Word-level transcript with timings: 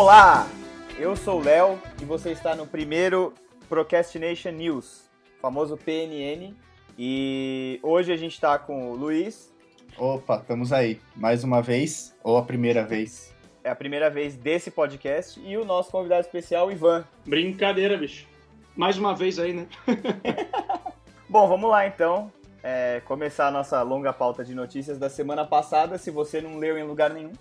Olá, 0.00 0.48
eu 0.96 1.16
sou 1.16 1.40
o 1.40 1.42
Léo 1.42 1.76
e 2.00 2.04
você 2.04 2.30
está 2.30 2.54
no 2.54 2.68
primeiro 2.68 3.34
Procrastination 3.68 4.52
News, 4.52 5.10
famoso 5.42 5.76
PNN. 5.76 6.54
E 6.96 7.80
hoje 7.82 8.12
a 8.12 8.16
gente 8.16 8.34
está 8.34 8.56
com 8.60 8.92
o 8.92 8.94
Luiz. 8.94 9.52
Opa, 9.98 10.36
estamos 10.36 10.72
aí. 10.72 11.00
Mais 11.16 11.42
uma 11.42 11.60
vez, 11.60 12.14
ou 12.22 12.36
a 12.36 12.44
primeira 12.44 12.84
vez? 12.84 13.34
É 13.64 13.70
a 13.70 13.74
primeira 13.74 14.08
vez 14.08 14.36
desse 14.36 14.70
podcast. 14.70 15.40
E 15.44 15.56
o 15.56 15.64
nosso 15.64 15.90
convidado 15.90 16.20
especial, 16.20 16.70
Ivan. 16.70 17.04
Brincadeira, 17.26 17.96
bicho. 17.96 18.24
Mais 18.76 18.96
uma 18.96 19.16
vez 19.16 19.36
aí, 19.40 19.52
né? 19.52 19.66
Bom, 21.28 21.48
vamos 21.48 21.68
lá 21.68 21.88
então. 21.88 22.32
É, 22.62 23.02
começar 23.04 23.48
a 23.48 23.50
nossa 23.50 23.82
longa 23.82 24.12
pauta 24.12 24.44
de 24.44 24.54
notícias 24.54 24.96
da 24.96 25.10
semana 25.10 25.44
passada. 25.44 25.98
Se 25.98 26.12
você 26.12 26.40
não 26.40 26.56
leu 26.56 26.78
em 26.78 26.84
lugar 26.84 27.10
nenhum, 27.10 27.32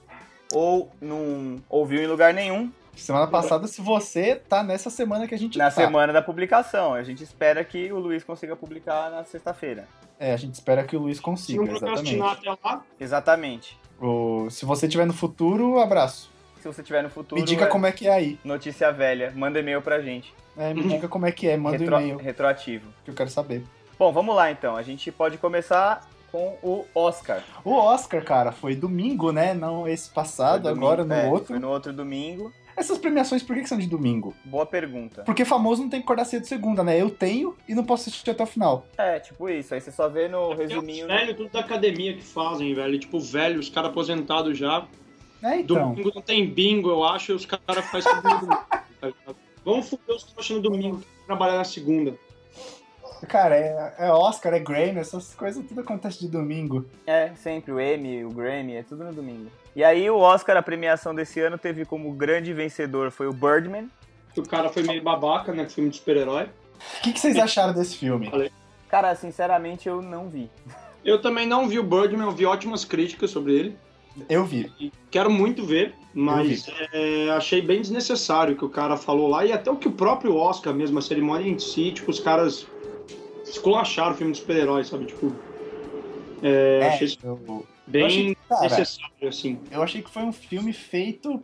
ou 0.54 0.92
não 1.02 1.58
ouviu 1.70 2.02
em 2.02 2.08
lugar 2.08 2.34
nenhum. 2.34 2.72
Semana 2.96 3.28
passada, 3.28 3.68
se 3.68 3.80
você 3.80 4.36
tá 4.36 4.64
nessa 4.64 4.90
semana 4.90 5.28
que 5.28 5.36
a 5.36 5.38
gente 5.38 5.56
Na 5.58 5.66
tá. 5.66 5.72
semana 5.72 6.12
da 6.12 6.22
publicação. 6.22 6.96
A 6.96 7.04
gente 7.04 7.23
espera 7.23 7.64
que 7.64 7.92
o 7.94 8.00
Luiz 8.00 8.23
consiga 8.23 8.56
publicar 8.56 9.12
na 9.12 9.23
sexta-feira. 9.23 9.88
É, 10.20 10.34
a 10.34 10.38
gente 10.38 10.56
espera 10.56 10.84
que 10.84 10.96
o 10.98 11.00
Luiz 11.02 11.18
Se 11.18 11.23
consiga, 11.23 11.64
procrastinar 11.64 12.32
exatamente. 12.34 12.50
até 12.50 12.68
lá, 12.68 12.84
Exatamente. 13.00 13.80
O- 14.02 14.50
se 14.50 14.66
você 14.66 14.88
tiver 14.88 15.06
no 15.06 15.14
futuro, 15.14 15.80
abraço. 15.80 16.31
Se 16.59 16.67
você 16.67 16.82
tiver 16.82 17.04
no 17.04 17.09
futuro, 17.09 17.39
Me 17.39 17.45
diga 17.45 17.66
é 17.66 17.67
como 17.67 17.86
é 17.86 17.92
que 17.92 18.08
é 18.08 18.14
aí. 18.14 18.39
notícia 18.44 18.92
velha. 18.92 19.32
Manda 19.36 19.59
e-mail 19.59 19.80
pra 19.82 20.02
gente. 20.02 20.34
É, 20.58 20.73
me 20.73 20.82
diga 20.84 21.08
como 21.08 21.28
é 21.28 21.32
que 21.32 21.48
é, 21.48 21.56
manda 21.56 21.78
Retro- 21.78 21.95
um 21.98 22.00
e-mail 22.02 22.17
Retroativo. 22.17 22.92
que 23.06 23.11
eu 23.11 23.16
quero 23.16 23.30
saber. 23.30 23.64
Bom, 24.00 24.11
vamos 24.11 24.36
lá 24.36 24.50
então. 24.52 24.76
A 24.76 24.82
gente 24.82 25.11
pode 25.11 25.38
começar 25.38 26.08
com 26.31 26.58
o 26.61 26.86
Oscar. 26.94 27.44
O 27.64 27.72
Oscar, 27.73 28.23
cara, 28.23 28.52
foi 28.52 28.75
domingo, 28.75 29.31
né? 29.31 29.53
Não 29.53 29.88
esse 29.88 30.09
passado, 30.09 30.64
Foi 30.64 30.72
agora 30.72 31.03
domingo- 31.03 31.22
no 31.22 31.28
é, 31.28 31.31
outro. 31.31 31.47
Foi 31.47 31.59
no 31.59 31.70
outro 31.70 31.94
domingo. 31.94 32.52
Essas 32.75 33.00
premiações, 33.00 33.42
por 33.42 33.56
que, 33.56 33.64
que 33.64 33.70
são 33.70 33.78
de 33.80 33.88
domingo? 33.88 34.36
Boa 34.45 34.64
pergunta. 34.66 35.23
Porque 35.23 35.44
famoso 35.44 35.81
não 35.81 35.89
tem 35.89 36.00
que 36.00 36.03
acordar 36.05 36.25
cedo 36.25 36.45
segunda, 36.45 36.83
né? 36.83 37.02
Eu 37.02 37.09
tenho 37.09 37.55
e 37.67 37.73
não 37.73 37.83
posso 37.83 38.08
assistir 38.08 38.30
até 38.30 38.44
o 38.44 38.48
final. 38.48 38.86
É, 38.95 39.20
tipo 39.20 39.50
isso. 39.50 39.73
Aí 39.73 39.81
você 39.81 39.92
só 39.92 40.08
vê 40.08 40.28
no 40.28 40.52
é 40.52 40.53
os 40.53 40.58
resuminho. 40.59 41.08
velhos 41.08 41.36
tudo 41.36 41.50
da 41.52 41.59
academia 41.61 42.14
que 42.14 42.22
fazem, 42.23 42.75
velho. 42.75 43.00
Tipo, 43.00 43.20
velho, 43.20 43.59
os 43.59 43.67
caras 43.70 43.89
aposentados 43.89 44.55
já. 44.55 44.86
É, 45.42 45.59
então. 45.61 45.89
Domingo 45.92 46.11
não 46.14 46.22
tem 46.22 46.48
bingo, 46.48 46.89
eu 46.89 47.03
acho, 47.03 47.31
e 47.31 47.36
os 47.36 47.45
caras 47.48 47.86
fazem 47.89 48.11
tudo 48.22 48.30
domingo. 48.42 48.64
tá? 49.02 49.14
Vamos 49.66 49.89
foder 49.89 50.16
os 50.16 50.23
trouxas 50.23 50.55
no 50.58 50.61
domingo, 50.61 51.03
trabalhar 51.25 51.58
na 51.58 51.64
segunda. 51.64 52.14
Cara, 53.28 53.56
é, 53.56 53.94
é 54.00 54.12
Oscar, 54.12 54.54
é 54.54 54.60
Grammy, 54.60 55.00
essas 55.00 55.34
coisas 55.34 55.66
tudo 55.66 55.82
acontece 55.82 56.20
de 56.20 56.28
domingo. 56.28 56.86
É, 57.06 57.32
sempre. 57.36 57.72
O 57.72 57.80
Emmy, 57.80 58.23
o 58.23 58.30
Grammy, 58.30 58.76
é 58.76 58.84
tudo 58.84 59.04
no 59.04 59.14
domingo. 59.14 59.50
E 59.76 59.84
aí 59.84 60.10
o 60.10 60.18
Oscar, 60.18 60.58
a 60.58 60.62
premiação 60.62 61.14
desse 61.14 61.40
ano, 61.40 61.58
teve 61.58 61.86
como 61.86 62.12
grande 62.14 62.54
vencedor 62.54 63.12
foi 63.12 63.28
o 63.28 63.34
Birdman. 63.34 63.90
Que 64.34 64.40
o 64.40 64.48
cara 64.48 64.70
foi 64.70 64.84
meio 64.84 65.02
babaca, 65.02 65.54
né? 65.54 65.68
Filme 65.68 65.90
de 65.90 65.98
super-herói. 65.98 66.50
O 67.00 67.02
que, 67.02 67.14
que 67.14 67.20
vocês 67.20 67.38
acharam 67.38 67.73
desse 67.73 67.98
filme? 67.98 68.32
Cara, 68.90 69.16
sinceramente, 69.16 69.88
eu 69.88 70.02
não 70.02 70.30
vi. 70.30 70.50
Eu 71.04 71.22
também 71.22 71.48
não 71.48 71.68
vi 71.68 71.80
o 71.80 71.84
Birdman, 71.84 72.26
eu 72.26 72.32
vi 72.32 72.45
ótimas 72.45 72.86
críticas 72.86 73.32
sobre 73.32 73.54
ele. 73.54 73.78
Eu 74.30 74.45
vi. 74.45 74.72
E 74.80 74.92
Quero 75.12 75.30
muito 75.30 75.66
ver, 75.66 75.95
mas 76.14 76.66
é, 76.92 77.30
achei 77.30 77.62
bem 77.62 77.82
desnecessário 77.82 78.54
o 78.54 78.58
que 78.58 78.66
o 78.66 78.70
cara 78.70 78.98
falou 78.98 79.27
lá. 79.27 79.45
E 79.45 79.52
até 79.52 79.72
o 79.72 79.76
que 79.76 79.88
o 79.88 79.92
próprio 79.92 80.36
Oscar 80.36 80.73
mesmo, 80.73 81.00
a 81.00 81.02
cerimônia 81.02 81.50
em 81.50 81.60
si, 81.60 81.92
tipo, 81.92 82.11
os 82.11 82.20
caras 82.20 82.67
esculacharam 83.49 84.13
o 84.13 84.15
filme 84.17 84.33
de 84.33 84.39
super-heróis, 84.39 84.87
sabe? 84.87 85.05
Tipo, 85.05 85.33
é, 86.41 86.80
É, 86.81 86.87
achei 86.87 87.08
isso 87.08 87.17
eu, 87.23 87.39
eu 87.47 87.67
bem 87.87 88.05
achei 88.05 88.25
que, 88.35 88.37
cara, 88.47 88.63
necessário, 88.63 89.27
assim. 89.27 89.59
eu 89.71 89.81
achei 89.81 90.02
que 90.02 90.09
foi 90.09 90.23
um 90.23 90.31
filme 90.33 90.73
feito 90.73 91.39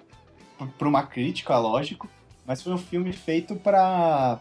p- 0.57 0.65
por 0.77 0.87
uma 0.87 1.03
crítica, 1.03 1.57
lógico, 1.57 2.07
mas 2.45 2.61
foi 2.61 2.73
um 2.73 2.77
filme 2.77 3.11
feito 3.13 3.55
pra, 3.55 4.39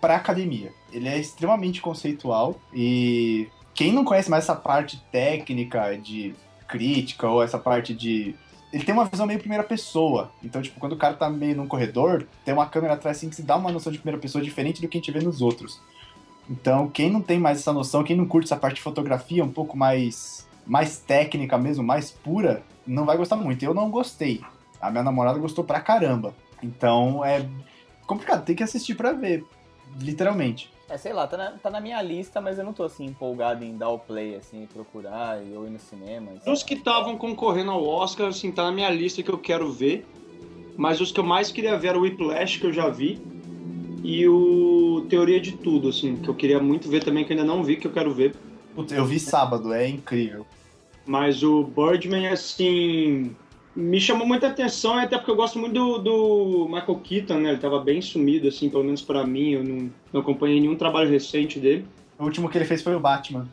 pra 0.00 0.16
academia. 0.16 0.72
Ele 0.92 1.08
é 1.08 1.18
extremamente 1.18 1.80
conceitual 1.80 2.60
e 2.74 3.48
quem 3.74 3.92
não 3.92 4.04
conhece 4.04 4.30
mais 4.30 4.44
essa 4.44 4.56
parte 4.56 5.00
técnica 5.12 5.96
de 5.96 6.34
crítica 6.66 7.28
ou 7.28 7.42
essa 7.42 7.58
parte 7.58 7.94
de. 7.94 8.34
Ele 8.72 8.84
tem 8.84 8.92
uma 8.94 9.04
visão 9.04 9.26
meio 9.26 9.38
primeira 9.38 9.62
pessoa. 9.62 10.30
Então, 10.42 10.60
tipo, 10.60 10.78
quando 10.80 10.92
o 10.92 10.96
cara 10.96 11.14
tá 11.14 11.30
meio 11.30 11.56
num 11.56 11.68
corredor, 11.68 12.26
tem 12.44 12.52
uma 12.52 12.66
câmera 12.66 12.94
atrás 12.94 13.16
assim 13.16 13.30
que 13.30 13.36
se 13.36 13.42
dá 13.42 13.56
uma 13.56 13.70
noção 13.70 13.92
de 13.92 13.98
primeira 13.98 14.20
pessoa 14.20 14.42
diferente 14.42 14.82
do 14.82 14.88
que 14.88 14.98
a 14.98 15.00
gente 15.00 15.12
vê 15.12 15.20
nos 15.20 15.40
outros. 15.40 15.80
Então, 16.48 16.88
quem 16.88 17.10
não 17.10 17.20
tem 17.20 17.38
mais 17.38 17.58
essa 17.58 17.72
noção, 17.72 18.04
quem 18.04 18.16
não 18.16 18.26
curte 18.26 18.46
essa 18.46 18.56
parte 18.56 18.76
de 18.76 18.82
fotografia 18.82 19.44
um 19.44 19.52
pouco 19.52 19.76
mais, 19.76 20.46
mais 20.66 20.98
técnica 20.98 21.58
mesmo, 21.58 21.82
mais 21.82 22.10
pura, 22.10 22.62
não 22.86 23.04
vai 23.04 23.16
gostar 23.16 23.36
muito. 23.36 23.64
Eu 23.64 23.74
não 23.74 23.90
gostei. 23.90 24.40
A 24.80 24.90
minha 24.90 25.02
namorada 25.02 25.38
gostou 25.38 25.64
pra 25.64 25.80
caramba. 25.80 26.34
Então, 26.62 27.24
é 27.24 27.44
complicado, 28.06 28.44
tem 28.44 28.54
que 28.54 28.62
assistir 28.62 28.94
pra 28.94 29.12
ver, 29.12 29.44
literalmente. 30.00 30.70
É, 30.88 30.96
sei 30.96 31.12
lá, 31.12 31.26
tá 31.26 31.36
na, 31.36 31.50
tá 31.52 31.68
na 31.68 31.80
minha 31.80 32.00
lista, 32.00 32.40
mas 32.40 32.58
eu 32.58 32.64
não 32.64 32.72
tô 32.72 32.84
assim 32.84 33.06
empolgado 33.06 33.64
em 33.64 33.76
dar 33.76 33.88
o 33.88 33.98
play, 33.98 34.36
assim, 34.36 34.68
procurar 34.72 35.44
e- 35.44 35.56
ou 35.56 35.66
ir 35.66 35.70
no 35.70 35.80
cinema. 35.80 36.30
assim. 36.36 36.48
Os 36.48 36.62
que 36.62 36.74
estavam 36.74 37.16
concorrendo 37.18 37.72
ao 37.72 37.84
Oscar, 37.84 38.28
assim, 38.28 38.52
tá 38.52 38.62
na 38.62 38.70
minha 38.70 38.88
lista 38.90 39.20
que 39.20 39.30
eu 39.30 39.38
quero 39.38 39.72
ver. 39.72 40.06
Mas 40.76 41.00
os 41.00 41.10
que 41.10 41.18
eu 41.18 41.24
mais 41.24 41.50
queria 41.50 41.76
ver 41.76 41.88
era 41.88 41.98
o 41.98 42.02
Whiplash, 42.02 42.58
que 42.60 42.66
eu 42.66 42.72
já 42.72 42.88
vi. 42.88 43.20
E 44.04 44.26
o 44.28 45.06
Teoria 45.08 45.40
de 45.40 45.52
Tudo, 45.52 45.88
assim, 45.88 46.16
que 46.16 46.28
eu 46.28 46.34
queria 46.34 46.60
muito 46.60 46.88
ver 46.88 47.02
também, 47.02 47.24
que 47.24 47.32
eu 47.32 47.38
ainda 47.38 47.46
não 47.50 47.62
vi, 47.64 47.76
que 47.76 47.86
eu 47.86 47.92
quero 47.92 48.12
ver. 48.12 48.34
Putz, 48.74 48.92
eu 48.92 49.04
vi 49.04 49.18
sábado, 49.18 49.72
é 49.72 49.88
incrível. 49.88 50.46
Mas 51.06 51.42
o 51.42 51.64
Birdman, 51.64 52.28
assim, 52.28 53.34
me 53.74 54.00
chamou 54.00 54.26
muita 54.26 54.48
atenção, 54.48 54.94
até 54.98 55.16
porque 55.16 55.30
eu 55.30 55.36
gosto 55.36 55.58
muito 55.58 55.72
do, 55.74 55.98
do 55.98 56.66
Michael 56.68 57.00
Keaton, 57.02 57.38
né? 57.38 57.50
Ele 57.50 57.58
tava 57.58 57.80
bem 57.80 58.02
sumido, 58.02 58.48
assim, 58.48 58.68
pelo 58.68 58.84
menos 58.84 59.02
pra 59.02 59.26
mim. 59.26 59.50
Eu 59.52 59.64
não, 59.64 59.90
não 60.12 60.20
acompanhei 60.20 60.60
nenhum 60.60 60.76
trabalho 60.76 61.08
recente 61.10 61.58
dele. 61.58 61.86
O 62.18 62.24
último 62.24 62.48
que 62.48 62.58
ele 62.58 62.64
fez 62.64 62.82
foi 62.82 62.94
o 62.94 63.00
Batman. 63.00 63.48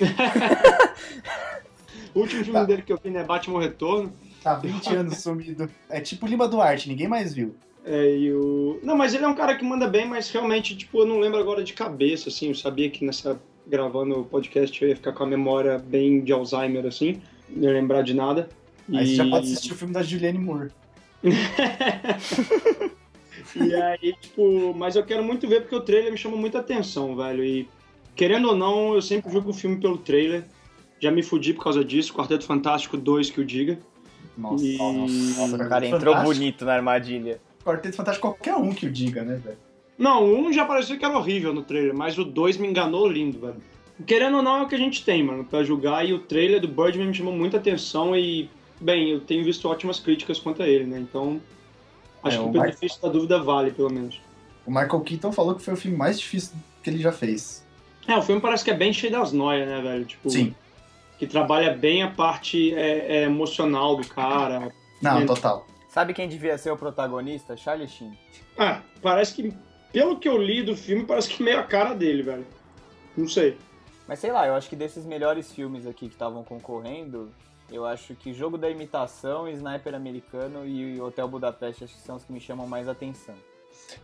O 2.14 2.20
último 2.20 2.42
filme 2.44 2.58
Tá. 2.60 2.64
dele 2.64 2.80
que 2.82 2.90
eu 2.92 2.98
vi, 3.02 3.10
né? 3.10 3.22
Batman 3.22 3.60
Retorno. 3.60 4.10
Tá 4.42 4.54
20 4.54 4.94
anos 4.94 5.18
sumido. 5.18 5.68
É 5.90 6.00
tipo 6.00 6.26
Lima 6.26 6.48
Duarte, 6.48 6.88
ninguém 6.88 7.06
mais 7.06 7.34
viu. 7.34 7.54
É, 7.88 8.16
e 8.16 8.32
o... 8.32 8.80
Não, 8.82 8.96
mas 8.96 9.14
ele 9.14 9.24
é 9.24 9.28
um 9.28 9.34
cara 9.34 9.54
que 9.56 9.64
manda 9.64 9.86
bem, 9.86 10.04
mas 10.06 10.28
realmente, 10.30 10.76
tipo, 10.76 10.98
eu 10.98 11.06
não 11.06 11.20
lembro 11.20 11.38
agora 11.38 11.62
de 11.62 11.72
cabeça, 11.72 12.28
assim. 12.28 12.48
Eu 12.48 12.54
sabia 12.56 12.90
que 12.90 13.04
nessa 13.04 13.40
gravando 13.66 14.20
o 14.20 14.24
podcast 14.24 14.82
eu 14.82 14.88
ia 14.88 14.96
ficar 14.96 15.12
com 15.12 15.22
a 15.22 15.26
memória 15.26 15.78
bem 15.78 16.20
de 16.20 16.32
Alzheimer, 16.32 16.84
assim. 16.84 17.20
Não 17.48 17.68
ia 17.68 17.74
lembrar 17.74 18.02
de 18.02 18.12
nada. 18.12 18.48
Aí 18.92 19.04
E- 19.04 19.06
você 19.06 19.14
já 19.14 19.24
pode 19.28 19.46
assistir 19.46 19.72
o 19.72 19.76
filme 19.76 19.94
da 19.94 20.02
Julianne 20.02 20.38
Moore. 20.38 20.70
E 23.54 23.74
aí, 23.74 24.14
tipo, 24.20 24.74
mas 24.74 24.96
eu 24.96 25.04
quero 25.04 25.22
muito 25.22 25.46
ver 25.48 25.62
porque 25.62 25.76
o 25.76 25.80
trailer 25.80 26.10
me 26.10 26.18
chama 26.18 26.36
muita 26.36 26.58
atenção, 26.58 27.16
velho. 27.16 27.44
E 27.44 27.68
querendo 28.14 28.48
ou 28.48 28.56
não, 28.56 28.94
eu 28.94 29.00
sempre 29.02 29.30
julgo 29.30 29.50
o 29.50 29.54
filme 29.54 29.76
pelo 29.78 29.96
trailer. 29.98 30.44
Já 31.00 31.10
me 31.10 31.22
fudi 31.22 31.52
por 31.54 31.64
causa 31.64 31.84
disso. 31.84 32.12
Quarteto 32.12 32.44
Fantástico 32.44 32.96
2 32.96 33.30
que 33.30 33.40
o 33.40 33.44
diga. 33.44 33.78
Nossa, 34.36 34.64
E- 34.64 34.76
nossa, 34.76 35.56
O 35.56 35.68
cara 35.68 35.86
entrou 35.86 36.14
Fantástico. 36.14 36.34
bonito 36.34 36.64
na 36.64 36.74
armadilha. 36.74 37.40
Quarteto 37.66 37.96
Fantástico 37.96 38.28
qualquer 38.28 38.54
um 38.54 38.72
que 38.72 38.86
o 38.86 38.92
diga, 38.92 39.24
né, 39.24 39.34
velho? 39.34 39.58
Não, 39.98 40.24
o 40.24 40.48
1 40.48 40.52
já 40.52 40.64
parecia 40.64 40.96
que 40.96 41.04
era 41.04 41.16
horrível 41.16 41.52
no 41.52 41.62
trailer, 41.62 41.94
mas 41.94 42.16
o 42.16 42.24
2 42.24 42.58
me 42.58 42.68
enganou 42.68 43.08
lindo, 43.08 43.40
velho. 43.40 43.56
Querendo 44.06 44.36
ou 44.36 44.42
não, 44.42 44.58
é 44.58 44.62
o 44.62 44.68
que 44.68 44.74
a 44.74 44.78
gente 44.78 45.04
tem, 45.04 45.22
mano, 45.22 45.44
pra 45.44 45.64
julgar. 45.64 46.06
E 46.06 46.12
o 46.12 46.18
trailer 46.20 46.60
do 46.60 46.68
Birdman 46.68 47.08
me 47.08 47.14
chamou 47.14 47.32
muita 47.32 47.56
atenção 47.56 48.14
e, 48.14 48.48
bem, 48.80 49.10
eu 49.10 49.20
tenho 49.20 49.42
visto 49.42 49.68
ótimas 49.68 49.98
críticas 49.98 50.38
quanto 50.38 50.62
a 50.62 50.68
ele, 50.68 50.84
né? 50.84 50.98
Então, 51.00 51.40
acho 52.22 52.36
É, 52.36 52.40
que 52.40 52.46
o 52.46 52.52
benefício 52.52 53.00
da 53.02 53.08
dúvida 53.08 53.42
vale, 53.42 53.70
pelo 53.72 53.90
menos. 53.90 54.20
O 54.66 54.70
Michael 54.70 55.00
Keaton 55.00 55.32
falou 55.32 55.54
que 55.54 55.62
foi 55.62 55.74
o 55.74 55.76
filme 55.76 55.96
mais 55.96 56.20
difícil 56.20 56.54
que 56.82 56.90
ele 56.90 56.98
já 56.98 57.10
fez. 57.10 57.64
É, 58.06 58.16
o 58.16 58.22
filme 58.22 58.40
parece 58.40 58.62
que 58.64 58.70
é 58.70 58.74
bem 58.74 58.92
cheio 58.92 59.12
das 59.12 59.32
noias, 59.32 59.66
né, 59.66 59.80
velho? 59.80 60.04
Tipo, 60.04 60.30
Sim. 60.30 60.54
que 61.18 61.26
trabalha 61.26 61.72
bem 61.74 62.02
a 62.02 62.10
parte 62.10 62.74
é, 62.74 63.16
é, 63.16 63.22
emocional 63.24 63.96
do 63.96 64.06
cara. 64.06 64.70
Não, 65.02 65.20
Sim. 65.20 65.26
total. 65.26 65.66
Sabe 65.96 66.12
quem 66.12 66.28
devia 66.28 66.58
ser 66.58 66.70
o 66.70 66.76
protagonista? 66.76 67.56
Charlie 67.56 67.88
Sheen. 67.88 68.12
Ah, 68.58 68.82
parece 69.00 69.32
que, 69.32 69.50
pelo 69.90 70.18
que 70.18 70.28
eu 70.28 70.36
li 70.36 70.62
do 70.62 70.76
filme, 70.76 71.06
parece 71.06 71.30
que 71.30 71.42
meio 71.42 71.58
a 71.58 71.62
cara 71.62 71.94
dele, 71.94 72.22
velho. 72.22 72.46
Não 73.16 73.26
sei. 73.26 73.56
Mas 74.06 74.18
sei 74.18 74.30
lá, 74.30 74.46
eu 74.46 74.54
acho 74.54 74.68
que 74.68 74.76
desses 74.76 75.06
melhores 75.06 75.50
filmes 75.50 75.86
aqui 75.86 76.08
que 76.08 76.14
estavam 76.14 76.44
concorrendo, 76.44 77.30
eu 77.72 77.86
acho 77.86 78.14
que 78.14 78.34
Jogo 78.34 78.58
da 78.58 78.68
Imitação, 78.68 79.48
Sniper 79.48 79.94
Americano 79.94 80.66
e 80.66 81.00
Hotel 81.00 81.26
Budapeste 81.26 81.84
acho 81.84 81.94
que 81.94 82.02
são 82.02 82.16
os 82.16 82.24
que 82.24 82.30
me 82.30 82.40
chamam 82.40 82.66
mais 82.66 82.90
atenção. 82.90 83.34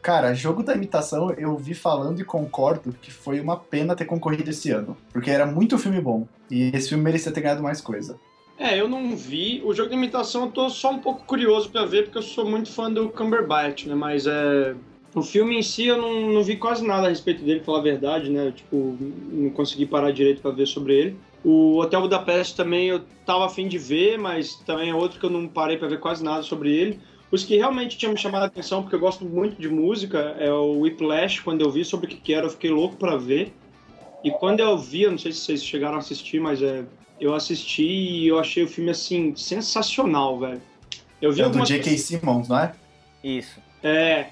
Cara, 0.00 0.32
jogo 0.32 0.62
da 0.62 0.74
imitação 0.74 1.30
eu 1.32 1.54
vi 1.58 1.74
falando 1.74 2.18
e 2.22 2.24
concordo 2.24 2.94
que 3.02 3.10
foi 3.10 3.38
uma 3.38 3.58
pena 3.58 3.94
ter 3.94 4.06
concorrido 4.06 4.48
esse 4.48 4.70
ano. 4.70 4.96
Porque 5.12 5.30
era 5.30 5.44
muito 5.44 5.76
filme 5.76 6.00
bom. 6.00 6.26
E 6.50 6.74
esse 6.74 6.88
filme 6.88 7.04
merecia 7.04 7.30
ter 7.30 7.42
ganhado 7.42 7.62
mais 7.62 7.82
coisa. 7.82 8.18
É, 8.62 8.80
eu 8.80 8.88
não 8.88 9.16
vi. 9.16 9.60
O 9.64 9.74
jogo 9.74 9.90
de 9.90 9.96
imitação 9.96 10.44
eu 10.44 10.52
tô 10.52 10.70
só 10.70 10.92
um 10.92 11.00
pouco 11.00 11.24
curioso 11.24 11.68
pra 11.68 11.84
ver, 11.84 12.04
porque 12.04 12.18
eu 12.18 12.22
sou 12.22 12.48
muito 12.48 12.70
fã 12.70 12.88
do 12.88 13.08
Cumberbatch, 13.08 13.86
né? 13.86 13.94
Mas 13.96 14.24
é. 14.24 14.76
O 15.12 15.20
filme 15.20 15.58
em 15.58 15.62
si 15.62 15.88
eu 15.88 15.98
não, 15.98 16.32
não 16.32 16.44
vi 16.44 16.56
quase 16.56 16.86
nada 16.86 17.06
a 17.06 17.10
respeito 17.10 17.42
dele, 17.42 17.58
pra 17.58 17.66
falar 17.66 17.78
a 17.80 17.82
verdade, 17.82 18.30
né? 18.30 18.46
Eu, 18.46 18.52
tipo, 18.52 18.96
não 19.32 19.50
consegui 19.50 19.84
parar 19.84 20.12
direito 20.12 20.40
pra 20.40 20.52
ver 20.52 20.66
sobre 20.66 20.94
ele. 20.94 21.16
O 21.44 21.78
Hotel 21.78 22.02
Budapeste 22.02 22.54
também 22.54 22.86
eu 22.86 23.00
tava 23.26 23.46
afim 23.46 23.66
de 23.66 23.78
ver, 23.78 24.16
mas 24.16 24.54
também 24.64 24.90
é 24.90 24.94
outro 24.94 25.18
que 25.18 25.26
eu 25.26 25.30
não 25.30 25.48
parei 25.48 25.76
pra 25.76 25.88
ver 25.88 25.98
quase 25.98 26.22
nada 26.22 26.44
sobre 26.44 26.72
ele. 26.72 27.00
Os 27.32 27.44
que 27.44 27.56
realmente 27.56 27.98
tinham 27.98 28.12
me 28.12 28.18
chamado 28.18 28.44
a 28.44 28.46
atenção, 28.46 28.82
porque 28.82 28.94
eu 28.94 29.00
gosto 29.00 29.24
muito 29.24 29.60
de 29.60 29.68
música, 29.68 30.36
é 30.38 30.52
o 30.52 30.78
Whiplash, 30.80 31.40
quando 31.40 31.62
eu 31.62 31.70
vi 31.70 31.84
sobre 31.84 32.06
o 32.06 32.08
que 32.08 32.16
que 32.16 32.32
era, 32.32 32.46
eu 32.46 32.50
fiquei 32.50 32.70
louco 32.70 32.96
pra 32.96 33.16
ver. 33.16 33.52
E 34.22 34.30
quando 34.30 34.60
eu 34.60 34.78
vi, 34.78 35.02
eu 35.02 35.10
não 35.10 35.18
sei 35.18 35.32
se 35.32 35.40
vocês 35.40 35.64
chegaram 35.64 35.96
a 35.96 35.98
assistir, 35.98 36.40
mas 36.40 36.62
é, 36.62 36.84
eu 37.22 37.34
assisti 37.34 37.82
e 37.84 38.28
eu 38.28 38.38
achei 38.38 38.64
o 38.64 38.68
filme, 38.68 38.90
assim, 38.90 39.34
sensacional, 39.36 40.38
velho. 40.38 40.60
Eu 41.20 41.32
vi 41.32 41.42
É 41.42 41.46
o 41.46 41.50
do 41.50 41.64
J.K. 41.64 41.96
Simmons, 41.96 42.48
não 42.48 42.58
é? 42.58 42.72
Isso. 43.22 43.60
É, 43.82 44.26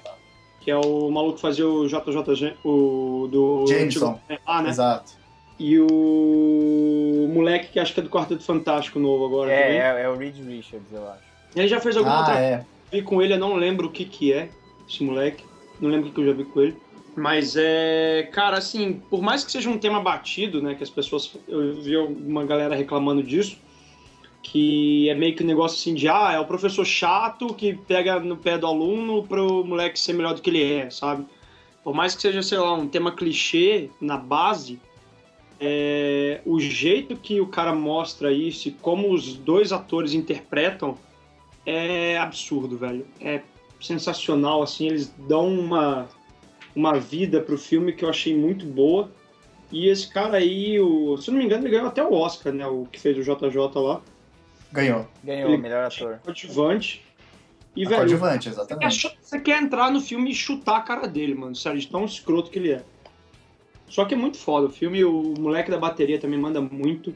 que 0.59 0.69
é 0.69 0.75
o 0.75 1.09
maluco 1.09 1.35
que 1.35 1.41
fazia 1.41 1.67
o 1.67 1.87
JJ, 1.87 2.53
o 2.65 3.27
do... 3.31 3.65
Jameson. 3.67 4.19
Ah, 4.45 4.61
né? 4.61 4.69
Exato. 4.69 5.13
E 5.57 5.79
o 5.79 7.29
moleque 7.33 7.69
que 7.71 7.79
acho 7.79 7.93
que 7.93 7.99
é 7.99 8.03
do 8.03 8.09
Quarteto 8.09 8.43
Fantástico 8.43 8.99
novo 8.99 9.25
agora 9.25 9.51
É, 9.51 9.61
também. 9.63 9.79
é, 9.79 10.01
é 10.03 10.09
o 10.09 10.17
Reed 10.17 10.35
Richards, 10.45 10.87
eu 10.91 11.07
acho. 11.07 11.21
Ele 11.55 11.67
já 11.67 11.79
fez 11.79 11.95
alguma 11.95 12.15
Ah, 12.15 12.19
outra 12.19 12.39
é. 12.39 12.65
vi 12.91 13.01
com 13.01 13.21
ele, 13.21 13.33
eu 13.33 13.39
não 13.39 13.55
lembro 13.55 13.87
o 13.87 13.91
que 13.91 14.03
que 14.05 14.33
é 14.33 14.49
esse 14.89 15.03
moleque. 15.03 15.43
Não 15.79 15.89
lembro 15.89 16.07
o 16.07 16.09
que 16.09 16.15
que 16.15 16.21
eu 16.21 16.25
já 16.25 16.33
vi 16.33 16.45
com 16.45 16.61
ele. 16.61 16.77
Mas 17.15 17.55
é. 17.57 18.29
Cara, 18.31 18.57
assim, 18.57 19.01
por 19.09 19.21
mais 19.21 19.43
que 19.43 19.51
seja 19.51 19.69
um 19.69 19.77
tema 19.77 20.01
batido, 20.01 20.61
né? 20.61 20.75
Que 20.75 20.83
as 20.83 20.89
pessoas. 20.89 21.33
Eu 21.47 21.81
vi 21.81 21.97
uma 21.97 22.45
galera 22.45 22.75
reclamando 22.75 23.21
disso. 23.21 23.57
Que 24.43 25.07
é 25.09 25.13
meio 25.13 25.35
que 25.35 25.43
um 25.43 25.47
negócio 25.47 25.77
assim 25.77 25.93
de, 25.93 26.09
ah, 26.09 26.31
é 26.33 26.39
o 26.39 26.45
professor 26.45 26.83
chato 26.83 27.53
que 27.53 27.75
pega 27.75 28.19
no 28.19 28.35
pé 28.35 28.57
do 28.57 28.65
aluno 28.65 29.23
pro 29.23 29.63
moleque 29.63 29.99
ser 29.99 30.13
melhor 30.13 30.33
do 30.33 30.41
que 30.41 30.49
ele 30.49 30.63
é, 30.63 30.89
sabe? 30.89 31.25
Por 31.83 31.93
mais 31.93 32.15
que 32.15 32.23
seja, 32.23 32.41
sei 32.41 32.57
lá, 32.57 32.73
um 32.73 32.87
tema 32.87 33.11
clichê 33.11 33.91
na 34.01 34.17
base, 34.17 34.79
é, 35.59 36.41
o 36.43 36.59
jeito 36.59 37.15
que 37.15 37.39
o 37.39 37.45
cara 37.45 37.73
mostra 37.73 38.33
isso 38.33 38.67
e 38.67 38.71
como 38.71 39.13
os 39.13 39.35
dois 39.35 39.71
atores 39.71 40.13
interpretam 40.13 40.97
é 41.63 42.17
absurdo, 42.17 42.77
velho. 42.77 43.05
É 43.19 43.41
sensacional, 43.79 44.63
assim, 44.63 44.87
eles 44.87 45.13
dão 45.27 45.47
uma, 45.47 46.09
uma 46.75 46.99
vida 46.99 47.41
pro 47.41 47.57
filme 47.57 47.93
que 47.93 48.03
eu 48.05 48.09
achei 48.09 48.35
muito 48.35 48.65
boa. 48.65 49.11
E 49.71 49.87
esse 49.87 50.07
cara 50.11 50.37
aí, 50.37 50.79
o, 50.79 51.15
se 51.17 51.31
não 51.31 51.37
me 51.37 51.45
engano, 51.45 51.63
ele 51.63 51.71
ganhou 51.71 51.87
até 51.87 52.03
o 52.03 52.13
Oscar, 52.13 52.51
né? 52.53 52.67
O 52.67 52.85
que 52.91 52.99
fez 52.99 53.17
o 53.17 53.21
JJ 53.21 53.57
lá. 53.81 54.01
Ganhou. 54.71 55.07
Ganhou, 55.23 55.49
Ele- 55.49 55.57
melhor 55.61 55.85
ator. 55.85 56.19
Coadjuvante. 56.23 57.05
E, 57.73 57.85
A 57.85 57.89
velho, 57.89 58.01
coadjuvante, 58.01 58.49
você 58.49 58.55
quer, 58.55 58.61
exatamente. 58.87 59.17
você 59.21 59.39
quer 59.39 59.61
entrar 59.63 59.89
no 59.91 60.01
filme 60.01 60.31
e 60.31 60.35
chutar 60.35 60.77
a 60.77 60.81
cara 60.81 61.07
dele, 61.07 61.33
mano. 61.35 61.55
Sério, 61.55 61.79
de 61.79 61.87
tão 61.87 62.03
escroto 62.03 62.51
que 62.51 62.59
ele 62.59 62.71
é. 62.73 62.83
Só 63.87 64.03
que 64.05 64.13
é 64.13 64.17
muito 64.17 64.37
foda. 64.37 64.67
O 64.67 64.69
filme, 64.69 65.03
o 65.05 65.33
moleque 65.39 65.71
da 65.71 65.77
bateria 65.77 66.19
também 66.19 66.37
manda 66.39 66.59
muito. 66.59 67.13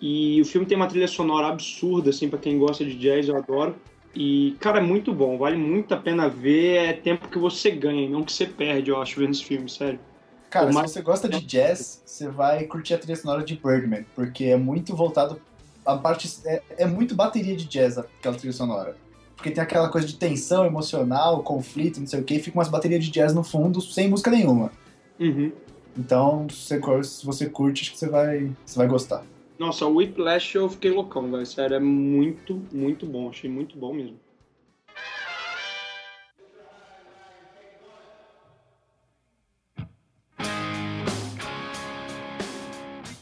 E 0.00 0.40
o 0.40 0.44
filme 0.44 0.66
tem 0.66 0.76
uma 0.76 0.86
trilha 0.86 1.08
sonora 1.08 1.48
absurda, 1.48 2.10
assim, 2.10 2.28
pra 2.28 2.38
quem 2.38 2.56
gosta 2.58 2.84
de 2.84 2.94
jazz, 2.96 3.28
eu 3.28 3.36
adoro. 3.36 3.74
E, 4.14 4.56
cara, 4.60 4.78
é 4.78 4.82
muito 4.82 5.12
bom. 5.14 5.38
Vale 5.38 5.56
muito 5.56 5.94
a 5.94 5.96
pena 5.96 6.28
ver. 6.28 6.76
É 6.76 6.92
tempo 6.92 7.28
que 7.28 7.38
você 7.38 7.70
ganha, 7.70 8.08
não 8.08 8.24
que 8.24 8.32
você 8.32 8.46
perde, 8.46 8.90
eu 8.90 9.00
acho, 9.00 9.20
vendo 9.20 9.30
esse 9.32 9.44
filme, 9.44 9.68
sério. 9.70 10.00
Cara, 10.48 10.66
Por 10.66 10.72
se 10.72 10.78
mais- 10.78 10.90
você 10.90 11.02
gosta 11.02 11.28
de 11.28 11.40
jazz, 11.40 12.02
você 12.04 12.28
vai 12.28 12.64
curtir 12.64 12.94
a 12.94 12.98
trilha 12.98 13.14
sonora 13.16 13.44
de 13.44 13.54
Birdman, 13.54 14.04
porque 14.16 14.46
é 14.46 14.56
muito 14.56 14.96
voltado. 14.96 15.40
A 15.86 15.96
parte. 15.96 16.28
É, 16.44 16.62
é 16.78 16.86
muito 16.86 17.14
bateria 17.14 17.56
de 17.56 17.64
jazz 17.64 17.98
aquela 17.98 18.34
trilha 18.34 18.52
sonora. 18.52 18.96
Porque 19.36 19.50
tem 19.50 19.62
aquela 19.62 19.88
coisa 19.88 20.06
de 20.06 20.16
tensão 20.16 20.66
emocional, 20.66 21.42
conflito, 21.42 21.98
não 22.00 22.06
sei 22.06 22.20
o 22.20 22.24
que, 22.24 22.34
e 22.34 22.42
fica 22.42 22.58
umas 22.58 22.68
baterias 22.68 23.02
de 23.02 23.10
jazz 23.10 23.32
no 23.32 23.42
fundo 23.42 23.80
sem 23.80 24.06
música 24.08 24.30
nenhuma. 24.30 24.70
Uhum. 25.18 25.50
Então, 25.96 26.46
se 26.50 26.78
você, 26.78 27.02
se 27.04 27.24
você 27.24 27.46
curte, 27.48 27.82
acho 27.82 27.92
que 27.92 27.98
você 27.98 28.08
vai, 28.08 28.50
você 28.66 28.76
vai 28.76 28.86
gostar. 28.86 29.24
Nossa, 29.60 29.84
o 29.84 29.96
Whiplash 29.96 30.54
eu 30.54 30.70
fiquei 30.70 30.90
loucão, 30.90 31.30
velho. 31.30 31.44
Sério, 31.44 31.76
é 31.76 31.78
muito, 31.78 32.66
muito 32.72 33.04
bom. 33.04 33.28
Achei 33.28 33.50
muito 33.50 33.76
bom 33.76 33.92
mesmo. 33.92 34.18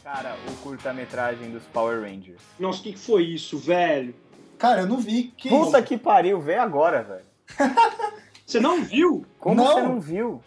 Cara, 0.01 0.37
o 0.47 0.55
curta-metragem 0.63 1.51
dos 1.51 1.65
Power 1.65 2.03
Rangers. 2.03 2.41
Nossa, 2.57 2.79
o 2.79 2.83
que, 2.83 2.93
que 2.93 2.99
foi 2.99 3.25
isso, 3.25 3.57
velho? 3.57 4.15
Cara, 4.57 4.83
eu 4.83 4.87
não 4.87 4.97
vi 4.97 5.33
que. 5.35 5.49
Puta 5.49 5.81
que 5.81 5.97
pariu, 5.97 6.39
vê 6.39 6.55
agora, 6.55 7.03
velho. 7.03 7.25
Você 8.47 8.61
não 8.61 8.81
viu? 8.81 9.25
Como 9.37 9.55
Não. 9.57 9.67
você 9.73 9.81
não 9.81 9.99
viu? 9.99 10.41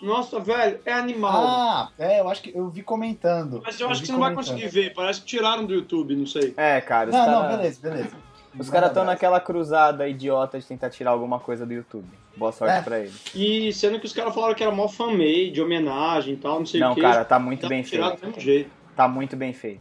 Nossa, 0.00 0.38
velho, 0.38 0.78
é 0.84 0.92
animal. 0.92 1.44
Ah, 1.46 1.88
é, 1.98 2.20
eu 2.20 2.28
acho 2.28 2.42
que 2.42 2.52
eu 2.56 2.68
vi 2.68 2.82
comentando. 2.82 3.60
Mas 3.64 3.80
eu 3.80 3.88
acho 3.88 3.96
vi 3.96 4.00
que 4.02 4.06
você 4.06 4.12
não 4.12 4.20
vai 4.20 4.34
conseguir 4.34 4.68
ver. 4.68 4.94
Parece 4.94 5.20
que 5.20 5.26
tiraram 5.26 5.64
do 5.66 5.74
YouTube, 5.74 6.14
não 6.14 6.26
sei. 6.26 6.54
É, 6.56 6.80
cara, 6.80 7.10
os 7.10 7.14
Não, 7.16 7.24
caras 7.24 7.50
não, 7.50 7.56
beleza, 7.58 7.80
beleza. 7.90 8.16
os 8.58 8.70
caras 8.70 8.88
estão 8.90 9.04
naquela 9.04 9.40
cruzada 9.40 10.08
idiota 10.08 10.58
de 10.58 10.64
tentar 10.66 10.90
tirar 10.90 11.10
alguma 11.10 11.40
coisa 11.40 11.66
do 11.66 11.72
YouTube. 11.72 12.06
Boa 12.36 12.52
sorte 12.52 12.74
É. 12.76 12.80
pra 12.82 13.00
eles. 13.00 13.20
E 13.34 13.72
sendo 13.72 13.98
que 13.98 14.06
os 14.06 14.12
caras 14.12 14.32
falaram 14.32 14.54
que 14.54 14.62
era 14.62 14.70
mó 14.72 14.86
fan-made, 14.86 15.60
homenagem 15.60 16.34
e 16.34 16.36
tal, 16.36 16.60
não 16.60 16.66
sei 16.66 16.78
Não, 16.80 16.92
o 16.92 16.94
que. 16.94 17.00
cara, 17.00 17.24
tá 17.24 17.38
muito 17.38 17.62
dá 17.62 17.68
bem 17.68 17.82
feito. 17.82 18.04
do 18.20 18.26
mesmo 18.26 18.40
jeito. 18.40 18.70
Tá 18.94 19.08
muito 19.08 19.36
bem 19.36 19.52
feito. 19.52 19.80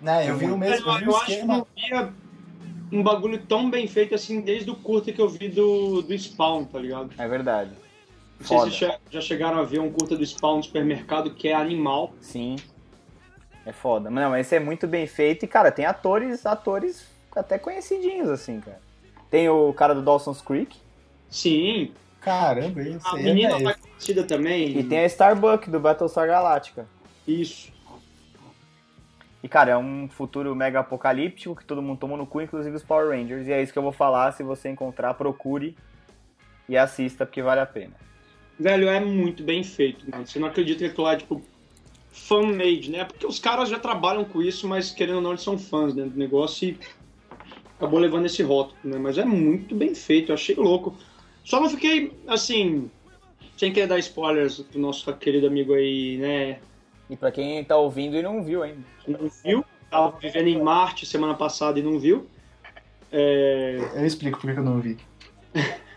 Né, 0.00 0.28
eu 0.28 0.36
vi 0.36 0.46
o 0.46 0.58
mesmo, 0.58 0.90
eu 0.90 0.98
vi 0.98 1.04
eu 1.06 1.16
acho 1.16 1.26
que 1.26 1.42
não 1.44 1.64
via 1.76 2.12
um 2.90 3.02
bagulho 3.04 3.38
tão 3.46 3.70
bem 3.70 3.86
feito 3.86 4.16
assim 4.16 4.40
desde 4.40 4.68
o 4.68 4.74
curta 4.74 5.12
que 5.12 5.20
eu 5.22 5.28
vi 5.28 5.48
do, 5.48 6.02
do 6.02 6.18
Spawn, 6.18 6.64
tá 6.64 6.80
ligado? 6.80 7.10
É 7.16 7.28
verdade. 7.28 7.70
Não 8.50 8.70
sei 8.70 8.88
se 8.88 8.98
já 9.10 9.20
chegaram 9.20 9.58
a 9.58 9.62
ver 9.64 9.80
um 9.80 9.90
curta 9.90 10.16
do 10.16 10.24
Spawn 10.24 10.56
no 10.56 10.62
supermercado 10.62 11.34
que 11.34 11.48
é 11.48 11.54
animal. 11.54 12.12
Sim. 12.20 12.56
É 13.64 13.72
foda. 13.72 14.10
Mas 14.10 14.24
Não, 14.24 14.36
esse 14.36 14.56
é 14.56 14.60
muito 14.60 14.86
bem 14.86 15.06
feito 15.06 15.44
e, 15.44 15.48
cara, 15.48 15.70
tem 15.70 15.84
atores, 15.84 16.44
atores 16.44 17.06
até 17.34 17.58
conhecidinhos, 17.58 18.28
assim, 18.28 18.60
cara. 18.60 18.80
Tem 19.30 19.48
o 19.48 19.72
cara 19.72 19.94
do 19.94 20.02
Dawson's 20.02 20.42
Creek 20.42 20.76
Sim, 21.30 21.92
Caramba, 22.22 22.80
isso 22.82 23.06
a 23.08 23.16
aí 23.16 23.24
menina 23.24 23.56
é 23.58 23.62
tá 23.64 23.74
conhecida 23.74 24.22
também. 24.22 24.78
e 24.78 24.84
tem 24.84 25.00
a 25.00 25.06
Starbuck 25.06 25.68
do 25.68 25.80
Battlestar 25.80 26.26
Galactica. 26.28 26.86
Isso. 27.26 27.72
E, 29.42 29.48
cara, 29.48 29.72
é 29.72 29.76
um 29.76 30.08
futuro 30.08 30.54
mega 30.54 30.78
apocalíptico 30.78 31.56
que 31.56 31.64
todo 31.64 31.82
mundo 31.82 31.98
tomou 31.98 32.16
no 32.16 32.24
cu, 32.24 32.40
inclusive 32.40 32.76
os 32.76 32.84
Power 32.84 33.08
Rangers. 33.08 33.48
E 33.48 33.52
é 33.52 33.60
isso 33.60 33.72
que 33.72 33.78
eu 33.78 33.82
vou 33.82 33.90
falar. 33.90 34.30
Se 34.32 34.44
você 34.44 34.68
encontrar, 34.68 35.14
procure 35.14 35.76
e 36.68 36.78
assista, 36.78 37.26
porque 37.26 37.42
vale 37.42 37.60
a 37.60 37.66
pena. 37.66 37.94
Velho, 38.62 38.88
é 38.88 39.00
muito 39.00 39.42
bem 39.42 39.64
feito, 39.64 40.08
mano. 40.08 40.24
Você 40.24 40.38
não 40.38 40.46
acredita 40.46 40.78
que 40.78 40.84
aquilo 40.84 41.02
lá 41.02 41.14
é, 41.14 41.16
tipo, 41.16 41.42
fan-made, 42.12 42.92
né? 42.92 43.04
Porque 43.04 43.26
os 43.26 43.40
caras 43.40 43.68
já 43.68 43.76
trabalham 43.76 44.24
com 44.24 44.40
isso, 44.40 44.68
mas 44.68 44.92
querendo 44.92 45.16
ou 45.16 45.20
não, 45.20 45.30
eles 45.30 45.42
são 45.42 45.58
fãs 45.58 45.92
dentro 45.92 46.10
do 46.10 46.18
negócio 46.18 46.68
e 46.68 46.78
acabou 47.76 47.98
levando 47.98 48.26
esse 48.26 48.40
rótulo, 48.40 48.78
né? 48.84 48.98
Mas 48.98 49.18
é 49.18 49.24
muito 49.24 49.74
bem 49.74 49.96
feito, 49.96 50.30
eu 50.30 50.34
achei 50.34 50.54
louco. 50.54 50.96
Só 51.44 51.60
não 51.60 51.68
fiquei, 51.68 52.12
assim, 52.28 52.88
sem 53.56 53.72
querer 53.72 53.88
dar 53.88 53.98
spoilers 53.98 54.60
pro 54.60 54.78
nosso 54.78 55.12
querido 55.16 55.48
amigo 55.48 55.74
aí, 55.74 56.18
né? 56.18 56.60
E 57.10 57.16
pra 57.16 57.32
quem 57.32 57.64
tá 57.64 57.76
ouvindo 57.76 58.16
e 58.16 58.22
não 58.22 58.44
viu 58.44 58.62
ainda. 58.62 58.84
Não 59.08 59.28
viu, 59.44 59.64
tava 59.90 60.16
vivendo 60.20 60.46
em 60.46 60.62
Marte 60.62 61.04
semana 61.04 61.34
passada 61.34 61.80
e 61.80 61.82
não 61.82 61.98
viu. 61.98 62.28
É... 63.10 63.90
Eu 63.96 64.06
explico 64.06 64.40
por 64.40 64.52
que 64.52 64.60
eu 64.60 64.64
não 64.64 64.80
vi. 64.80 64.96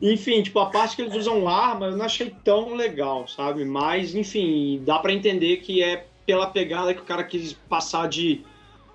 Enfim, 0.00 0.42
tipo, 0.42 0.58
a 0.60 0.66
parte 0.66 0.94
que 0.94 1.02
eles 1.02 1.14
usam 1.14 1.48
arma 1.48 1.86
eu 1.86 1.96
não 1.96 2.04
achei 2.04 2.32
tão 2.44 2.74
legal, 2.74 3.26
sabe? 3.26 3.64
Mas, 3.64 4.14
enfim, 4.14 4.80
dá 4.84 4.98
pra 4.98 5.12
entender 5.12 5.56
que 5.58 5.82
é 5.82 6.06
pela 6.24 6.46
pegada 6.46 6.94
que 6.94 7.00
o 7.00 7.04
cara 7.04 7.24
quis 7.24 7.52
passar 7.52 8.08
de, 8.08 8.42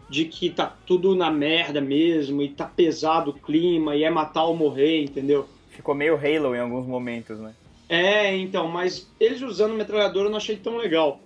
de 0.09 0.25
que 0.25 0.49
tá 0.49 0.73
tudo 0.85 1.13
na 1.15 1.29
merda 1.29 1.81
mesmo, 1.81 2.41
e 2.41 2.49
tá 2.49 2.65
pesado 2.65 3.31
o 3.31 3.33
clima, 3.33 3.95
e 3.95 4.03
é 4.03 4.09
matar 4.09 4.45
ou 4.45 4.55
morrer, 4.55 5.03
entendeu? 5.03 5.45
Ficou 5.69 5.93
meio 5.93 6.15
Halo 6.15 6.55
em 6.55 6.59
alguns 6.59 6.85
momentos, 6.85 7.39
né? 7.39 7.53
É, 7.89 8.35
então, 8.37 8.67
mas 8.67 9.11
eles 9.19 9.41
usando 9.41 9.73
metralhadora 9.73 10.27
eu 10.27 10.31
não 10.31 10.37
achei 10.37 10.55
tão 10.55 10.77
legal. 10.77 11.19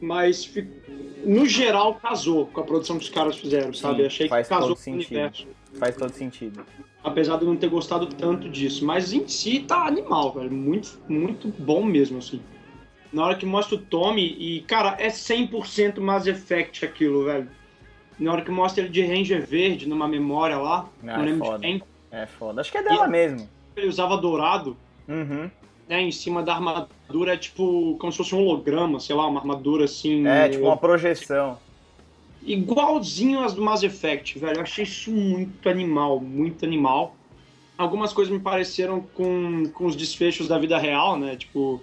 Mas, 0.00 0.44
no 1.24 1.46
geral, 1.46 1.94
casou 1.94 2.46
com 2.46 2.60
a 2.60 2.64
produção 2.64 2.98
que 2.98 3.04
os 3.04 3.10
caras 3.10 3.36
fizeram, 3.36 3.72
sabe? 3.72 4.00
Sim, 4.00 4.06
achei 4.06 4.26
que 4.26 4.30
faz 4.30 4.48
casou 4.48 4.68
todo 4.68 4.76
com 4.76 4.80
o 4.80 4.84
sentido. 4.84 5.10
universo. 5.12 5.46
Faz 5.74 5.96
todo 5.96 6.12
sentido. 6.12 6.64
apesar 7.02 7.36
de 7.36 7.42
eu 7.44 7.48
não 7.48 7.56
ter 7.56 7.68
gostado 7.68 8.06
tanto 8.06 8.48
disso. 8.48 8.84
Mas 8.84 9.12
em 9.12 9.26
si 9.28 9.60
tá 9.60 9.86
animal, 9.86 10.32
velho. 10.32 10.50
Muito, 10.52 10.98
muito 11.08 11.48
bom 11.48 11.82
mesmo, 11.84 12.18
assim. 12.18 12.40
Na 13.12 13.24
hora 13.26 13.34
que 13.36 13.44
mostra 13.46 13.74
o 13.76 13.78
Tommy, 13.78 14.22
e, 14.38 14.60
cara, 14.62 14.96
é 14.98 15.08
100% 15.08 16.00
Mass 16.00 16.26
Effect 16.26 16.84
aquilo, 16.84 17.24
velho. 17.24 17.48
Na 18.18 18.32
hora 18.32 18.42
que 18.42 18.50
mostra 18.50 18.82
ele 18.82 18.90
de 18.90 19.02
Ranger 19.04 19.44
Verde 19.46 19.88
numa 19.88 20.08
memória 20.08 20.56
lá, 20.56 20.88
Ah, 21.02 21.06
não 21.06 21.14
é 21.14 21.18
lembro 21.26 21.46
foda. 21.46 21.58
de 21.58 21.62
quem, 21.64 21.82
É 22.10 22.26
foda. 22.26 22.60
Acho 22.60 22.72
que 22.72 22.78
é 22.78 22.82
dela 22.82 23.06
mesmo. 23.08 23.48
ele 23.76 23.86
usava 23.88 24.16
dourado, 24.16 24.76
Uhum. 25.08 25.50
Né, 25.88 26.00
em 26.02 26.10
cima 26.12 26.42
da 26.42 26.54
armadura, 26.54 27.34
é 27.34 27.36
tipo, 27.36 27.96
como 27.98 28.10
se 28.10 28.18
fosse 28.18 28.34
um 28.34 28.38
holograma, 28.38 28.98
sei 29.00 29.14
lá, 29.14 29.26
uma 29.26 29.40
armadura 29.40 29.84
assim. 29.84 30.26
É, 30.26 30.48
tipo 30.48 30.64
uma 30.64 30.76
projeção. 30.76 31.58
igualzinho 32.42 33.40
as 33.40 33.54
do 33.54 33.62
Mass 33.62 33.82
Effect, 33.82 34.38
velho. 34.38 34.56
Eu 34.58 34.62
achei 34.62 34.84
isso 34.84 35.10
muito 35.10 35.68
animal, 35.68 36.20
muito 36.20 36.64
animal. 36.64 37.14
Algumas 37.76 38.12
coisas 38.12 38.32
me 38.32 38.40
pareceram 38.40 39.00
com, 39.00 39.64
com 39.74 39.86
os 39.86 39.96
desfechos 39.96 40.46
da 40.46 40.58
vida 40.58 40.78
real, 40.78 41.18
né? 41.18 41.34
Tipo, 41.36 41.80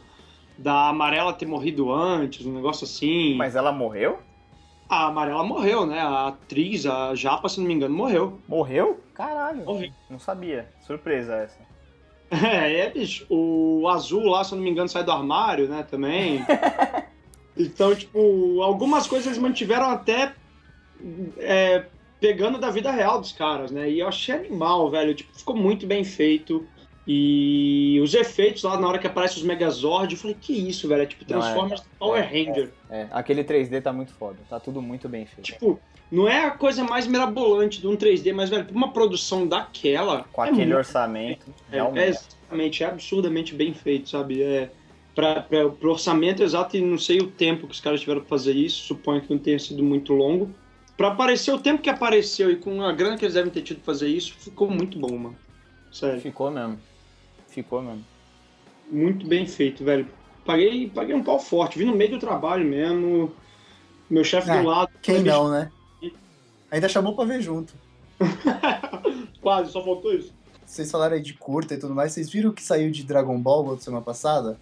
da 0.58 0.88
Amarela 0.89 1.34
ter 1.34 1.46
morrido 1.46 1.91
antes, 1.91 2.46
um 2.46 2.53
negócio 2.53 2.86
assim. 2.86 3.36
Mas 3.36 3.55
ela 3.55 3.72
morreu? 3.72 4.20
A 4.88 5.08
Amarela 5.08 5.43
morreu, 5.43 5.86
né? 5.86 6.00
A 6.00 6.27
atriz, 6.27 6.86
a 6.86 7.13
Japa, 7.15 7.50
se 7.50 7.60
não 7.60 7.67
me 7.67 7.74
engano, 7.74 7.96
morreu. 7.96 8.39
Morreu? 8.48 9.00
Caralho, 9.13 9.67
Horrível. 9.70 9.93
não 10.10 10.20
sabia. 10.20 10.70
Surpresa 10.81 11.36
essa. 11.36 11.71
É, 12.31 12.79
é, 12.79 12.89
bicho. 12.89 13.25
O 13.29 13.88
azul 13.89 14.23
lá, 14.23 14.43
se 14.43 14.53
eu 14.53 14.55
não 14.55 14.63
me 14.63 14.71
engano, 14.71 14.88
sai 14.88 15.03
do 15.03 15.11
armário, 15.11 15.67
né, 15.67 15.85
também. 15.89 16.43
então, 17.57 17.93
tipo, 17.93 18.61
algumas 18.61 19.05
coisas 19.05 19.27
eles 19.27 19.38
mantiveram 19.38 19.89
até 19.89 20.33
é, 21.38 21.85
pegando 22.21 22.57
da 22.57 22.69
vida 22.69 22.89
real 22.89 23.19
dos 23.19 23.33
caras, 23.33 23.69
né? 23.69 23.89
E 23.89 24.00
eu 24.00 24.07
achei 24.07 24.35
animal, 24.35 24.89
velho. 24.89 25.13
Tipo, 25.13 25.38
ficou 25.38 25.55
muito 25.55 25.85
bem 25.85 26.03
feito. 26.05 26.65
E 27.05 28.00
os 28.01 28.13
efeitos 28.13 28.63
lá 28.63 28.79
na 28.79 28.88
hora 28.88 29.00
que 29.00 29.07
aparece 29.07 29.35
os 29.35 29.43
Megazord, 29.43 30.13
eu 30.13 30.19
falei, 30.19 30.38
que 30.39 30.53
isso, 30.53 30.88
velho? 30.88 31.01
É 31.01 31.05
tipo 31.05 31.25
Não, 31.27 31.39
é. 31.39 31.41
Transformers 31.41 31.83
Power 32.00 32.23
Ranger. 32.23 32.71
É, 32.89 33.07
aquele 33.11 33.43
3D 33.43 33.81
tá 33.81 33.91
muito 33.91 34.13
foda. 34.13 34.38
Tá 34.50 34.59
tudo 34.59 34.81
muito 34.81 35.09
bem 35.09 35.25
feito. 35.25 35.41
Tipo, 35.41 35.79
não 36.12 36.27
é 36.27 36.46
a 36.46 36.51
coisa 36.51 36.84
mais 36.84 37.08
mirabolante 37.08 37.80
de 37.80 37.88
um 37.88 37.96
3D, 37.96 38.34
mas, 38.34 38.50
velho, 38.50 38.65
pra 38.65 38.75
uma 38.75 38.91
produção 38.91 39.48
daquela. 39.48 40.25
Com 40.32 40.44
é 40.44 40.50
aquele 40.50 40.65
muito 40.65 40.77
orçamento, 40.77 41.46
É, 41.72 41.75
realmente. 41.75 42.03
é 42.03 42.10
exatamente, 42.10 42.84
é 42.84 42.88
absurdamente 42.88 43.56
bem 43.56 43.74
feito, 43.74 44.10
sabe? 44.10 44.41
É, 44.44 44.70
pra, 45.15 45.41
pra, 45.41 45.70
pro 45.70 45.91
orçamento 45.91 46.44
exato, 46.44 46.75
e 46.77 46.82
não 46.82 46.98
sei 46.98 47.20
o 47.20 47.27
tempo 47.27 47.65
que 47.68 47.74
os 47.74 47.80
caras 47.80 48.01
tiveram 48.01 48.20
pra 48.22 48.30
fazer 48.30 48.53
isso, 48.53 48.84
suponho 48.88 49.22
que 49.22 49.30
não 49.32 49.38
tenha 49.39 49.58
sido 49.60 49.82
muito 49.84 50.13
longo. 50.13 50.50
Pra 50.98 51.08
aparecer 51.08 51.51
o 51.51 51.60
tempo 51.60 51.82
que 51.82 51.89
apareceu 51.89 52.51
e 52.51 52.58
com 52.58 52.82
a 52.84 52.91
grana 52.91 53.18
que 53.18 53.25
eles 53.25 53.34
devem 53.34 53.51
ter 53.51 53.62
tido 53.62 53.77
pra 53.77 53.86
fazer 53.94 54.08
isso, 54.10 54.34
ficou 54.38 54.70
muito 54.70 55.00
bom, 55.00 55.18
mano. 55.18 55.36
Sério, 55.91 56.22
Ficou 56.22 56.51
mesmo. 56.51 56.77
Ficou 57.48 57.82
mesmo. 57.82 58.06
muito 58.91 59.25
bem 59.25 59.46
feito, 59.48 59.84
velho. 59.84 60.08
Paguei, 60.46 60.89
paguei 60.94 61.15
um 61.15 61.24
pau 61.24 61.39
forte, 61.39 61.77
vi 61.77 61.86
no 61.86 61.96
meio 61.96 62.12
do 62.12 62.20
trabalho 62.20 62.65
mesmo. 62.65 63.32
Meu 64.10 64.24
chefe 64.24 64.50
Ah, 64.51 64.62
do 64.62 64.68
lado. 64.68 64.89
Quem 65.01 65.18
falei, 65.18 65.32
não, 65.32 65.50
né? 65.50 65.72
Ainda 66.72 66.88
chamou 66.90 67.13
pra 67.16 67.25
ver 67.25 67.42
junto. 67.42 67.74
"Bicho, 68.20 68.32
Quase, 69.42 69.72
só 69.72 69.84
faltou 69.84 70.13
isso. 70.13 70.34
Vocês 70.66 70.90
falaram 70.90 71.16
aí 71.16 71.22
de 71.22 71.34
curta 71.34 71.74
e 71.74 71.78
tudo 71.78 71.94
mais. 71.94 72.13
Vocês 72.13 72.30
viram 72.30 72.51
que 72.51 72.63
saiu 72.63 72.90
de 72.92 73.04
Dragon 73.04 73.38
Ball 73.38 73.66
outra 73.66 73.84
semana 73.84 74.01
passada? 74.04 74.58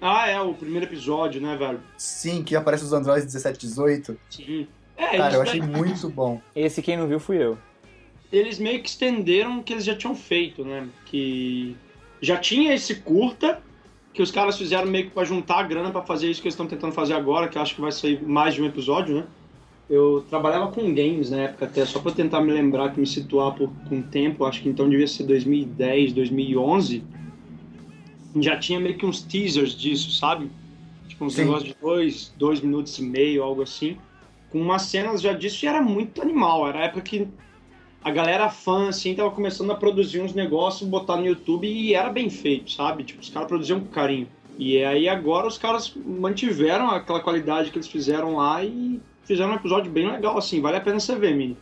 Ah, 0.00 0.28
é, 0.28 0.40
o 0.40 0.54
primeiro 0.54 0.86
episódio, 0.86 1.40
né, 1.40 1.56
velho? 1.56 1.80
Sim, 1.96 2.42
que 2.42 2.56
aparece 2.56 2.82
os 2.84 2.92
androides 2.92 3.26
17 3.26 3.58
18. 3.60 4.18
Sim. 4.30 4.66
É, 4.96 5.16
Cara, 5.18 5.34
eu 5.34 5.42
achei 5.42 5.60
muito 5.60 6.08
bom. 6.08 6.40
Esse 6.56 6.82
quem 6.82 6.96
não 6.96 7.06
viu 7.06 7.20
fui 7.20 7.36
eu. 7.42 7.56
eles 8.32 8.58
meio 8.58 8.82
que 8.82 8.88
estenderam 8.88 9.58
o 9.60 9.62
que 9.62 9.72
eles 9.72 9.84
já 9.84 9.94
tinham 9.94 10.14
feito, 10.14 10.64
né? 10.64 10.88
Que 11.06 11.76
já 12.20 12.36
tinha 12.38 12.74
esse 12.74 12.96
curta, 12.96 13.60
que 14.12 14.22
os 14.22 14.30
caras 14.30 14.56
fizeram 14.58 14.86
meio 14.90 15.04
que 15.06 15.10
pra 15.10 15.24
juntar 15.24 15.58
a 15.58 15.62
grana 15.62 15.90
pra 15.90 16.02
fazer 16.02 16.28
isso 16.30 16.40
que 16.40 16.48
eles 16.48 16.54
estão 16.54 16.66
tentando 16.66 16.92
fazer 16.92 17.14
agora, 17.14 17.48
que 17.48 17.56
eu 17.58 17.62
acho 17.62 17.74
que 17.74 17.80
vai 17.80 17.92
sair 17.92 18.22
mais 18.22 18.54
de 18.54 18.62
um 18.62 18.66
episódio, 18.66 19.16
né? 19.16 19.26
Eu 19.90 20.24
trabalhava 20.30 20.70
com 20.70 20.94
games 20.94 21.30
na 21.30 21.38
época 21.38 21.64
até, 21.64 21.84
só 21.84 21.98
pra 21.98 22.12
tentar 22.12 22.40
me 22.40 22.52
lembrar, 22.52 22.94
que 22.94 23.00
me 23.00 23.06
situar 23.06 23.52
por, 23.56 23.68
com 23.88 24.00
tempo, 24.00 24.44
acho 24.44 24.62
que 24.62 24.68
então 24.68 24.88
devia 24.88 25.08
ser 25.08 25.24
2010, 25.24 26.12
2011. 26.12 27.02
Já 28.36 28.56
tinha 28.56 28.78
meio 28.78 28.96
que 28.96 29.04
uns 29.04 29.20
teasers 29.20 29.76
disso, 29.76 30.12
sabe? 30.12 30.48
Tipo 31.08 31.24
uns 31.24 31.34
Sim. 31.34 31.42
negócios 31.42 31.64
de 31.64 31.76
dois, 31.80 32.32
dois 32.38 32.60
minutos 32.60 32.96
e 33.00 33.02
meio, 33.02 33.42
algo 33.42 33.62
assim. 33.62 33.96
Com 34.50 34.60
umas 34.60 34.82
cenas 34.82 35.20
já 35.20 35.32
disso 35.32 35.64
e 35.64 35.68
era 35.68 35.82
muito 35.82 36.22
animal. 36.22 36.68
Era 36.68 36.78
a 36.78 36.82
época 36.84 37.00
que 37.00 37.26
a 38.04 38.12
galera 38.12 38.48
fã, 38.48 38.90
assim, 38.90 39.12
tava 39.16 39.32
começando 39.32 39.72
a 39.72 39.74
produzir 39.74 40.20
uns 40.20 40.32
negócios, 40.32 40.88
botar 40.88 41.16
no 41.16 41.26
YouTube 41.26 41.66
e 41.66 41.94
era 41.94 42.10
bem 42.10 42.30
feito, 42.30 42.70
sabe? 42.70 43.02
Tipo, 43.02 43.20
os 43.20 43.28
caras 43.28 43.48
produziam 43.48 43.80
com 43.80 43.86
carinho. 43.86 44.28
E 44.58 44.84
aí 44.84 45.08
agora 45.08 45.46
os 45.46 45.56
caras 45.56 45.92
mantiveram 45.96 46.90
aquela 46.90 47.20
qualidade 47.20 47.70
que 47.70 47.78
eles 47.78 47.88
fizeram 47.88 48.36
lá 48.36 48.62
e 48.62 49.00
fizeram 49.24 49.52
um 49.52 49.56
episódio 49.56 49.90
bem 49.90 50.10
legal, 50.10 50.36
assim. 50.36 50.60
Vale 50.60 50.76
a 50.76 50.80
pena 50.80 51.00
você 51.00 51.14
ver, 51.14 51.34
Mini. 51.34 51.56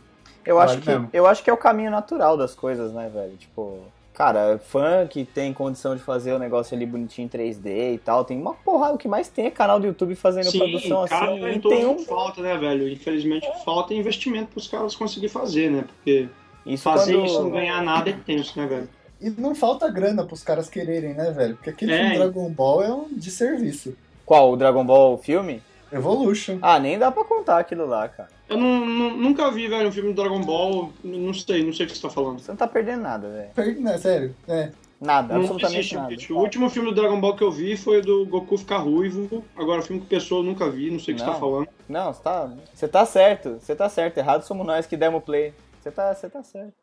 Eu 0.45 0.55
Vale 0.55 0.71
acho, 0.71 0.81
que, 0.81 0.89
mesmo. 0.89 1.09
eu 1.13 1.25
acho 1.27 1.43
que 1.43 1.49
é 1.49 1.53
o 1.53 1.57
caminho 1.57 1.91
natural 1.91 2.35
das 2.35 2.55
coisas, 2.55 2.91
né, 2.91 3.09
velho? 3.13 3.37
Tipo, 3.37 3.79
cara, 4.13 4.57
fã 4.57 5.05
que 5.07 5.23
tem 5.23 5.53
condição 5.53 5.95
de 5.95 6.01
fazer 6.01 6.33
o 6.33 6.39
negócio 6.39 6.75
ali 6.75 6.85
bonitinho 6.85 7.25
em 7.25 7.29
3D 7.29 7.93
e 7.93 7.97
tal, 7.99 8.25
tem 8.25 8.39
uma 8.39 8.53
porrada. 8.53 8.95
O 8.95 8.97
que 8.97 9.07
mais 9.07 9.29
tem 9.29 9.45
é 9.45 9.51
canal 9.51 9.79
do 9.79 9.85
YouTube 9.85 10.15
fazendo 10.15 10.51
produção 10.51 11.05
cara, 11.07 11.31
assim. 11.33 11.59
todo 11.59 11.75
tem 11.75 11.85
um. 11.85 11.99
falta, 11.99 12.41
né, 12.41 12.57
velho? 12.57 12.89
Infelizmente 12.89 13.47
falta 13.63 13.93
investimento 13.93 14.51
pros 14.51 14.67
caras 14.67 14.95
conseguir 14.95 15.29
fazer, 15.29 15.69
né? 15.69 15.83
Porque 15.83 16.27
Isso 16.65 16.83
fazer 16.83 17.13
quando... 17.13 17.25
isso 17.25 17.39
e 17.39 17.43
não 17.43 17.51
ganhar 17.51 17.81
nada 17.83 18.09
é 18.09 18.13
tenso, 18.13 18.59
né, 18.59 18.65
velho? 18.65 18.89
E 19.21 19.29
não 19.29 19.53
falta 19.53 19.89
grana 19.89 20.23
pros 20.23 20.43
caras 20.43 20.69
quererem, 20.69 21.13
né, 21.13 21.31
velho? 21.31 21.55
Porque 21.55 21.69
aquele 21.69 21.93
É. 21.93 21.97
filme 21.99 22.17
Dragon 22.17 22.49
Ball 22.49 22.83
é 22.83 22.93
um 22.93 23.07
desserviço. 23.11 23.95
Qual? 24.25 24.51
O 24.51 24.55
Dragon 24.57 24.85
Ball 24.85 25.17
filme? 25.17 25.61
Evolution. 25.91 26.59
Ah, 26.61 26.79
nem 26.79 26.99
dá 26.99 27.11
pra 27.11 27.23
contar 27.25 27.57
aquilo 27.59 27.85
lá, 27.85 28.07
cara. 28.07 28.29
Eu 28.47 28.57
não, 28.57 28.85
não- 28.85 29.17
nunca 29.17 29.49
vi, 29.51 29.67
velho, 29.67 29.89
um 29.89 29.91
filme 29.91 30.13
do 30.13 30.21
Dragon 30.21 30.39
Ball, 30.41 30.91
não 31.03 31.33
sei, 31.33 31.63
não 31.63 31.73
sei 31.73 31.85
o 31.85 31.89
que 31.89 31.95
você 31.95 32.01
tá 32.01 32.09
falando. 32.09 32.39
Você 32.39 32.51
não 32.51 32.57
tá 32.57 32.67
perdendo 32.67 33.01
nada, 33.01 33.27
velho. 33.55 33.81
Né, 33.81 33.97
sério. 33.97 34.35
É. 34.47 34.71
Nada, 35.01 35.33
Não 35.33 35.41
absolutamente 35.41 35.77
existe, 35.79 35.95
nada. 35.95 36.07
bicho. 36.09 36.35
O 36.35 36.39
último 36.39 36.69
filme 36.69 36.89
do 36.89 36.95
Dragon 36.95 37.19
Ball 37.21 37.35
que 37.35 37.43
eu 37.43 37.49
vi 37.51 37.77
foi 37.77 37.99
o 37.99 38.01
do 38.05 38.25
Goku 38.25 38.57
ficar 38.57 38.77
ruivo. 38.79 39.43
Agora, 39.55 39.79
o 39.79 39.83
filme 39.83 40.01
que 40.01 40.07
pessoa 40.07 40.41
eu 40.41 40.45
nunca 40.45 40.69
vi, 40.69 40.91
não 40.91 40.99
sei 40.99 41.13
o 41.13 41.17
que 41.17 41.21
você 41.23 41.27
tá 41.27 41.33
Não. 41.33 41.39
falando. 41.39 41.67
Não, 41.87 42.13
você 42.13 42.21
tá, 42.21 42.53
você 42.73 42.87
tá 42.87 43.05
certo, 43.05 43.59
você 43.61 43.75
tá 43.75 43.87
certo. 43.89 44.17
Errado 44.17 44.43
somos 44.43 44.65
nós 44.67 44.85
que 44.85 44.97
demos 44.97 45.23
play. 45.23 45.53
Você 45.79 45.89
tá, 45.89 46.13
você 46.13 46.29
tá 46.29 46.43
certo. 46.43 46.73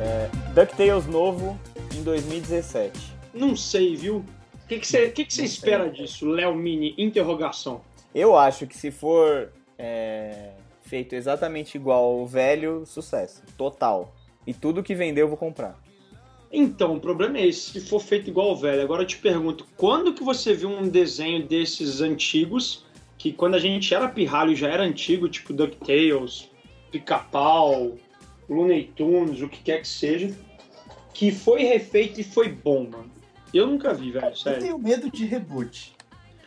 É, 0.00 0.30
DuckTales 0.54 1.06
novo 1.06 1.60
em 1.94 2.02
2017. 2.02 3.12
Não 3.34 3.54
sei, 3.54 3.94
viu? 3.94 4.24
O 4.64 4.66
que, 4.66 4.78
que 4.78 4.86
você, 4.86 5.10
que 5.10 5.26
que 5.26 5.34
você 5.34 5.44
espera 5.44 5.90
disso, 5.90 6.26
Léo 6.26 6.54
Mini? 6.54 6.94
Interrogação. 6.96 7.82
Eu 8.14 8.34
acho 8.34 8.66
que 8.66 8.74
se 8.74 8.90
for 8.90 9.52
é, 9.78 10.52
feito 10.80 11.14
exatamente 11.14 11.74
igual 11.74 12.02
ao 12.02 12.26
velho, 12.26 12.84
sucesso. 12.86 13.42
Total. 13.58 14.14
E 14.46 14.54
tudo 14.54 14.82
que 14.82 14.94
vender 14.94 15.20
eu 15.20 15.28
vou 15.28 15.36
comprar. 15.36 15.78
Então, 16.50 16.96
o 16.96 17.00
problema 17.00 17.36
é 17.36 17.46
esse, 17.46 17.72
se 17.72 17.80
for 17.82 18.00
feito 18.00 18.30
igual 18.30 18.48
ao 18.48 18.56
velho. 18.56 18.80
Agora 18.80 19.02
eu 19.02 19.06
te 19.06 19.18
pergunto, 19.18 19.66
quando 19.76 20.14
que 20.14 20.24
você 20.24 20.54
viu 20.54 20.70
um 20.70 20.88
desenho 20.88 21.46
desses 21.46 22.00
antigos, 22.00 22.86
que 23.18 23.32
quando 23.32 23.54
a 23.54 23.58
gente 23.58 23.94
era 23.94 24.08
pirralho 24.08 24.56
já 24.56 24.68
era 24.68 24.82
antigo, 24.82 25.28
tipo 25.28 25.52
DuckTales, 25.52 26.48
Pica-Pau, 26.90 27.98
Looney 28.50 28.92
Tunes, 28.96 29.40
o 29.40 29.48
que 29.48 29.62
quer 29.62 29.80
que 29.80 29.88
seja, 29.88 30.36
que 31.14 31.30
foi 31.30 31.62
refeito 31.62 32.20
e 32.20 32.24
foi 32.24 32.48
bom, 32.48 32.84
mano? 32.90 33.10
Eu 33.54 33.66
nunca 33.66 33.94
vi, 33.94 34.10
velho, 34.10 34.26
Eu 34.26 34.36
sério. 34.36 34.60
tenho 34.60 34.78
medo 34.78 35.10
de 35.10 35.24
reboot. 35.24 35.92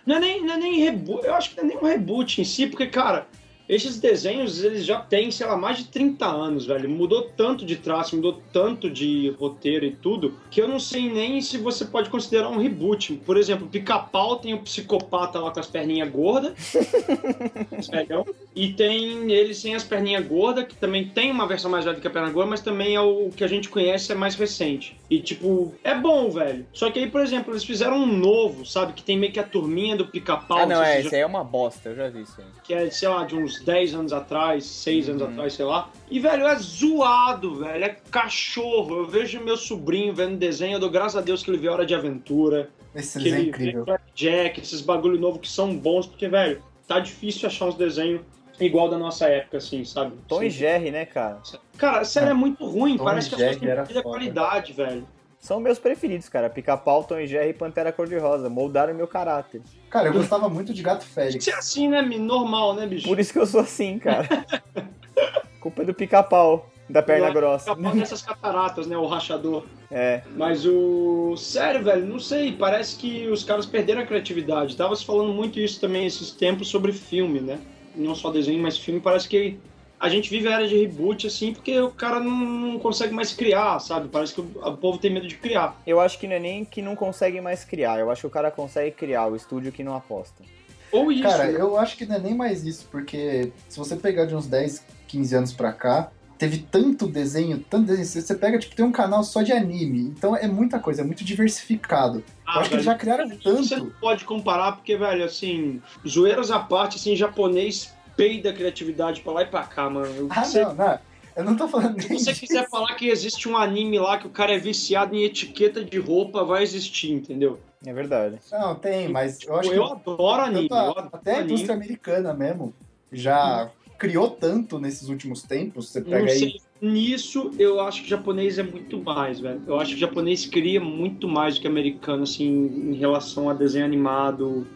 Não 0.05 0.17
é 0.17 0.19
nem, 0.19 0.45
não 0.45 0.53
é 0.53 0.57
nem 0.57 0.79
reboot, 0.79 1.25
eu 1.25 1.33
acho 1.33 1.51
que 1.51 1.57
não 1.57 1.63
é 1.63 1.67
nem 1.67 1.77
um 1.77 1.85
reboot 1.85 2.41
em 2.41 2.43
si, 2.43 2.67
porque, 2.67 2.87
cara, 2.87 3.27
esses 3.67 3.99
desenhos, 3.99 4.63
eles 4.63 4.85
já 4.85 4.99
têm, 4.99 5.31
sei 5.31 5.45
lá, 5.47 5.55
mais 5.57 5.77
de 5.77 5.85
30 5.85 6.25
anos, 6.25 6.65
velho. 6.65 6.89
Mudou 6.89 7.23
tanto 7.35 7.65
de 7.65 7.75
traço, 7.77 8.15
mudou 8.15 8.41
tanto 8.51 8.89
de 8.89 9.29
roteiro 9.39 9.85
e 9.85 9.91
tudo, 9.91 10.35
que 10.51 10.61
eu 10.61 10.67
não 10.67 10.79
sei 10.79 11.09
nem 11.11 11.41
se 11.41 11.57
você 11.57 11.85
pode 11.85 12.09
considerar 12.09 12.49
um 12.49 12.57
reboot. 12.57 13.13
Por 13.25 13.37
exemplo, 13.37 13.67
Pica-Pau 13.67 14.37
tem 14.37 14.53
o 14.53 14.59
psicopata 14.59 15.39
lá 15.39 15.51
com 15.51 15.59
as 15.59 15.67
perninhas 15.67 16.09
gordas, 16.09 16.53
e 18.55 18.73
tem 18.73 19.31
ele 19.31 19.53
sem 19.53 19.75
as 19.75 19.83
perninhas 19.83 20.25
gordas, 20.27 20.65
que 20.67 20.75
também 20.75 21.07
tem 21.07 21.31
uma 21.31 21.47
versão 21.47 21.69
mais 21.71 21.85
velha 21.85 21.99
que 21.99 22.07
a 22.07 22.11
perna 22.11 22.29
gorda, 22.29 22.49
mas 22.51 22.61
também 22.61 22.95
é 22.95 23.01
o 23.01 23.29
que 23.35 23.43
a 23.43 23.47
gente 23.47 23.69
conhece, 23.69 24.11
é 24.11 24.15
mais 24.15 24.35
recente. 24.35 24.97
E, 25.09 25.19
tipo, 25.19 25.73
é 25.83 25.95
bom, 25.95 26.29
velho. 26.29 26.65
Só 26.73 26.89
que 26.91 26.99
aí, 26.99 27.09
por 27.09 27.21
exemplo, 27.21 27.53
eles 27.53 27.63
fizeram 27.63 27.97
um 27.97 28.05
novo, 28.17 28.65
sabe? 28.65 28.93
Que 28.93 29.03
tem 29.03 29.17
meio 29.17 29.31
que 29.31 29.39
a 29.39 29.43
turminha 29.43 29.95
do 29.95 30.05
Pica-Pau. 30.07 30.57
ah, 30.59 30.65
não, 30.65 30.81
é, 30.83 30.93
você 30.95 30.99
esse 31.01 31.09
já- 31.09 31.15
aí 31.17 31.21
é 31.21 31.25
uma 31.25 31.43
bosta, 31.43 31.89
eu 31.89 31.95
já 31.95 32.09
vi 32.09 32.21
isso 32.21 32.35
aí. 32.39 32.45
que 32.63 32.73
é, 32.73 32.89
sei 32.89 33.07
lá, 33.07 33.23
de 33.25 33.35
uns 33.35 33.52
10 33.59 33.93
anos 33.95 34.13
atrás, 34.13 34.65
6 34.65 35.09
anos 35.09 35.21
Uhum. 35.21 35.29
atrás, 35.29 35.53
sei 35.53 35.65
lá. 35.65 35.89
E, 36.09 36.19
velho, 36.19 36.47
é 36.47 36.55
zoado, 36.55 37.55
velho. 37.55 37.83
É 37.85 37.89
cachorro. 38.11 38.97
Eu 38.97 39.05
vejo 39.07 39.39
meu 39.41 39.57
sobrinho 39.57 40.13
vendo 40.13 40.37
desenho, 40.37 40.73
eu 40.75 40.79
dou 40.79 40.89
graças 40.89 41.15
a 41.15 41.21
Deus 41.21 41.43
que 41.43 41.49
ele 41.51 41.57
vê 41.57 41.69
Hora 41.69 41.85
de 41.85 41.93
Aventura, 41.95 42.69
Esse 42.95 43.17
que 43.17 43.23
desenho 43.25 43.35
é 43.37 43.41
ele 43.41 43.49
incrível. 43.49 43.85
vê 43.85 43.97
Jack, 44.15 44.59
esses 44.61 44.81
bagulho 44.81 45.19
novo 45.19 45.39
que 45.39 45.49
são 45.49 45.75
bons, 45.75 46.05
porque, 46.07 46.27
velho, 46.27 46.61
tá 46.87 46.99
difícil 46.99 47.47
achar 47.47 47.65
uns 47.65 47.75
desenhos 47.75 48.21
igual 48.59 48.87
da 48.89 48.97
nossa 48.97 49.25
época, 49.27 49.57
assim, 49.57 49.83
sabe? 49.83 50.13
Tom 50.27 50.39
Sim. 50.39 50.45
e 50.45 50.49
Jerry, 50.49 50.91
né, 50.91 51.05
cara? 51.05 51.41
Cara, 51.77 52.03
sério, 52.05 52.29
é 52.29 52.33
muito 52.33 52.63
ruim. 52.65 52.97
Tom 52.97 53.03
Parece 53.03 53.29
que 53.29 53.35
as 53.35 53.57
pessoas 53.57 53.85
não 53.89 53.99
a 53.99 54.03
qualidade, 54.03 54.73
velho. 54.73 55.07
São 55.43 55.59
meus 55.59 55.77
preferidos, 55.77 56.29
cara. 56.29 56.49
Pica-pau, 56.49 57.03
Tom 57.03 57.19
e 57.19 57.27
Jerry 57.27 57.49
e 57.49 57.53
Pantera 57.53 57.91
Cor-de-Rosa. 57.91 58.49
Moldaram 58.49 58.93
meu 58.93 59.05
caráter. 59.05 59.61
Cara, 59.89 60.07
eu 60.07 60.13
gostava 60.13 60.47
muito 60.47 60.73
de 60.73 60.81
Gato 60.81 60.99
Tem 60.99 61.07
que 61.09 61.13
Félix. 61.13 61.43
ser 61.43 61.51
assim, 61.51 61.89
né, 61.89 62.01
normal, 62.01 62.73
né, 62.75 62.87
bicho? 62.87 63.05
Por 63.05 63.19
isso 63.19 63.33
que 63.33 63.39
eu 63.39 63.45
sou 63.45 63.59
assim, 63.59 63.99
cara. 63.99 64.25
Culpa 65.59 65.81
é 65.81 65.85
do 65.85 65.93
pica-pau, 65.93 66.69
da 66.89 67.01
perna 67.03 67.27
Eu- 67.27 67.33
grossa. 67.33 67.75
Capaz 67.75 67.93
dessas 67.93 68.21
cataratas, 68.21 68.87
né, 68.87 68.95
o 68.95 69.05
rachador. 69.05 69.65
É. 69.91 70.21
Mas 70.37 70.65
o. 70.65 71.35
Sério, 71.35 71.83
velho, 71.83 72.05
não 72.05 72.19
sei. 72.19 72.53
Parece 72.53 72.95
que 72.95 73.27
os 73.27 73.43
caras 73.43 73.65
perderam 73.65 74.01
a 74.01 74.05
criatividade. 74.05 74.77
Tava 74.77 74.95
se 74.95 75.03
falando 75.03 75.33
muito 75.33 75.59
isso 75.59 75.77
também 75.81 76.05
esses 76.05 76.31
tempos 76.31 76.69
sobre 76.69 76.93
filme, 76.93 77.41
né? 77.41 77.59
Não 77.93 78.15
só 78.15 78.31
desenho, 78.31 78.63
mas 78.63 78.77
filme. 78.77 79.01
Parece 79.01 79.27
que 79.27 79.59
a 80.03 80.09
gente 80.09 80.29
vive 80.29 80.49
a 80.49 80.55
era 80.55 80.67
de 80.67 80.77
reboot, 80.77 81.27
assim, 81.27 81.53
porque 81.53 81.79
o 81.79 81.89
cara 81.89 82.19
não, 82.19 82.77
consegue 82.77 83.13
mais 83.13 83.31
criar, 83.31 83.79
sabe? 83.79 84.09
Parece 84.09 84.33
que 84.33 84.41
o, 84.41 84.43
povo 84.75 84.97
tem 84.97 85.09
medo 85.09 85.25
de 85.25 85.35
criar. 85.37 85.81
Eu 85.87 86.01
acho 86.01 86.19
que 86.19 86.27
não 86.27 86.35
é 86.35 86.39
nem 86.39 86.65
que 86.65 86.81
não 86.81 86.93
consegue 86.93 87.39
mais 87.39 87.63
criar. 87.63 88.01
Eu 88.01 88.11
acho 88.11 88.19
que 88.19 88.27
o 88.27 88.29
cara 88.29 88.51
consegue 88.51 88.91
criar, 88.91 89.27
o 89.27 89.35
estúdio 89.37 89.71
que 89.71 89.81
não 89.81 89.95
aposta. 89.95 90.43
Ou 90.91 91.09
isso. 91.09 91.23
Cara, 91.23 91.49
eu 91.49 91.77
acho 91.77 91.95
que 91.95 92.05
não 92.05 92.17
é 92.17 92.19
nem 92.19 92.35
mais 92.35 92.65
isso, 92.65 92.85
porque 92.91 93.53
se 93.69 93.79
você 93.79 93.95
pegar 93.95 94.25
de 94.25 94.35
uns 94.35 94.45
10, 94.45 94.85
15 95.07 95.35
anos 95.37 95.53
pra 95.53 95.71
cá, 95.71 96.11
teve 96.37 96.57
tanto 96.69 97.07
desenho, 97.07 97.63
tanto 97.69 97.85
desenho. 97.85 98.05
Você 98.25 98.35
pega, 98.35 98.59
tipo, 98.59 98.75
tem 98.75 98.83
um 98.83 98.91
canal 98.91 99.23
só 99.23 99.41
de 99.41 99.53
anime. 99.53 100.01
Então 100.01 100.35
é 100.35 100.49
muita 100.49 100.79
coisa, 100.79 101.01
é 101.01 101.05
muito 101.05 101.23
diversificado. 101.23 102.17
eu 102.17 102.23
Ah, 102.45 102.59
acho 102.59 102.67
que 102.69 102.75
eles 102.75 102.85
velho, 102.85 102.97
já 102.97 102.99
criaram 102.99 103.29
Você 103.29 103.49
não 103.49 103.63
tanto. 103.65 103.95
pode 104.01 104.25
comparar, 104.25 104.73
porque, 104.73 104.97
velho, 104.97 105.23
assim, 105.23 105.81
zoeiras 106.05 106.51
à 106.51 106.59
parte, 106.59 106.97
assim, 106.97 107.15
japonês 107.15 107.92
peida 108.15 108.49
a 108.49 108.53
criatividade 108.53 109.21
pra 109.21 109.33
lá 109.33 109.41
e 109.43 109.45
pra 109.45 109.63
cá, 109.63 109.89
mano. 109.89 110.27
Ah, 110.29 110.43
Você- 110.43 110.63
não, 110.63 110.73
não. 110.75 110.99
Eu 111.35 111.43
não 111.43 111.55
tô 111.57 111.67
falando 111.67 111.99
Se 111.99 112.07
você 112.09 112.31
disso. 112.31 112.41
quiser 112.45 112.69
falar 112.69 112.93
que 112.93 113.07
existe 113.07 113.49
um 113.49 113.57
anime 113.57 113.97
lá 113.97 114.19
que 114.19 114.27
o 114.27 114.29
cara 114.29 114.53
é 114.53 114.59
viciado 114.59 115.15
em 115.15 115.23
etiqueta 115.23 115.83
de 115.83 115.97
roupa, 115.97 116.43
vai 116.43 116.61
existir, 116.61 117.11
entendeu? 117.11 117.59
É 117.83 117.91
verdade. 117.91 118.37
Não, 118.51 118.75
tem, 118.75 119.07
mas 119.09 119.39
eu 119.41 119.55
acho 119.55 119.73
eu 119.73 119.83
que 119.83 119.91
adoro 119.93 120.43
anime. 120.43 120.69
tanto 120.69 120.73
a- 120.79 120.85
eu 120.85 120.91
adoro 120.91 121.09
até 121.11 121.31
a 121.31 121.33
anime. 121.37 121.49
indústria 121.53 121.75
americana 121.75 122.33
mesmo 122.35 122.71
já 123.11 123.69
criou 123.97 124.29
tanto 124.29 124.77
nesses 124.79 125.09
últimos 125.09 125.41
tempos. 125.41 125.89
Você 125.89 126.01
pega 126.01 126.19
Não 126.19 126.31
aí. 126.31 126.61
Nisso, 126.81 127.51
eu 127.57 127.79
acho 127.79 128.01
que 128.01 128.07
o 128.07 128.09
japonês 128.09 128.59
é 128.59 128.63
muito 128.63 128.97
mais, 129.01 129.39
velho. 129.39 129.61
Eu 129.65 129.79
acho 129.79 129.91
que 129.91 129.97
o 129.97 129.99
japonês 129.99 130.45
cria 130.45 130.79
muito 130.81 131.27
mais 131.27 131.55
do 131.55 131.61
que 131.61 131.67
o 131.67 131.71
americano, 131.71 132.23
assim, 132.23 132.45
em 132.91 132.93
relação 132.95 133.49
a 133.49 133.53
desenho 133.53 133.85
animado, 133.85 134.67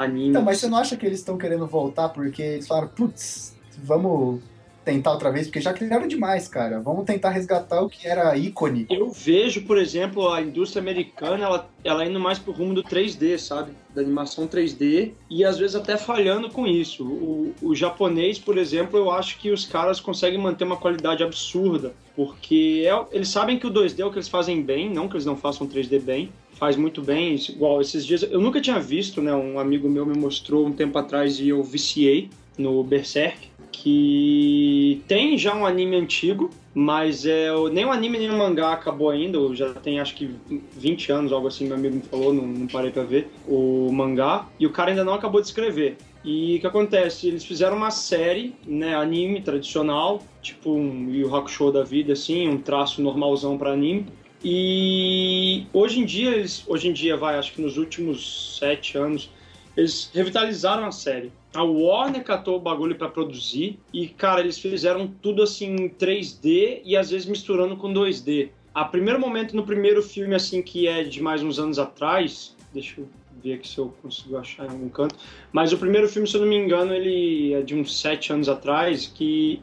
anime. 0.00 0.28
Então, 0.30 0.42
mas 0.42 0.58
você 0.58 0.68
não 0.68 0.78
acha 0.78 0.96
que 0.96 1.06
eles 1.06 1.18
estão 1.18 1.36
querendo 1.36 1.66
voltar 1.66 2.08
porque 2.08 2.42
eles 2.42 2.66
falaram, 2.66 2.88
putz, 2.88 3.54
vamos 3.78 4.40
tentar 4.84 5.12
outra 5.12 5.30
vez? 5.30 5.46
Porque 5.46 5.60
já 5.60 5.72
criaram 5.72 6.08
demais, 6.08 6.48
cara. 6.48 6.80
Vamos 6.80 7.04
tentar 7.04 7.30
resgatar 7.30 7.82
o 7.82 7.88
que 7.88 8.08
era 8.08 8.36
ícone. 8.36 8.86
Eu 8.90 9.10
vejo, 9.10 9.62
por 9.62 9.78
exemplo, 9.78 10.32
a 10.32 10.40
indústria 10.40 10.80
americana, 10.80 11.44
ela, 11.44 11.68
ela 11.84 12.04
indo 12.04 12.18
mais 12.18 12.38
pro 12.38 12.52
rumo 12.52 12.74
do 12.74 12.82
3D, 12.82 13.38
sabe? 13.38 13.72
Da 13.94 14.00
animação 14.00 14.46
3D, 14.48 15.12
e 15.28 15.44
às 15.44 15.58
vezes 15.58 15.76
até 15.76 15.96
falhando 15.96 16.50
com 16.50 16.66
isso. 16.66 17.04
O, 17.04 17.54
o 17.62 17.74
japonês, 17.74 18.38
por 18.38 18.56
exemplo, 18.56 18.98
eu 18.98 19.10
acho 19.10 19.38
que 19.38 19.50
os 19.50 19.66
caras 19.66 20.00
conseguem 20.00 20.38
manter 20.40 20.64
uma 20.64 20.76
qualidade 20.76 21.22
absurda, 21.22 21.92
porque 22.16 22.84
é- 22.86 23.06
eles 23.16 23.28
sabem 23.28 23.58
que 23.58 23.66
o 23.66 23.70
2D 23.70 24.00
é 24.02 24.06
o 24.06 24.10
que 24.10 24.16
eles 24.16 24.28
fazem 24.28 24.62
bem, 24.62 24.90
não 24.90 25.08
que 25.08 25.14
eles 25.14 25.26
não 25.26 25.36
façam 25.36 25.66
3D 25.66 25.98
bem, 25.98 26.32
faz 26.60 26.76
muito 26.76 27.00
bem, 27.00 27.36
igual 27.48 27.80
esses 27.80 28.04
dias, 28.04 28.22
eu 28.22 28.38
nunca 28.38 28.60
tinha 28.60 28.78
visto, 28.78 29.22
né, 29.22 29.34
um 29.34 29.58
amigo 29.58 29.88
meu 29.88 30.04
me 30.04 30.16
mostrou 30.16 30.66
um 30.66 30.72
tempo 30.72 30.98
atrás 30.98 31.40
e 31.40 31.48
eu 31.48 31.62
viciei 31.62 32.28
no 32.58 32.84
Berserk, 32.84 33.48
que 33.72 35.02
tem 35.08 35.38
já 35.38 35.54
um 35.54 35.64
anime 35.64 35.96
antigo, 35.96 36.50
mas 36.74 37.24
é, 37.24 37.48
nem 37.72 37.86
o 37.86 37.90
anime 37.90 38.18
nem 38.18 38.30
o 38.30 38.36
mangá 38.36 38.72
acabou 38.74 39.08
ainda, 39.08 39.38
já 39.54 39.72
tem 39.72 40.00
acho 40.00 40.14
que 40.14 40.30
20 40.76 41.10
anos, 41.10 41.32
algo 41.32 41.48
assim, 41.48 41.66
meu 41.66 41.76
amigo 41.76 41.96
me 41.96 42.02
falou, 42.02 42.34
não, 42.34 42.46
não 42.46 42.66
parei 42.66 42.90
pra 42.90 43.04
ver, 43.04 43.30
o 43.48 43.90
mangá, 43.90 44.46
e 44.58 44.66
o 44.66 44.70
cara 44.70 44.90
ainda 44.90 45.02
não 45.02 45.14
acabou 45.14 45.40
de 45.40 45.46
escrever. 45.46 45.96
E 46.22 46.56
o 46.56 46.60
que 46.60 46.66
acontece? 46.66 47.28
Eles 47.28 47.42
fizeram 47.42 47.74
uma 47.78 47.90
série, 47.90 48.54
né, 48.66 48.94
anime 48.94 49.40
tradicional, 49.40 50.22
tipo 50.42 50.72
um 50.74 51.08
Yu 51.10 51.34
Hakusho 51.34 51.72
da 51.72 51.82
vida, 51.82 52.12
assim, 52.12 52.46
um 52.46 52.58
traço 52.58 53.00
normalzão 53.00 53.56
pra 53.56 53.72
anime. 53.72 54.06
E 54.42 55.66
hoje 55.72 56.00
em 56.00 56.04
dia, 56.04 56.30
eles, 56.30 56.64
hoje 56.66 56.88
em 56.88 56.92
dia, 56.92 57.16
vai, 57.16 57.38
acho 57.38 57.52
que 57.52 57.60
nos 57.60 57.76
últimos 57.76 58.56
sete 58.58 58.96
anos, 58.96 59.30
eles 59.76 60.10
revitalizaram 60.14 60.86
a 60.86 60.92
série. 60.92 61.30
A 61.54 61.62
Warner 61.62 62.24
catou 62.24 62.56
o 62.56 62.60
bagulho 62.60 62.94
pra 62.94 63.08
produzir 63.08 63.78
e, 63.92 64.08
cara, 64.08 64.40
eles 64.40 64.58
fizeram 64.58 65.08
tudo 65.20 65.42
assim 65.42 65.74
em 65.74 65.88
3D 65.88 66.80
e 66.84 66.96
às 66.96 67.10
vezes 67.10 67.26
misturando 67.26 67.76
com 67.76 67.92
2D. 67.92 68.50
A 68.74 68.84
primeiro 68.84 69.18
momento 69.18 69.54
no 69.54 69.64
primeiro 69.64 70.02
filme, 70.02 70.34
assim, 70.34 70.62
que 70.62 70.86
é 70.86 71.02
de 71.02 71.20
mais 71.20 71.42
uns 71.42 71.58
anos 71.58 71.78
atrás, 71.78 72.56
deixa 72.72 73.00
eu 73.00 73.08
ver 73.42 73.54
aqui 73.54 73.68
se 73.68 73.78
eu 73.78 73.92
consigo 74.00 74.36
achar 74.36 74.66
em 74.66 74.70
algum 74.70 74.88
canto, 74.88 75.16
mas 75.52 75.72
o 75.72 75.78
primeiro 75.78 76.08
filme, 76.08 76.28
se 76.28 76.36
eu 76.36 76.42
não 76.42 76.48
me 76.48 76.56
engano, 76.56 76.94
ele 76.94 77.52
é 77.52 77.62
de 77.62 77.74
uns 77.74 77.98
sete 77.98 78.32
anos 78.32 78.48
atrás, 78.48 79.06
que 79.06 79.60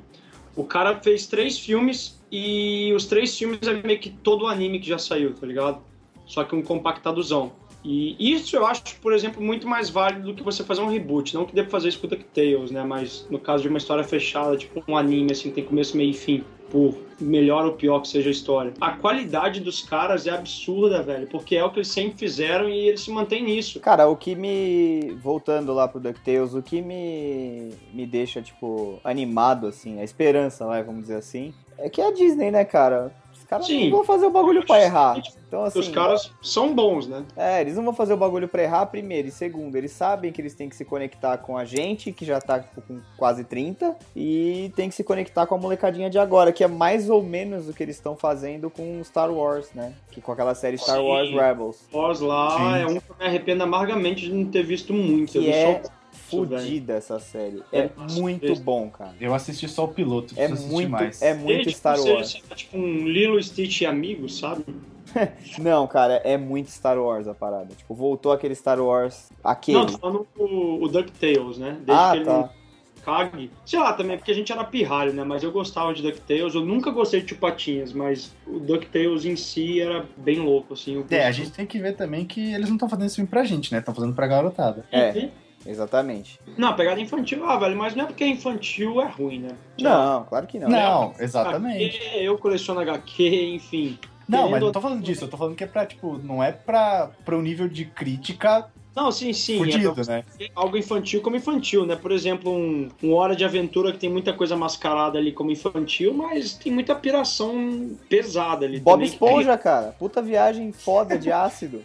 o 0.56 0.64
cara 0.64 1.00
fez 1.00 1.26
três 1.26 1.58
filmes 1.58 2.17
e 2.32 2.92
os 2.94 3.06
três 3.06 3.38
filmes 3.38 3.60
é 3.64 3.74
meio 3.74 4.00
que 4.00 4.10
todo 4.10 4.44
o 4.44 4.48
anime 4.48 4.80
que 4.80 4.88
já 4.88 4.98
saiu, 4.98 5.34
tá 5.34 5.46
ligado? 5.46 5.82
Só 6.26 6.44
que 6.44 6.56
um 6.56 6.62
compactadozão. 6.62 7.52
E 7.84 8.34
isso 8.34 8.56
eu 8.56 8.66
acho, 8.66 8.84
por 9.02 9.14
exemplo, 9.14 9.42
muito 9.42 9.66
mais 9.66 9.90
válido 9.90 10.28
do 10.28 10.34
que 10.34 10.44
você 10.44 10.64
fazer 10.64 10.82
um 10.82 10.90
reboot. 10.90 11.34
Não 11.34 11.46
que 11.46 11.56
deva 11.56 11.70
fazer 11.70 11.88
isso 11.88 12.00
com 12.00 12.08
DuckTales, 12.08 12.70
né? 12.70 12.84
Mas 12.84 13.26
no 13.30 13.40
caso 13.40 13.64
de 13.64 13.70
uma 13.70 13.78
história 13.78 14.04
fechada, 14.04 14.58
tipo 14.58 14.84
um 14.88 14.98
anime, 14.98 15.32
assim, 15.32 15.52
tem 15.52 15.64
começo, 15.64 15.96
meio 15.96 16.12
e 16.12 16.14
fim. 16.14 16.44
Por 16.70 16.98
melhor 17.18 17.66
ou 17.66 17.74
pior 17.74 18.02
que 18.02 18.10
seja 18.10 18.28
a 18.28 18.32
história. 18.32 18.74
A 18.82 18.92
qualidade 18.92 19.62
dos 19.62 19.82
caras 19.82 20.28
é 20.28 20.32
absurda, 20.32 21.02
velho. 21.02 21.26
Porque 21.28 21.56
é 21.56 21.64
o 21.64 21.72
que 21.72 21.78
eles 21.78 21.88
sempre 21.88 22.18
fizeram 22.18 22.68
e 22.68 22.90
eles 22.90 23.00
se 23.00 23.10
mantêm 23.10 23.42
nisso. 23.42 23.80
Cara, 23.80 24.06
o 24.06 24.18
que 24.18 24.36
me. 24.36 25.16
Voltando 25.24 25.74
lá 25.74 25.88
pro 25.88 26.02
DuckTales, 26.02 26.54
o 26.54 26.62
que 26.62 26.82
me. 26.82 27.70
me 27.94 28.06
deixa, 28.06 28.42
tipo, 28.42 29.00
animado, 29.02 29.66
assim, 29.66 29.98
a 30.02 30.04
esperança, 30.04 30.66
vai, 30.66 30.84
vamos 30.84 31.04
dizer 31.04 31.16
assim, 31.16 31.54
é 31.78 31.90
que 31.90 32.02
é 32.02 32.08
a 32.08 32.12
Disney, 32.12 32.52
né, 32.52 32.66
cara? 32.66 33.12
Os 33.34 33.44
caras 33.50 33.66
Sim. 33.68 33.86
não 33.90 33.98
vão 33.98 34.04
fazer 34.06 34.26
o 34.26 34.30
bagulho 34.32 34.66
pra 34.66 34.82
errar. 34.82 35.22
Então, 35.48 35.64
assim. 35.64 35.80
Os 35.80 35.88
caras 35.88 36.30
são 36.42 36.76
bons, 36.76 37.08
né? 37.08 37.24
É, 37.38 37.62
eles 37.62 37.78
não 37.78 37.84
vão 37.86 37.94
fazer 37.94 38.12
o 38.14 38.18
bagulho 38.18 38.46
pra 38.50 38.62
errar, 38.64 38.86
primeiro. 38.88 39.30
E 39.30 39.32
segundo, 39.32 39.74
eles 39.78 39.92
sabem 39.94 40.30
que 40.34 40.42
eles 40.42 40.54
têm 40.54 40.68
que 40.68 40.76
se 40.76 40.84
conectar 40.84 41.38
com 41.38 41.56
a 41.58 41.64
gente, 41.64 42.12
que 42.12 42.26
já 42.26 42.42
tá 42.42 42.60
tipo, 42.60 42.82
com 42.82 43.00
quase 43.16 43.46
30, 43.46 43.96
e 44.14 44.70
tem 44.76 44.90
que 44.90 44.96
se 44.96 45.04
conectar 45.06 45.46
com 45.48 45.56
a 45.56 45.58
molecadinha 45.58 46.10
de 46.10 46.20
agora, 46.20 46.52
que 46.52 46.62
é 46.62 46.68
mais 46.68 47.10
ou 47.10 47.24
menos 47.24 47.70
o 47.70 47.74
que 47.74 47.82
eles 47.82 47.96
estão 47.96 48.18
fazendo 48.18 48.70
com 48.70 49.02
Star 49.06 49.32
Wars, 49.32 49.70
né? 49.74 49.94
Que 50.12 50.20
com 50.20 50.34
aquela 50.34 50.54
série 50.54 50.78
Star 50.78 50.98
Sim. 50.98 51.08
Wars 51.08 51.30
Rebels. 51.30 51.88
Oz 51.94 52.20
lá 52.20 52.58
Sim. 52.58 52.82
é 52.82 52.86
um 52.86 53.00
que 53.00 53.10
eu 53.10 53.16
me 53.18 53.26
arrependo 53.26 53.64
amargamente 53.64 54.24
de 54.26 54.34
não 54.34 54.44
ter 54.52 54.64
visto 54.64 54.92
muito. 54.94 55.38
Eu 55.38 55.42
Que 55.44 55.48
vi 55.48 55.54
é 55.54 55.82
só- 55.84 55.90
fodida 56.30 56.94
essa 56.94 57.20
série. 57.20 57.64
É 57.72 57.90
Nossa, 57.96 58.20
muito 58.20 58.56
bom, 58.56 58.90
cara. 58.90 59.14
Eu 59.20 59.34
assisti 59.34 59.68
só 59.68 59.86
o 59.86 59.88
piloto, 59.88 60.34
É 60.38 60.48
muito, 60.48 60.90
mais. 60.90 61.22
é 61.22 61.34
muito 61.34 61.48
Desde 61.48 61.76
Star 61.76 61.98
você 61.98 62.12
Wars. 62.12 62.32
seja, 62.32 62.56
tipo 62.56 62.78
um 62.78 63.08
Lilo 63.08 63.42
Stitch 63.42 63.82
e 63.82 63.86
amigo, 63.86 64.28
sabe? 64.30 64.64
Não, 65.60 65.88
cara, 65.88 66.16
é 66.24 66.38
muito 66.38 66.70
Star 66.70 67.00
Wars 67.00 67.28
a 67.28 67.34
parada. 67.34 67.74
Tipo, 67.76 67.94
voltou 67.94 68.32
aquele 68.32 68.56
Star 68.56 68.80
Wars. 68.80 69.30
Aquele. 69.44 69.78
Não, 69.78 69.86
tô 69.86 69.98
falando 69.98 70.28
o, 70.38 70.84
o 70.84 70.88
DuckTales, 70.88 71.58
né? 71.58 71.78
Desde 71.86 71.92
ah, 71.92 72.12
que 72.12 72.18
ele 72.18 72.26
tá. 72.26 72.34
não 72.34 72.58
cague. 73.08 73.50
Sei 73.66 73.80
lá, 73.80 73.94
também, 73.94 74.18
porque 74.18 74.32
a 74.32 74.36
gente 74.36 74.52
era 74.52 74.66
pirralho, 74.66 75.14
né? 75.14 75.24
Mas 75.24 75.42
eu 75.42 75.50
gostava 75.50 75.94
de 75.94 76.02
DuckTales. 76.02 76.54
Eu 76.54 76.66
nunca 76.66 76.92
gostei 76.92 77.22
de 77.22 77.30
Chupatinhas, 77.30 77.94
mas 77.94 78.36
o 78.46 78.60
DuckTales 78.60 79.24
em 79.24 79.38
si 79.38 79.80
era 79.80 80.06
bem 80.18 80.40
louco, 80.40 80.74
assim. 80.74 81.06
É, 81.10 81.26
a 81.26 81.32
gente 81.32 81.52
tem 81.52 81.66
que 81.66 81.80
ver 81.80 81.96
também 81.96 82.26
que 82.26 82.54
eles 82.54 82.68
não 82.68 82.76
estão 82.76 82.90
fazendo 82.90 83.06
esse 83.06 83.16
filme 83.16 83.30
pra 83.30 83.46
gente, 83.46 83.72
né? 83.72 83.80
Estão 83.80 83.96
fazendo 83.96 84.14
pra 84.14 84.28
garotada. 84.28 84.86
É, 84.92 85.30
exatamente. 85.68 86.40
Não, 86.58 86.76
pegada 86.76 87.00
infantil, 87.00 87.46
ah, 87.46 87.58
velho, 87.58 87.78
mas 87.78 87.96
não 87.96 88.06
é 88.06 88.08
porque 88.08 88.24
é 88.24 88.28
infantil 88.28 89.02
é 89.02 89.08
ruim, 89.08 89.40
né? 89.40 89.50
Não, 89.80 90.24
claro 90.24 90.48
que 90.48 90.58
não. 90.60 90.70
Não, 90.70 91.14
exatamente. 91.20 91.98
HQ, 91.98 92.18
eu 92.18 92.38
coleciono 92.38 92.80
HQ, 92.80 93.56
enfim. 93.56 94.00
Não, 94.28 94.50
mas 94.50 94.62
não 94.62 94.72
tô 94.72 94.82
falando 94.82 95.02
disso, 95.02 95.24
eu 95.24 95.30
tô 95.30 95.38
falando 95.38 95.56
que 95.56 95.64
é 95.64 95.68
pra, 95.68 95.86
tipo, 95.86 96.18
não 96.18 96.44
é 96.44 96.52
pra, 96.52 97.12
pra 97.24 97.38
um 97.38 97.42
nível 97.42 97.68
de 97.70 97.86
crítica 97.86 98.68
Não, 98.94 99.10
sim, 99.10 99.32
sim. 99.32 99.56
é 99.56 99.58
fudido, 99.60 99.94
pra 99.94 100.04
né? 100.04 100.24
algo 100.54 100.76
infantil 100.76 101.22
como 101.22 101.38
infantil, 101.38 101.86
né? 101.86 101.96
Por 101.96 102.12
exemplo, 102.12 102.52
um, 102.52 102.90
um 103.02 103.14
Hora 103.14 103.36
de 103.36 103.46
Aventura 103.46 103.94
que 103.94 103.98
tem 104.00 104.10
muita 104.10 104.34
coisa 104.34 104.58
mascarada 104.58 105.18
ali 105.18 105.32
como 105.32 105.50
infantil, 105.50 106.14
mas 106.14 106.56
tem 106.56 106.74
muita 106.74 106.94
piração 106.94 107.92
pesada 108.10 108.66
ali. 108.66 108.80
Bob 108.80 108.96
também. 108.96 109.08
Esponja, 109.08 109.58
cara. 109.58 109.96
Puta 109.98 110.22
viagem 110.22 110.74
foda 110.74 111.18
de 111.18 111.32
ácido. 111.32 111.82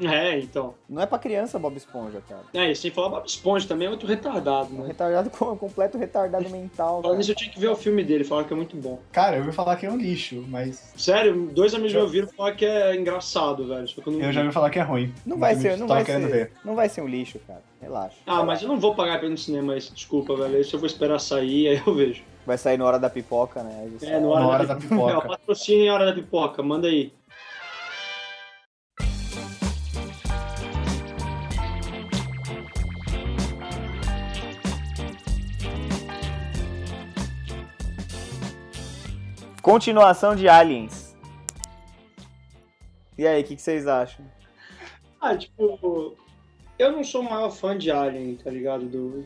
É, 0.00 0.38
então. 0.38 0.74
Não 0.88 1.02
é 1.02 1.06
pra 1.06 1.18
criança 1.18 1.58
Bob 1.58 1.76
Esponja, 1.76 2.22
cara. 2.28 2.42
É, 2.54 2.70
e 2.70 2.76
sem 2.76 2.90
falar 2.90 3.08
Bob 3.08 3.26
Esponja 3.26 3.66
também 3.68 3.86
é 3.86 3.90
outro 3.90 4.06
retardado, 4.08 4.74
Um 4.74 4.78
né? 4.82 4.88
retardado, 4.88 5.30
com- 5.30 5.56
completo 5.56 5.98
retardado 5.98 6.48
mental. 6.50 7.02
Falando 7.02 7.18
nisso, 7.18 7.30
eu 7.32 7.36
tinha 7.36 7.50
que 7.50 7.58
ver 7.60 7.68
o 7.68 7.76
filme 7.76 8.02
dele, 8.02 8.24
falaram 8.24 8.46
que 8.48 8.52
é 8.54 8.56
muito 8.56 8.76
bom. 8.76 8.98
Cara, 9.12 9.36
eu 9.36 9.40
ouvi 9.42 9.52
falar 9.52 9.76
que 9.76 9.86
é 9.86 9.90
um 9.90 9.96
lixo, 9.96 10.44
mas 10.48 10.92
Sério, 10.96 11.48
dois 11.52 11.74
amigos 11.74 11.92
me 11.94 12.00
ouviram 12.00 12.28
falar 12.28 12.52
que 12.52 12.64
é 12.64 12.96
engraçado, 12.96 13.66
velho. 13.68 13.86
Só 13.88 14.00
que 14.00 14.08
eu 14.08 14.12
não 14.12 14.20
eu 14.20 14.32
já 14.32 14.40
vi. 14.40 14.46
ouvi 14.46 14.54
falar 14.54 14.70
que 14.70 14.78
é 14.78 14.82
ruim. 14.82 15.12
Não 15.26 15.38
vai 15.38 15.54
ser, 15.54 15.72
eu 15.72 15.76
não 15.78 15.86
vai 15.86 16.04
querendo 16.04 16.26
ser. 16.26 16.32
ver. 16.32 16.52
Não 16.64 16.74
vai 16.74 16.88
ser 16.88 17.00
um 17.02 17.08
lixo, 17.08 17.38
cara. 17.46 17.62
Relaxa. 17.80 18.16
Ah, 18.26 18.44
mas 18.44 18.62
eu 18.62 18.68
não 18.68 18.78
vou 18.78 18.94
pagar 18.94 19.18
pra 19.18 19.26
ir 19.26 19.30
no 19.30 19.38
cinema 19.38 19.76
esse, 19.76 19.92
desculpa, 19.92 20.36
velho. 20.36 20.56
Esse 20.58 20.72
eu 20.74 20.78
vou 20.80 20.86
esperar 20.86 21.18
sair, 21.18 21.68
aí 21.68 21.82
eu 21.84 21.94
vejo. 21.94 22.22
Vai 22.44 22.58
sair 22.58 22.76
na 22.76 22.84
hora 22.84 22.98
da 22.98 23.08
pipoca, 23.08 23.62
né? 23.62 23.88
É, 24.02 24.18
no 24.18 24.30
hora, 24.30 24.40
Na 24.40 24.48
hora 24.48 24.66
da, 24.66 24.74
da 24.74 24.80
pipoca. 24.80 25.06
pipoca. 25.12 25.26
É, 25.26 25.28
patrocínio 25.28 25.84
em 25.84 25.90
hora 25.90 26.06
da 26.06 26.12
pipoca, 26.12 26.60
manda 26.62 26.88
aí. 26.88 27.12
Continuação 39.62 40.34
de 40.34 40.48
Aliens. 40.48 41.16
E 43.16 43.24
aí, 43.24 43.40
o 43.40 43.44
que, 43.44 43.54
que 43.54 43.62
vocês 43.62 43.86
acham? 43.86 44.24
Ah, 45.20 45.36
tipo, 45.36 46.16
eu 46.76 46.90
não 46.90 47.04
sou 47.04 47.20
o 47.20 47.24
maior 47.30 47.48
fã 47.48 47.78
de 47.78 47.88
Alien, 47.88 48.34
tá 48.34 48.50
ligado? 48.50 48.86
Do, 48.86 49.24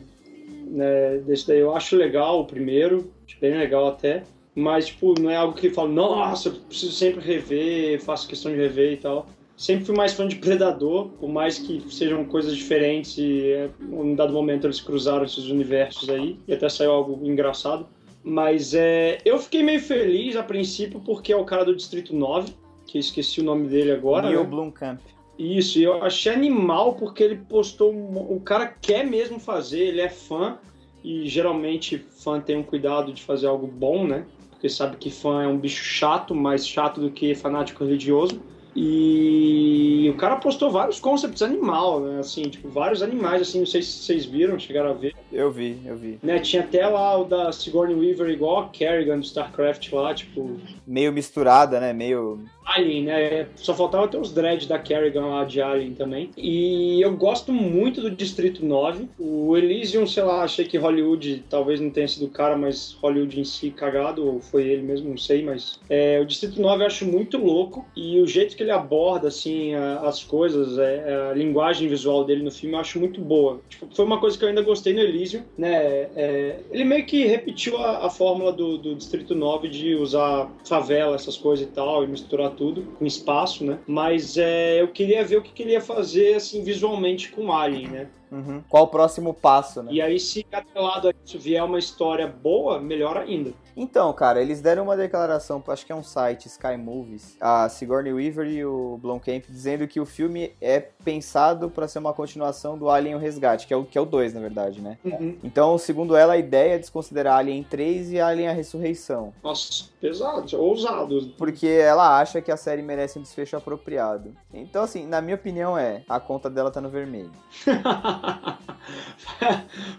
né, 0.67 1.17
desse 1.25 1.47
daí. 1.47 1.57
Eu 1.57 1.75
acho 1.75 1.95
legal 1.95 2.41
o 2.41 2.45
primeiro, 2.45 3.11
bem 3.41 3.57
legal 3.57 3.87
até. 3.87 4.23
Mas, 4.53 4.87
tipo, 4.87 5.19
não 5.19 5.31
é 5.31 5.35
algo 5.35 5.57
que 5.57 5.67
eu 5.67 5.73
falo, 5.73 5.91
nossa, 5.91 6.49
eu 6.49 6.53
preciso 6.53 6.91
sempre 6.91 7.19
rever, 7.19 7.99
faço 7.99 8.27
questão 8.27 8.51
de 8.51 8.59
rever 8.59 8.93
e 8.93 8.97
tal. 8.97 9.25
Sempre 9.55 9.85
fui 9.85 9.95
mais 9.95 10.13
fã 10.13 10.27
de 10.27 10.35
Predador, 10.35 11.09
por 11.19 11.29
mais 11.29 11.57
que 11.57 11.83
sejam 11.91 12.23
coisas 12.25 12.55
diferentes 12.55 13.17
e 13.17 13.49
é, 13.51 13.69
em 13.81 14.11
um 14.11 14.13
dado 14.13 14.31
momento 14.31 14.67
eles 14.67 14.79
cruzaram 14.79 15.25
esses 15.25 15.45
universos 15.49 16.07
aí 16.09 16.39
e 16.47 16.53
até 16.53 16.69
saiu 16.69 16.91
algo 16.91 17.27
engraçado. 17.27 17.87
Mas 18.27 18.73
é, 18.73 19.21
eu 19.23 19.39
fiquei 19.39 19.63
meio 19.63 19.79
feliz 19.79 20.35
a 20.35 20.43
princípio 20.43 20.99
porque 20.99 21.31
é 21.31 21.37
o 21.37 21.45
cara 21.45 21.63
do 21.63 21.73
Distrito 21.73 22.13
9, 22.13 22.53
que 22.85 22.97
eu 22.97 22.99
esqueci 22.99 23.39
o 23.39 23.43
nome 23.43 23.69
dele 23.69 23.91
agora. 23.91 24.27
Neil 24.27 24.43
né? 24.43 24.49
Blomkamp. 24.49 24.99
Isso, 25.39 25.79
e 25.79 25.83
eu 25.83 26.03
achei 26.03 26.33
animal 26.33 26.95
porque 26.95 27.23
ele 27.23 27.37
postou. 27.37 27.93
um- 27.93 28.35
O 28.35 28.41
cara 28.41 28.67
quer 28.67 29.05
mesmo 29.05 29.39
fazer, 29.39 29.79
ele 29.79 30.01
é 30.01 30.09
fã, 30.09 30.57
e 31.01 31.25
geralmente 31.29 31.97
fã 31.97 32.41
tem 32.41 32.57
um 32.57 32.63
cuidado 32.63 33.13
de 33.13 33.23
fazer 33.23 33.47
algo 33.47 33.65
bom, 33.65 34.05
né? 34.05 34.25
Porque 34.51 34.67
sabe 34.67 34.97
que 34.97 35.09
fã 35.09 35.43
é 35.43 35.47
um 35.47 35.57
bicho 35.57 35.83
chato, 35.85 36.35
mais 36.35 36.67
chato 36.67 36.99
do 36.99 37.09
que 37.09 37.33
fanático 37.33 37.85
religioso. 37.85 38.41
E 38.75 40.09
o 40.13 40.17
cara 40.17 40.35
postou 40.35 40.69
vários 40.69 40.99
concepts 40.99 41.41
animal, 41.41 42.01
né? 42.01 42.19
Assim, 42.19 42.41
tipo, 42.43 42.67
vários 42.69 43.01
animais, 43.01 43.41
assim, 43.41 43.59
não 43.59 43.65
sei 43.65 43.81
se 43.81 44.03
vocês 44.03 44.25
viram, 44.25 44.59
chegaram 44.59 44.89
a 44.89 44.93
ver. 44.93 45.15
Eu 45.31 45.51
vi, 45.51 45.77
eu 45.85 45.95
vi. 45.95 46.17
Né? 46.23 46.39
Tinha 46.39 46.61
até 46.63 46.87
lá 46.87 47.17
o 47.17 47.25
da 47.25 47.51
Sigourney 47.51 47.95
Weaver 47.95 48.29
igual 48.29 48.59
a 48.59 48.69
Kerrigan 48.69 49.19
do 49.19 49.25
StarCraft 49.25 49.91
lá, 49.91 50.13
tipo, 50.13 50.57
Meio 50.85 51.11
misturada, 51.11 51.79
né? 51.79 51.91
Meio. 51.91 52.39
Alien, 52.65 53.03
né? 53.05 53.47
Só 53.55 53.73
faltava 53.73 54.07
ter 54.09 54.17
os 54.17 54.31
dreads 54.33 54.67
da 54.67 54.77
Kerrigan 54.77 55.25
lá 55.27 55.45
de 55.45 55.61
Alien 55.61 55.93
também. 55.93 56.29
E 56.37 56.99
eu 57.01 57.15
gosto 57.15 57.51
muito 57.53 58.01
do 58.01 58.11
Distrito 58.11 58.65
9. 58.65 59.07
O 59.17 59.55
Elysium, 59.57 60.05
sei 60.05 60.23
lá, 60.23 60.43
achei 60.43 60.65
que 60.65 60.77
Hollywood 60.77 61.43
talvez 61.49 61.79
não 61.79 61.89
tenha 61.89 62.07
sido 62.07 62.25
o 62.25 62.29
cara, 62.29 62.57
mas 62.57 62.97
Hollywood 63.01 63.39
em 63.39 63.43
si 63.45 63.69
cagado, 63.69 64.25
ou 64.25 64.41
foi 64.41 64.67
ele 64.67 64.81
mesmo, 64.81 65.09
não 65.09 65.17
sei, 65.17 65.43
mas. 65.43 65.79
é, 65.89 66.19
o 66.21 66.25
Distrito 66.25 66.61
9 66.61 66.83
eu 66.83 66.87
acho 66.87 67.05
muito 67.05 67.37
louco. 67.37 67.85
E 67.95 68.19
o 68.19 68.27
jeito 68.27 68.55
que 68.55 68.63
ele 68.63 68.71
aborda, 68.71 69.27
assim, 69.29 69.73
a- 69.73 70.01
as 70.01 70.23
coisas, 70.23 70.77
é, 70.77 71.29
a 71.31 71.33
linguagem 71.33 71.87
visual 71.87 72.23
dele 72.25 72.43
no 72.43 72.51
filme 72.51 72.75
eu 72.75 72.79
acho 72.79 72.99
muito 72.99 73.19
boa. 73.21 73.59
Tipo, 73.69 73.87
foi 73.93 74.05
uma 74.05 74.19
coisa 74.19 74.37
que 74.37 74.43
eu 74.43 74.49
ainda 74.49 74.61
gostei 74.61 74.93
no 74.93 74.99
Elysium, 74.99 75.16
né? 75.57 76.09
É, 76.15 76.59
ele 76.71 76.83
meio 76.83 77.05
que 77.05 77.25
repetiu 77.25 77.77
a, 77.77 78.05
a 78.05 78.09
fórmula 78.09 78.51
do, 78.51 78.77
do 78.77 78.95
Distrito 78.95 79.33
9 79.33 79.67
de 79.67 79.95
usar 79.95 80.49
favela, 80.65 81.15
essas 81.15 81.37
coisas 81.37 81.67
e 81.67 81.69
tal, 81.69 82.03
e 82.03 82.07
misturar 82.07 82.51
tudo 82.51 82.83
com 82.97 83.05
espaço, 83.05 83.65
né? 83.65 83.79
Mas 83.87 84.37
é, 84.37 84.81
eu 84.81 84.87
queria 84.87 85.23
ver 85.23 85.37
o 85.37 85.41
que, 85.41 85.51
que 85.51 85.63
ele 85.63 85.71
ia 85.71 85.81
fazer, 85.81 86.35
assim, 86.35 86.63
visualmente 86.63 87.31
com 87.31 87.51
Alien, 87.51 87.87
né? 87.87 88.07
Uhum. 88.31 88.61
Qual 88.67 88.83
o 88.83 88.87
próximo 88.87 89.33
passo, 89.33 89.81
né? 89.81 89.91
E 89.91 90.01
aí, 90.01 90.19
se 90.19 90.45
atrelado 90.51 91.09
a 91.09 91.13
isso 91.25 91.39
vier 91.39 91.63
uma 91.63 91.79
história 91.79 92.27
boa, 92.27 92.79
melhor 92.79 93.17
ainda. 93.17 93.53
Então, 93.79 94.11
cara, 94.11 94.41
eles 94.41 94.59
deram 94.59 94.85
uma 94.85 94.97
declaração, 94.97 95.63
acho 95.67 95.85
que 95.85 95.91
é 95.91 95.95
um 95.95 96.01
site, 96.01 96.47
Sky 96.47 96.75
Movies, 96.75 97.37
a 97.39 97.69
Sigourney 97.69 98.11
Weaver 98.11 98.47
e 98.47 98.65
o 98.65 98.97
Blomkamp, 98.99 99.43
dizendo 99.47 99.87
que 99.87 99.99
o 99.99 100.05
filme 100.05 100.51
é 100.59 100.79
pensado 100.79 101.69
pra 101.69 101.87
ser 101.87 101.99
uma 101.99 102.11
continuação 102.11 102.75
do 102.75 102.89
Alien 102.89 103.13
o 103.13 103.19
Resgate, 103.19 103.67
que 103.67 103.73
é 103.73 103.77
o 103.77 103.85
que 103.85 103.95
é 103.95 104.01
o 104.01 104.05
2, 104.05 104.33
na 104.33 104.39
verdade, 104.39 104.81
né? 104.81 104.97
Então, 105.43 105.77
segundo 105.77 106.15
ela, 106.15 106.33
a 106.33 106.37
ideia 106.37 106.73
é 106.73 106.79
desconsiderar 106.79 107.37
Alien 107.37 107.63
3 107.63 108.13
e 108.13 108.19
Alien 108.19 108.49
a 108.49 108.53
Ressurreição, 108.53 109.31
Nossa, 109.43 109.85
pesado, 110.01 110.59
ousado. 110.59 111.33
porque 111.37 111.67
ela 111.67 112.19
acha 112.19 112.41
que 112.41 112.51
a 112.51 112.57
série 112.57 112.81
merece 112.81 113.19
um 113.19 113.21
desfecho 113.21 113.55
apropriado. 113.55 114.35
Então, 114.51 114.83
assim, 114.83 115.05
na 115.05 115.21
minha 115.21 115.35
opinião 115.35 115.77
é, 115.77 116.01
a 116.09 116.19
conta 116.19 116.49
dela 116.49 116.71
tá 116.71 116.81
no 116.81 116.89
vermelho. 116.89 117.31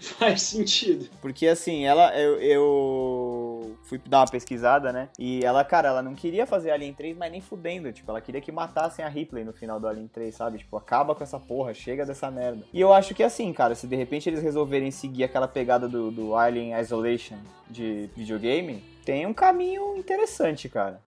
Faz 0.00 0.42
sentido. 0.42 1.08
Porque 1.20 1.46
assim, 1.46 1.84
ela 1.84 2.16
eu, 2.18 2.40
eu 2.40 3.47
fui 3.84 3.98
dar 3.98 4.20
uma 4.20 4.26
pesquisada, 4.26 4.92
né? 4.92 5.08
E 5.18 5.44
ela, 5.44 5.64
cara, 5.64 5.88
ela 5.88 6.02
não 6.02 6.14
queria 6.14 6.46
fazer 6.46 6.70
Alien 6.70 6.92
3, 6.92 7.16
mas 7.16 7.30
nem 7.30 7.40
fudendo. 7.40 7.92
Tipo, 7.92 8.10
ela 8.10 8.20
queria 8.20 8.40
que 8.40 8.52
matassem 8.52 9.04
a 9.04 9.08
Ripley 9.08 9.44
no 9.44 9.52
final 9.52 9.78
do 9.78 9.86
Alien 9.86 10.08
3, 10.08 10.34
sabe? 10.34 10.58
Tipo, 10.58 10.76
acaba 10.76 11.14
com 11.14 11.22
essa 11.22 11.38
porra, 11.38 11.74
chega 11.74 12.04
dessa 12.04 12.30
merda. 12.30 12.64
E 12.72 12.80
eu 12.80 12.92
acho 12.92 13.14
que 13.14 13.22
assim, 13.22 13.52
cara, 13.52 13.74
se 13.74 13.86
de 13.86 13.96
repente 13.96 14.28
eles 14.28 14.42
resolverem 14.42 14.90
seguir 14.90 15.24
aquela 15.24 15.48
pegada 15.48 15.88
do, 15.88 16.10
do 16.10 16.34
Alien 16.36 16.78
Isolation 16.78 17.38
de 17.68 18.10
videogame, 18.16 18.82
tem 19.04 19.26
um 19.26 19.34
caminho 19.34 19.96
interessante, 19.96 20.68
cara. 20.68 21.00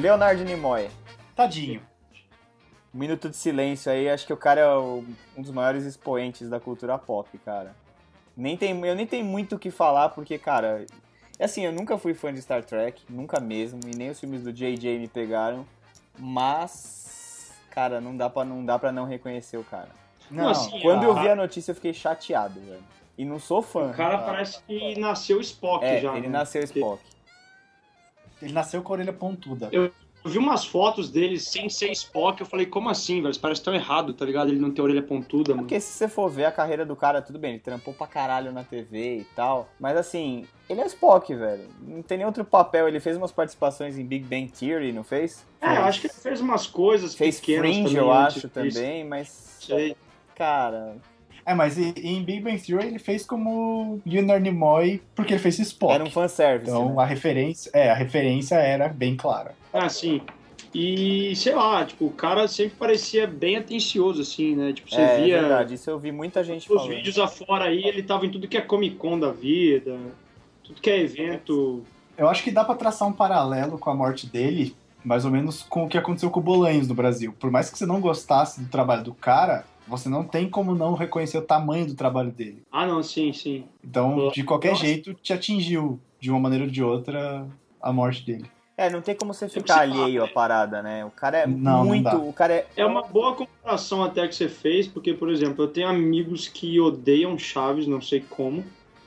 Leonardo 0.00 0.44
Nimoy. 0.44 0.88
Tadinho. 1.36 1.89
Um 2.94 2.98
minuto 2.98 3.28
de 3.30 3.36
silêncio 3.36 3.90
aí, 3.90 4.08
acho 4.10 4.26
que 4.26 4.32
o 4.32 4.36
cara 4.36 4.60
é 4.60 4.74
o- 4.74 5.04
um 5.36 5.42
dos 5.42 5.50
maiores 5.52 5.84
expoentes 5.84 6.48
da 6.48 6.58
cultura 6.58 6.98
pop, 6.98 7.36
cara. 7.38 7.74
Nem 8.36 8.56
tem, 8.56 8.84
eu 8.84 8.94
nem 8.96 9.06
tenho 9.06 9.24
muito 9.24 9.54
o 9.56 9.58
que 9.58 9.70
falar, 9.70 10.08
porque, 10.10 10.38
cara, 10.38 10.84
é 11.38 11.44
assim, 11.44 11.64
eu 11.64 11.72
nunca 11.72 11.96
fui 11.98 12.14
fã 12.14 12.32
de 12.34 12.42
Star 12.42 12.64
Trek, 12.64 13.02
nunca 13.08 13.38
mesmo, 13.40 13.80
e 13.86 13.96
nem 13.96 14.10
os 14.10 14.18
filmes 14.18 14.42
do 14.42 14.52
JJ 14.52 14.98
me 14.98 15.06
pegaram, 15.08 15.64
mas, 16.18 17.52
cara, 17.70 18.00
não 18.00 18.16
dá 18.16 18.28
pra 18.28 18.44
não, 18.44 18.64
dá 18.64 18.78
pra 18.78 18.90
não 18.92 19.04
reconhecer 19.04 19.56
o 19.56 19.64
cara. 19.64 19.88
Não, 20.30 20.44
Não, 20.44 20.50
assim, 20.50 20.80
Quando 20.80 21.02
eu 21.04 21.14
vi 21.14 21.28
a 21.28 21.34
notícia, 21.36 21.72
eu 21.72 21.74
fiquei 21.74 21.92
chateado, 21.92 22.60
velho. 22.60 22.82
E 23.18 23.24
não 23.24 23.38
sou 23.38 23.60
fã. 23.62 23.90
O 23.90 23.94
cara 23.94 24.18
tá? 24.18 24.24
parece 24.24 24.62
que 24.62 24.98
nasceu 24.98 25.40
Spock 25.40 25.84
É, 25.84 26.00
já. 26.00 26.16
ele 26.16 26.28
né? 26.28 26.38
nasceu 26.38 26.62
Spock. 26.62 27.02
ele 28.40 28.52
nasceu 28.54 28.82
com 28.82 28.92
a 28.92 28.96
orelha 28.96 29.12
pontuda. 29.12 29.68
Eu- 29.72 29.92
Eu 30.24 30.30
vi 30.30 30.38
umas 30.38 30.64
fotos 30.64 31.10
dele 31.10 31.38
sem 31.38 31.68
ser 31.68 31.90
Spock, 31.92 32.40
eu 32.40 32.46
falei, 32.46 32.66
como 32.66 32.90
assim, 32.90 33.22
velho? 33.22 33.30
Isso 33.30 33.40
parece 33.40 33.62
tão 33.62 33.74
errado, 33.74 34.12
tá 34.12 34.24
ligado? 34.24 34.50
Ele 34.50 34.60
não 34.60 34.70
tem 34.70 34.84
orelha 34.84 35.02
pontuda, 35.02 35.52
mano. 35.52 35.62
Porque 35.62 35.80
se 35.80 35.92
você 35.92 36.08
for 36.08 36.28
ver 36.28 36.44
a 36.44 36.52
carreira 36.52 36.84
do 36.84 36.94
cara, 36.94 37.22
tudo 37.22 37.38
bem, 37.38 37.52
ele 37.52 37.60
trampou 37.60 37.94
pra 37.94 38.06
caralho 38.06 38.52
na 38.52 38.62
TV 38.62 39.18
e 39.18 39.24
tal. 39.34 39.68
Mas 39.78 39.96
assim, 39.96 40.46
ele 40.68 40.80
é 40.80 40.86
Spock, 40.86 41.34
velho. 41.34 41.68
Não 41.80 42.02
tem 42.02 42.18
nem 42.18 42.26
outro 42.26 42.44
papel. 42.44 42.86
Ele 42.86 43.00
fez 43.00 43.16
umas 43.16 43.32
participações 43.32 43.98
em 43.98 44.04
Big 44.04 44.24
Bang 44.24 44.50
Theory, 44.50 44.92
não 44.92 45.04
fez? 45.04 45.46
É, 45.60 45.78
eu 45.78 45.84
acho 45.84 46.00
que 46.00 46.06
ele 46.06 46.14
fez 46.14 46.40
umas 46.40 46.66
coisas 46.66 47.14
Fez 47.14 47.40
Fringe, 47.40 47.96
eu 47.96 48.10
acho, 48.10 48.48
também, 48.48 49.04
mas. 49.04 49.58
Sei. 49.60 49.96
Cara, 50.34 50.96
É, 51.44 51.54
mas 51.54 51.78
em 51.78 52.22
Big 52.22 52.40
Bang 52.40 52.58
Theory 52.58 52.86
ele 52.86 52.98
fez 52.98 53.24
como 53.24 54.00
Leonard 54.06 54.42
Nimoy 54.42 55.02
porque 55.14 55.34
ele 55.34 55.40
fez 55.40 55.58
Spock. 55.58 55.94
era 55.94 56.04
um 56.04 56.10
fanservice. 56.10 56.70
Então 56.70 56.94
né? 56.94 57.02
a 57.02 57.04
referência, 57.04 57.70
é, 57.72 57.90
a 57.90 57.94
referência 57.94 58.56
era 58.56 58.88
bem 58.88 59.16
clara. 59.16 59.54
Ah, 59.72 59.88
sim. 59.88 60.20
E, 60.72 61.34
sei 61.34 61.54
lá, 61.54 61.84
tipo, 61.84 62.06
o 62.06 62.12
cara 62.12 62.46
sempre 62.46 62.76
parecia 62.78 63.26
bem 63.26 63.56
atencioso, 63.56 64.22
assim, 64.22 64.54
né? 64.54 64.72
Tipo, 64.72 64.88
você 64.88 65.00
é, 65.00 65.02
é 65.02 65.24
via 65.24 65.40
verdade, 65.40 65.74
isso 65.74 65.90
eu 65.90 65.98
vi 65.98 66.12
muita 66.12 66.44
gente 66.44 66.70
os 66.70 66.76
falando. 66.82 66.94
vídeos 66.94 67.18
afora 67.18 67.64
aí, 67.64 67.84
ele 67.84 68.02
tava 68.02 68.24
em 68.24 68.30
tudo 68.30 68.46
que 68.46 68.56
é 68.56 68.60
Comic 68.60 68.94
Con 68.94 69.18
da 69.18 69.32
vida, 69.32 69.98
tudo 70.62 70.80
que 70.80 70.88
é 70.88 71.00
evento. 71.00 71.82
Eu 72.16 72.28
acho 72.28 72.44
que 72.44 72.52
dá 72.52 72.64
pra 72.64 72.76
traçar 72.76 73.08
um 73.08 73.12
paralelo 73.12 73.78
com 73.78 73.90
a 73.90 73.94
morte 73.94 74.28
dele, 74.28 74.76
mais 75.04 75.24
ou 75.24 75.30
menos 75.30 75.62
com 75.62 75.86
o 75.86 75.88
que 75.88 75.98
aconteceu 75.98 76.30
com 76.30 76.38
o 76.38 76.42
Bolanhos 76.42 76.86
no 76.86 76.94
Brasil. 76.94 77.34
Por 77.38 77.50
mais 77.50 77.68
que 77.68 77.76
você 77.76 77.86
não 77.86 78.00
gostasse 78.00 78.60
do 78.60 78.68
trabalho 78.68 79.02
do 79.02 79.14
cara, 79.14 79.64
você 79.86 80.08
não 80.08 80.24
tem 80.24 80.48
como 80.48 80.74
não 80.74 80.94
reconhecer 80.94 81.38
o 81.38 81.42
tamanho 81.42 81.86
do 81.86 81.94
trabalho 81.94 82.30
dele. 82.30 82.62
Ah, 82.70 82.86
não, 82.86 83.02
sim, 83.02 83.32
sim. 83.32 83.64
Então, 83.84 84.30
de 84.30 84.44
qualquer 84.44 84.70
Nossa. 84.70 84.84
jeito, 84.84 85.14
te 85.14 85.32
atingiu, 85.32 86.00
de 86.18 86.30
uma 86.30 86.38
maneira 86.40 86.64
ou 86.64 86.70
de 86.70 86.82
outra, 86.82 87.46
a 87.80 87.92
morte 87.92 88.24
dele. 88.24 88.44
É, 88.76 88.88
não 88.88 89.02
tem 89.02 89.14
como 89.14 89.34
você 89.34 89.46
ficar 89.46 89.80
alheio 89.80 90.24
à 90.24 90.28
parada, 90.28 90.80
né? 90.82 91.04
O 91.04 91.10
cara 91.10 91.38
é 91.40 91.46
Não, 91.46 91.78
não 91.80 91.84
muito. 91.84 92.04
dá. 92.04 92.16
o 92.16 92.32
cara 92.32 92.54
é. 92.54 92.66
É 92.76 92.86
uma 92.86 93.02
boa 93.02 93.34
comparação 93.34 94.02
até 94.02 94.26
que 94.26 94.34
você 94.34 94.48
fez, 94.48 94.88
porque, 94.88 95.12
por 95.12 95.28
exemplo, 95.30 95.64
eu 95.64 95.68
tenho 95.68 95.86
amigos 95.86 96.48
que 96.48 96.80
odeiam 96.80 97.38
Chaves, 97.38 97.86
não 97.86 98.00
sei 98.00 98.20
como, 98.20 98.64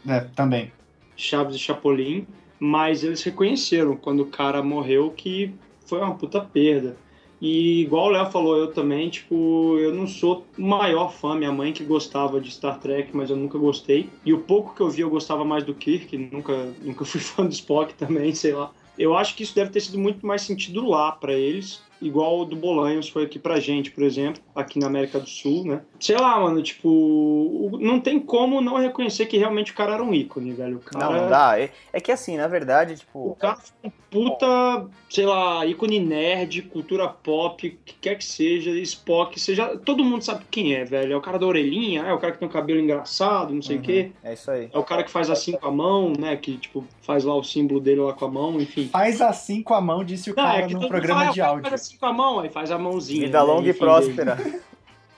É, 0.07 0.19
também. 0.35 0.71
Chaves 1.15 1.55
e 1.55 1.59
Chapolin, 1.59 2.27
mas 2.59 3.03
eles 3.03 3.23
reconheceram 3.23 3.95
quando 3.95 4.19
o 4.21 4.27
cara 4.27 4.61
morreu 4.61 5.09
que 5.11 5.53
foi 5.87 5.99
uma 5.99 6.13
puta 6.15 6.39
perda. 6.41 6.95
E 7.43 7.81
igual 7.81 8.05
o 8.05 8.11
Léo 8.11 8.31
falou, 8.31 8.55
eu 8.55 8.71
também, 8.71 9.09
tipo, 9.09 9.77
eu 9.77 9.93
não 9.93 10.07
sou 10.07 10.47
o 10.57 10.61
maior 10.61 11.11
fã, 11.11 11.35
minha 11.35 11.51
mãe 11.51 11.73
que 11.73 11.83
gostava 11.83 12.39
de 12.39 12.49
Star 12.49 12.79
Trek, 12.79 13.09
mas 13.13 13.29
eu 13.29 13.35
nunca 13.35 13.57
gostei. 13.57 14.09
E 14.23 14.31
o 14.31 14.39
pouco 14.39 14.73
que 14.73 14.79
eu 14.79 14.89
vi 14.89 15.01
eu 15.01 15.09
gostava 15.09 15.43
mais 15.43 15.65
do 15.65 15.73
Kirk, 15.73 16.17
nunca, 16.17 16.73
nunca 16.81 17.03
fui 17.03 17.19
fã 17.21 17.45
do 17.45 17.51
Spock 17.51 17.95
também, 17.95 18.33
sei 18.33 18.53
lá. 18.53 18.71
Eu 18.97 19.13
acho 19.13 19.35
que 19.35 19.43
isso 19.43 19.53
deve 19.53 19.71
ter 19.71 19.81
sido 19.81 19.99
muito 19.99 20.25
mais 20.25 20.43
sentido 20.43 20.87
lá 20.87 21.11
pra 21.11 21.33
eles, 21.33 21.81
igual 22.05 22.39
o 22.41 22.45
do 22.45 22.55
Bolanhos 22.55 23.09
foi 23.09 23.23
aqui 23.23 23.39
pra 23.39 23.59
gente, 23.59 23.91
por 23.91 24.03
exemplo, 24.03 24.41
aqui 24.55 24.77
na 24.79 24.87
América 24.87 25.19
do 25.19 25.27
Sul, 25.27 25.65
né? 25.65 25.81
Sei 25.99 26.15
lá, 26.17 26.39
mano, 26.39 26.61
tipo, 26.61 26.87
o- 26.89 27.77
não 27.79 27.99
tem 27.99 28.19
como 28.19 28.61
não 28.61 28.77
reconhecer 28.77 29.25
que 29.25 29.37
realmente 29.37 29.71
o 29.71 29.75
cara 29.75 29.93
era 29.93 30.03
um 30.03 30.13
ícone, 30.13 30.53
velho. 30.53 30.77
O 30.77 30.79
cara, 30.79 31.05
Não, 31.05 31.21
não 31.23 31.29
dá. 31.29 31.59
É, 31.59 31.71
é 31.91 31.99
que 32.01 32.11
assim, 32.11 32.37
na 32.37 32.47
verdade, 32.47 32.93
o 32.93 32.97
tipo. 32.97 33.35
cara 33.39 33.55
foi 33.57 33.89
um 33.89 33.91
puta, 34.13 34.87
sei 35.09 35.25
lá, 35.25 35.65
ícone 35.65 35.99
nerd, 35.99 36.61
cultura 36.63 37.07
pop, 37.07 37.67
o 37.67 37.71
que 37.83 37.93
quer 37.99 38.15
que 38.15 38.23
seja, 38.23 38.69
Spock, 38.81 39.39
seja, 39.39 39.75
todo 39.77 40.03
mundo 40.03 40.23
sabe 40.23 40.43
quem 40.51 40.75
é, 40.75 40.85
velho. 40.85 41.13
É 41.13 41.15
o 41.15 41.21
cara 41.21 41.39
da 41.39 41.45
orelhinha, 41.47 42.03
é 42.03 42.13
o 42.13 42.19
cara 42.19 42.31
que 42.33 42.39
tem 42.39 42.47
um 42.47 42.51
cabelo 42.51 42.79
engraçado, 42.79 43.53
não 43.53 43.61
sei 43.61 43.77
o 43.77 43.79
uhum, 43.79 43.85
quê. 43.85 44.11
É 44.23 44.33
isso 44.33 44.51
aí. 44.51 44.69
É 44.71 44.77
o 44.77 44.83
cara 44.83 45.03
que 45.03 45.09
faz 45.09 45.29
assim 45.31 45.53
com 45.53 45.65
a 45.67 45.71
mão, 45.71 46.13
né? 46.17 46.35
Que, 46.35 46.57
tipo, 46.57 46.85
faz 47.01 47.23
lá 47.23 47.33
o 47.35 47.43
símbolo 47.43 47.79
dele 47.79 48.01
lá 48.01 48.13
com 48.13 48.25
a 48.25 48.27
mão, 48.29 48.61
enfim. 48.61 48.87
Faz 48.87 49.19
assim 49.19 49.63
com 49.63 49.73
a 49.73 49.81
mão, 49.81 50.03
disse 50.03 50.29
o 50.31 50.35
Não, 50.35 50.43
cara 50.43 50.59
é 50.59 50.67
que 50.67 50.73
num 50.75 50.87
programa 50.87 51.21
fala, 51.21 51.33
de 51.33 51.41
"Ah, 51.41 51.45
o 51.47 51.49
áudio. 51.55 51.63
Com 51.99 52.05
a 52.05 52.13
mão, 52.13 52.39
aí 52.39 52.49
faz 52.49 52.71
a 52.71 52.77
mãozinha. 52.77 53.25
Vida 53.25 53.39
né? 53.39 53.43
longa 53.43 53.67
e 53.67 53.69
Enfim, 53.69 53.79
próspera. 53.79 54.37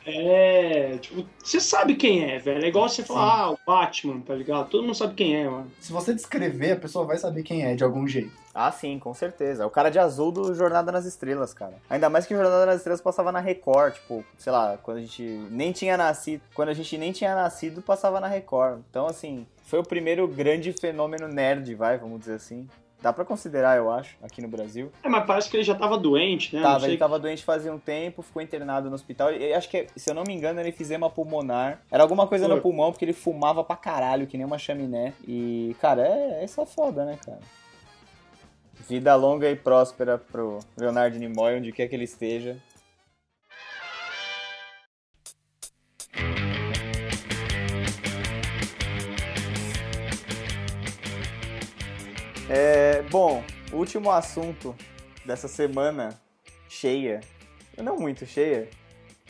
É, 0.07 0.97
tipo, 0.99 1.25
você 1.43 1.59
sabe 1.59 1.95
quem 1.95 2.23
é, 2.23 2.37
velho. 2.37 2.63
É 2.63 2.67
igual 2.67 2.87
você 2.87 3.03
falar, 3.03 3.39
ah, 3.39 3.51
o 3.51 3.59
Batman, 3.65 4.21
tá 4.21 4.35
ligado? 4.35 4.69
Todo 4.69 4.83
mundo 4.83 4.95
sabe 4.95 5.15
quem 5.15 5.35
é, 5.35 5.49
mano. 5.49 5.71
Se 5.79 5.91
você 5.91 6.13
descrever, 6.13 6.73
a 6.73 6.75
pessoa 6.75 7.05
vai 7.05 7.17
saber 7.17 7.41
quem 7.41 7.65
é 7.65 7.73
de 7.73 7.83
algum 7.83 8.07
jeito. 8.07 8.31
Ah, 8.53 8.71
sim, 8.71 8.99
com 8.99 9.13
certeza. 9.13 9.63
É 9.63 9.65
o 9.65 9.69
cara 9.69 9.89
de 9.89 9.97
azul 9.97 10.31
do 10.31 10.53
Jornada 10.53 10.91
nas 10.91 11.05
Estrelas, 11.05 11.53
cara. 11.53 11.73
Ainda 11.89 12.07
mais 12.07 12.27
que 12.27 12.33
o 12.33 12.37
Jornada 12.37 12.67
nas 12.67 12.77
Estrelas 12.77 13.01
passava 13.01 13.31
na 13.31 13.39
Record, 13.39 13.95
tipo, 13.95 14.23
sei 14.37 14.51
lá, 14.53 14.77
quando 14.81 14.97
a 14.97 15.01
gente 15.01 15.23
nem 15.49 15.71
tinha 15.71 15.97
nascido. 15.97 16.41
Quando 16.53 16.69
a 16.69 16.73
gente 16.73 16.97
nem 16.97 17.11
tinha 17.11 17.33
nascido, 17.33 17.81
passava 17.81 18.19
na 18.19 18.27
Record. 18.27 18.81
Então, 18.89 19.07
assim, 19.07 19.47
foi 19.65 19.79
o 19.79 19.83
primeiro 19.83 20.27
grande 20.27 20.71
fenômeno 20.71 21.27
nerd, 21.27 21.73
vai, 21.73 21.97
vamos 21.97 22.19
dizer 22.19 22.35
assim. 22.35 22.69
Dá 23.05 23.13
pra 23.13 23.23
considerar, 23.23 23.77
eu 23.77 23.91
acho, 23.91 24.17
aqui 24.23 24.41
no 24.41 24.47
Brasil. 24.47 24.91
É, 25.03 25.07
mas 25.07 25.23
parece 25.27 25.47
que 25.47 25.55
ele 25.55 25.63
já 25.63 25.75
tava 25.75 25.95
doente, 25.95 26.55
né? 26.55 26.63
Tava, 26.63 26.87
ele 26.87 26.97
tava 26.97 27.19
doente 27.19 27.43
fazia 27.43 27.71
um 27.71 27.77
tempo, 27.77 28.23
ficou 28.23 28.41
internado 28.41 28.89
no 28.89 28.95
hospital. 28.95 29.31
E 29.31 29.53
acho 29.53 29.69
que, 29.69 29.85
se 29.95 30.09
eu 30.09 30.15
não 30.15 30.23
me 30.23 30.33
engano, 30.33 30.59
ele 30.59 30.71
fisema 30.71 31.07
pulmonar. 31.07 31.83
Era 31.91 32.01
alguma 32.01 32.25
coisa 32.25 32.47
no 32.47 32.55
Foi. 32.55 32.61
pulmão, 32.61 32.91
porque 32.91 33.05
ele 33.05 33.13
fumava 33.13 33.63
pra 33.63 33.75
caralho, 33.75 34.25
que 34.25 34.37
nem 34.37 34.43
uma 34.43 34.57
chaminé. 34.57 35.13
E, 35.27 35.75
cara, 35.79 36.01
é, 36.01 36.45
isso 36.45 36.59
é 36.59 36.65
foda, 36.65 37.05
né, 37.05 37.19
cara? 37.23 37.37
Vida 38.89 39.13
longa 39.13 39.51
e 39.51 39.55
próspera 39.55 40.17
pro 40.17 40.57
Leonardo 40.75 41.19
Nimoy, 41.19 41.57
onde 41.57 41.71
quer 41.71 41.87
que 41.87 41.93
ele 41.93 42.05
esteja. 42.05 42.57
Último 53.85 54.09
assunto 54.11 54.75
dessa 55.23 55.47
semana 55.47 56.19
cheia, 56.67 57.21
não 57.77 57.97
muito 57.97 58.25
cheia, 58.25 58.67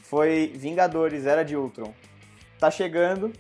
foi 0.02 0.54
Vingadores 0.56 1.26
Era 1.26 1.44
de 1.44 1.58
Ultron. 1.58 1.94
Tá 2.58 2.72
chegando, 2.72 3.34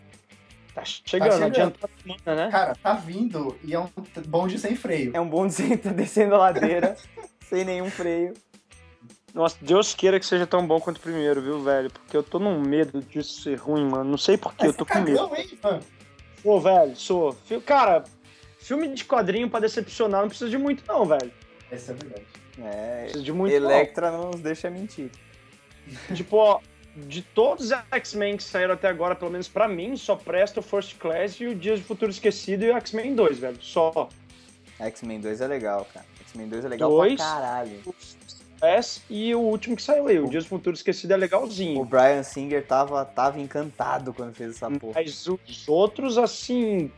Tá 0.73 0.83
chegando, 0.83 1.31
chegando. 1.31 1.45
adianta 1.45 1.85
a 1.85 2.01
semana, 2.01 2.43
né? 2.45 2.51
Cara, 2.51 2.75
tá 2.75 2.93
vindo 2.95 3.57
e 3.63 3.73
é 3.73 3.79
um 3.79 3.87
bonde 4.27 4.59
sem 4.59 4.75
freio. 4.75 5.11
é 5.15 5.21
um 5.21 5.29
bonde 5.29 5.53
sem 5.53 5.77
tá 5.77 5.91
descendo 5.93 6.35
a 6.35 6.39
ladeira, 6.39 6.97
sem 7.47 7.63
nenhum 7.63 7.89
freio. 7.89 8.33
Nossa, 9.33 9.55
Deus 9.61 9.93
queira 9.93 10.19
que 10.19 10.25
seja 10.25 10.45
tão 10.45 10.67
bom 10.67 10.81
quanto 10.81 10.97
o 10.97 11.01
primeiro, 11.01 11.41
viu, 11.41 11.61
velho? 11.61 11.89
Porque 11.89 12.15
eu 12.15 12.23
tô 12.23 12.39
num 12.39 12.59
medo 12.61 13.01
disso 13.01 13.41
ser 13.41 13.55
ruim, 13.55 13.85
mano. 13.85 14.03
Não 14.11 14.17
sei 14.17 14.37
porquê, 14.37 14.67
eu 14.67 14.73
tô 14.73 14.85
com 14.85 14.99
medo. 14.99 15.29
Hein, 15.35 15.57
mano? 15.63 15.79
Pô, 16.43 16.59
velho, 16.59 16.95
sou. 16.95 17.35
Cara, 17.65 18.03
filme 18.65 18.87
de 18.89 19.05
quadrinho 19.05 19.49
pra 19.49 19.59
decepcionar 19.59 20.21
não 20.21 20.27
precisa 20.27 20.49
de 20.49 20.57
muito, 20.57 20.83
não, 20.87 21.05
velho. 21.05 21.31
Essa 21.71 21.91
é 21.91 21.95
verdade. 21.95 22.25
É, 22.57 23.01
Precisa 23.03 23.23
de 23.23 23.33
muito, 23.33 23.53
Electra 23.53 24.11
não 24.11 24.31
nos 24.31 24.41
deixa 24.41 24.69
mentir. 24.69 25.11
Tipo, 26.15 26.37
ó, 26.37 26.59
de 26.95 27.21
todos 27.21 27.65
os 27.65 27.77
X-Men 27.91 28.37
que 28.37 28.43
saíram 28.43 28.73
até 28.73 28.87
agora, 28.87 29.13
pelo 29.13 29.29
menos 29.29 29.47
pra 29.47 29.67
mim, 29.67 29.95
só 29.95 30.15
presta 30.15 30.61
o 30.61 30.63
First 30.63 30.97
Class 30.97 31.39
e 31.39 31.45
o 31.45 31.55
Dias 31.55 31.79
de 31.79 31.85
Futuro 31.85 32.09
Esquecido 32.09 32.63
e 32.63 32.71
o 32.71 32.77
X-Men 32.77 33.13
2, 33.13 33.37
velho. 33.39 33.57
Só. 33.61 34.09
X-Men 34.79 35.19
2 35.19 35.41
é 35.41 35.47
legal, 35.47 35.85
cara. 35.93 36.05
X-Men 36.21 36.47
2 36.47 36.65
é 36.65 36.67
legal 36.67 36.89
Dois. 36.89 37.15
pra 37.15 37.25
caralho. 37.25 37.81
O 37.85 37.93
First 37.93 38.17
Class 38.59 39.01
e 39.09 39.35
o 39.35 39.39
último 39.41 39.75
que 39.75 39.81
saiu 39.81 40.07
aí, 40.07 40.19
o 40.19 40.27
Dias 40.27 40.43
de 40.43 40.49
Futuro 40.49 40.75
Esquecido 40.75 41.13
é 41.13 41.17
legalzinho. 41.17 41.79
O 41.81 41.85
Brian 41.85 42.23
Singer 42.23 42.65
tava, 42.65 43.05
tava 43.05 43.39
encantado 43.39 44.13
quando 44.13 44.33
fez 44.33 44.55
essa 44.55 44.71
porra. 44.71 44.93
Mas 44.95 45.27
os 45.27 45.67
outros, 45.67 46.17
assim, 46.17 46.89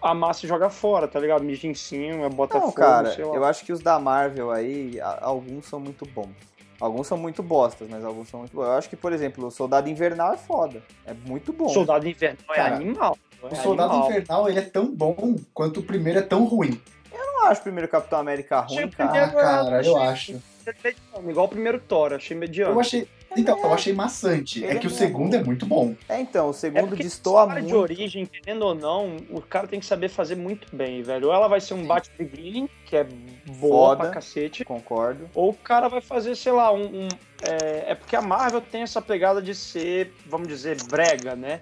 a 0.00 0.14
massa 0.14 0.46
joga 0.46 0.70
fora, 0.70 1.06
tá 1.08 1.18
ligado? 1.20 1.42
Mija 1.44 1.66
em 1.66 1.74
cima, 1.74 2.28
bota 2.28 2.54
Não, 2.54 2.62
fogo, 2.62 2.74
cara, 2.74 3.10
sei 3.14 3.24
lá. 3.24 3.34
eu 3.34 3.44
acho 3.44 3.64
que 3.64 3.72
os 3.72 3.80
da 3.80 3.98
Marvel 3.98 4.50
aí, 4.50 4.98
alguns 5.20 5.66
são 5.66 5.80
muito 5.80 6.04
bons. 6.06 6.30
Alguns 6.80 7.08
são 7.08 7.18
muito 7.18 7.42
bostas, 7.42 7.88
mas 7.90 8.04
alguns 8.04 8.28
são 8.28 8.40
muito 8.40 8.54
bons. 8.54 8.64
Eu 8.64 8.72
acho 8.72 8.88
que, 8.88 8.94
por 8.96 9.12
exemplo, 9.12 9.46
o 9.46 9.50
Soldado 9.50 9.88
Invernal 9.90 10.32
é 10.32 10.36
foda. 10.36 10.80
É 11.04 11.12
muito 11.12 11.52
bom. 11.52 11.68
Soldado 11.68 12.06
Invernal 12.06 12.38
é 12.50 12.54
Cara, 12.54 12.76
animal. 12.76 13.18
O 13.42 13.46
é 13.48 13.54
Soldado 13.56 13.92
animal. 13.94 14.10
Infernal, 14.10 14.48
ele 14.48 14.58
é 14.60 14.62
tão 14.62 14.86
bom 14.94 15.34
quanto 15.52 15.80
o 15.80 15.82
primeiro 15.82 16.20
é 16.20 16.22
tão 16.22 16.44
ruim. 16.44 16.80
Eu 17.12 17.18
não 17.18 17.46
acho 17.46 17.60
o 17.60 17.64
primeiro 17.64 17.88
Capitão 17.88 18.20
América 18.20 18.60
ruim, 18.60 18.76
Achei 18.78 18.88
cara. 18.90 19.08
Ah, 19.08 19.12
Primeiro, 19.12 19.32
cara, 19.36 19.84
eu 19.84 19.96
achei- 19.96 20.34
acho. 20.36 20.42
Mediano, 20.84 21.30
igual 21.30 21.46
o 21.46 21.48
primeiro 21.48 21.80
Thor, 21.80 22.12
achei 22.12 22.36
mediano. 22.36 22.74
Eu 22.74 22.80
achei. 22.80 23.08
Então, 23.38 23.58
eu 23.62 23.72
achei 23.72 23.92
maçante. 23.92 24.62
Ele 24.64 24.72
É 24.72 24.74
que 24.80 24.86
é 24.86 24.90
o 24.90 24.92
segundo 24.92 25.34
é 25.34 25.42
muito 25.42 25.64
bom. 25.64 25.94
É, 26.08 26.20
então, 26.20 26.48
o 26.48 26.50
É 26.50 26.52
segundo 26.52 26.88
porque 26.88 27.02
destoa 27.04 27.46
muito. 27.46 27.66
de 27.66 27.74
origem, 27.74 28.26
querendo 28.26 28.62
ou 28.62 28.74
não, 28.74 29.16
o 29.30 29.40
cara 29.40 29.66
tem 29.68 29.78
que 29.78 29.86
saber 29.86 30.08
fazer 30.08 30.34
muito 30.36 30.74
bem, 30.74 31.02
velho. 31.02 31.28
Ou 31.28 31.32
ela 31.34 31.46
vai 31.48 31.60
ser 31.60 31.74
um 31.74 31.82
Sim. 31.82 31.86
Bat 31.86 32.10
Beginning, 32.18 32.68
que 32.84 32.96
é 32.96 33.04
boa 33.04 33.90
Foda. 33.90 34.02
pra 34.04 34.10
cacete, 34.14 34.64
Concordo. 34.64 35.28
ou 35.34 35.50
o 35.50 35.54
cara 35.54 35.88
vai 35.88 36.00
fazer, 36.00 36.34
sei 36.34 36.52
lá, 36.52 36.72
um. 36.72 37.04
um- 37.04 37.08
é, 37.42 37.92
é 37.92 37.94
porque 37.94 38.16
a 38.16 38.20
Marvel 38.20 38.60
tem 38.60 38.82
essa 38.82 39.00
pegada 39.00 39.40
de 39.40 39.54
ser, 39.54 40.12
vamos 40.26 40.48
dizer, 40.48 40.76
brega, 40.84 41.36
né? 41.36 41.60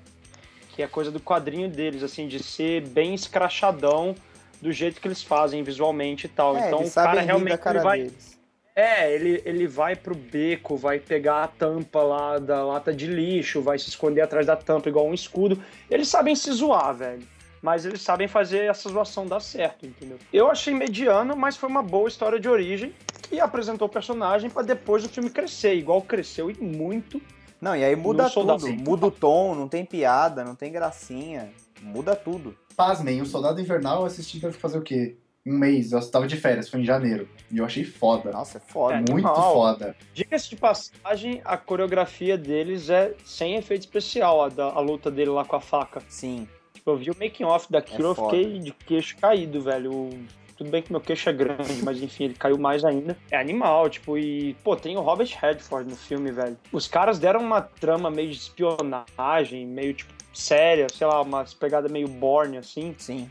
Que 0.75 0.83
é 0.83 0.87
coisa 0.87 1.11
do 1.11 1.21
quadrinho 1.21 1.69
deles, 1.69 2.03
assim, 2.03 2.27
de 2.27 2.43
ser 2.43 2.87
bem 2.89 3.15
escrachadão 3.15 4.15
do 4.61 4.73
jeito 4.73 5.01
que 5.01 5.07
eles 5.09 5.23
fazem 5.23 5.63
visualmente 5.63 6.25
e 6.27 6.29
tal. 6.31 6.57
É, 6.57 6.67
então 6.69 6.81
eles 6.81 6.93
o 6.93 6.95
cara 6.95 7.21
realmente 7.21 7.59
vai. 7.83 7.99
deles. 8.05 8.36
É, 8.77 9.11
ele, 9.11 9.41
ele 9.47 9.67
vai 9.67 9.97
pro 9.97 10.15
beco, 10.15 10.77
vai 10.77 10.99
pegar 10.99 11.45
a 11.45 11.49
tampa 11.49 12.03
lá 12.03 12.39
da 12.39 12.63
lata 12.63 12.93
de 12.93 13.07
lixo, 13.07 13.63
vai 13.63 13.79
se 13.79 13.89
esconder 13.89 14.21
atrás 14.21 14.47
da 14.47 14.55
tampa 14.55 14.91
igual 14.91 15.07
um 15.07 15.15
escudo. 15.15 15.59
Eles 15.91 16.09
sabem 16.09 16.37
se 16.37 16.53
zoar, 16.53 16.95
velho. 16.95 17.27
Mas 17.63 17.87
eles 17.87 18.03
sabem 18.03 18.29
fazer 18.29 18.65
essa 18.71 18.91
zoação 18.91 19.27
dar 19.27 19.41
certo, 19.41 19.87
entendeu? 19.87 20.19
Eu 20.31 20.51
achei 20.51 20.75
mediano, 20.75 21.35
mas 21.35 21.57
foi 21.57 21.71
uma 21.71 21.83
boa 21.83 22.07
história 22.07 22.39
de 22.39 22.51
origem 22.51 22.95
que 23.23 23.41
apresentou 23.41 23.89
o 23.89 23.91
personagem 23.91 24.51
pra 24.51 24.63
depois 24.63 25.03
o 25.07 25.09
filme 25.09 25.31
crescer, 25.31 25.75
igual 25.75 26.03
cresceu 26.03 26.51
e 26.51 26.55
muito. 26.55 27.21
Não, 27.59 27.75
e 27.75 27.83
aí 27.83 27.97
muda 27.97 28.29
tudo. 28.29 28.69
Muda 28.69 29.07
o 29.07 29.11
tom, 29.11 29.55
não 29.55 29.69
tem 29.69 29.87
piada, 29.87 30.45
não 30.45 30.55
tem 30.55 30.71
gracinha. 30.71 31.51
Muda 31.81 32.15
tudo. 32.15 32.55
Pasmem, 32.77 33.23
o 33.23 33.27
Soldado 33.27 33.59
Invernal 33.59 34.01
eu 34.01 34.07
assisti 34.07 34.39
pra 34.39 34.53
fazer 34.53 34.77
o 34.77 34.83
quê? 34.83 35.17
Um 35.47 35.57
mês. 35.57 35.93
Eu 35.93 36.11
tava 36.11 36.27
de 36.27 36.37
férias, 36.37 36.69
foi 36.69 36.81
em 36.81 36.85
janeiro. 36.85 37.29
E 37.53 37.59
eu 37.59 37.65
achei 37.65 37.85
foda. 37.85 38.33
Nossa, 38.33 38.59
é 38.59 38.61
foda. 38.61 38.95
É, 38.95 38.97
muito 38.99 39.13
animal. 39.29 39.53
foda. 39.55 39.97
Diga-se 40.13 40.51
de 40.51 40.57
passagem, 40.57 41.41
a 41.45 41.57
coreografia 41.57 42.37
deles 42.37 42.91
é 42.91 43.15
sem 43.25 43.55
efeito 43.55 43.83
especial, 43.83 44.43
a, 44.43 44.49
da, 44.49 44.65
a 44.67 44.81
luta 44.81 45.11
dele 45.11 45.31
lá 45.31 45.45
com 45.45 45.55
a 45.57 45.61
faca. 45.61 46.03
Sim. 46.09 46.49
Tipo, 46.75 46.91
eu 46.91 46.97
vi 46.97 47.11
o 47.11 47.17
making 47.19 47.45
off 47.45 47.71
daquilo, 47.71 48.09
É 48.09 48.11
eu 48.11 48.15
fiquei 48.17 48.59
de 48.59 48.73
queixo 48.73 49.17
caído, 49.19 49.61
velho. 49.61 49.93
O- 49.93 50.19
Tudo 50.57 50.71
bem 50.71 50.81
que 50.83 50.91
meu 50.91 51.01
queixo 51.03 51.29
é 51.29 51.33
grande, 51.35 51.83
mas 51.85 52.03
enfim, 52.03 52.25
ele 52.25 52.35
caiu 52.35 52.57
mais 52.59 52.83
ainda. 52.85 53.17
É 53.31 53.37
animal, 53.39 53.89
tipo, 53.91 54.17
e, 54.19 54.55
pô, 54.65 54.75
tem 54.75 54.97
o 54.97 55.01
Robert 55.03 55.29
Redford 55.41 55.89
no 55.89 55.95
filme, 55.97 56.33
velho. 56.33 56.57
Os 56.73 56.89
caras 56.89 57.19
deram 57.19 57.41
uma 57.41 57.61
trama 57.61 58.11
meio 58.11 58.31
de 58.31 58.39
espionagem, 58.39 59.67
meio, 59.67 59.93
tipo, 59.95 60.13
séria, 60.33 60.87
sei 60.93 61.07
lá, 61.07 61.21
umas 61.23 61.53
pegadas 61.55 61.91
meio 61.93 62.09
borne, 62.09 62.57
assim. 62.59 62.95
Sim. 62.99 63.31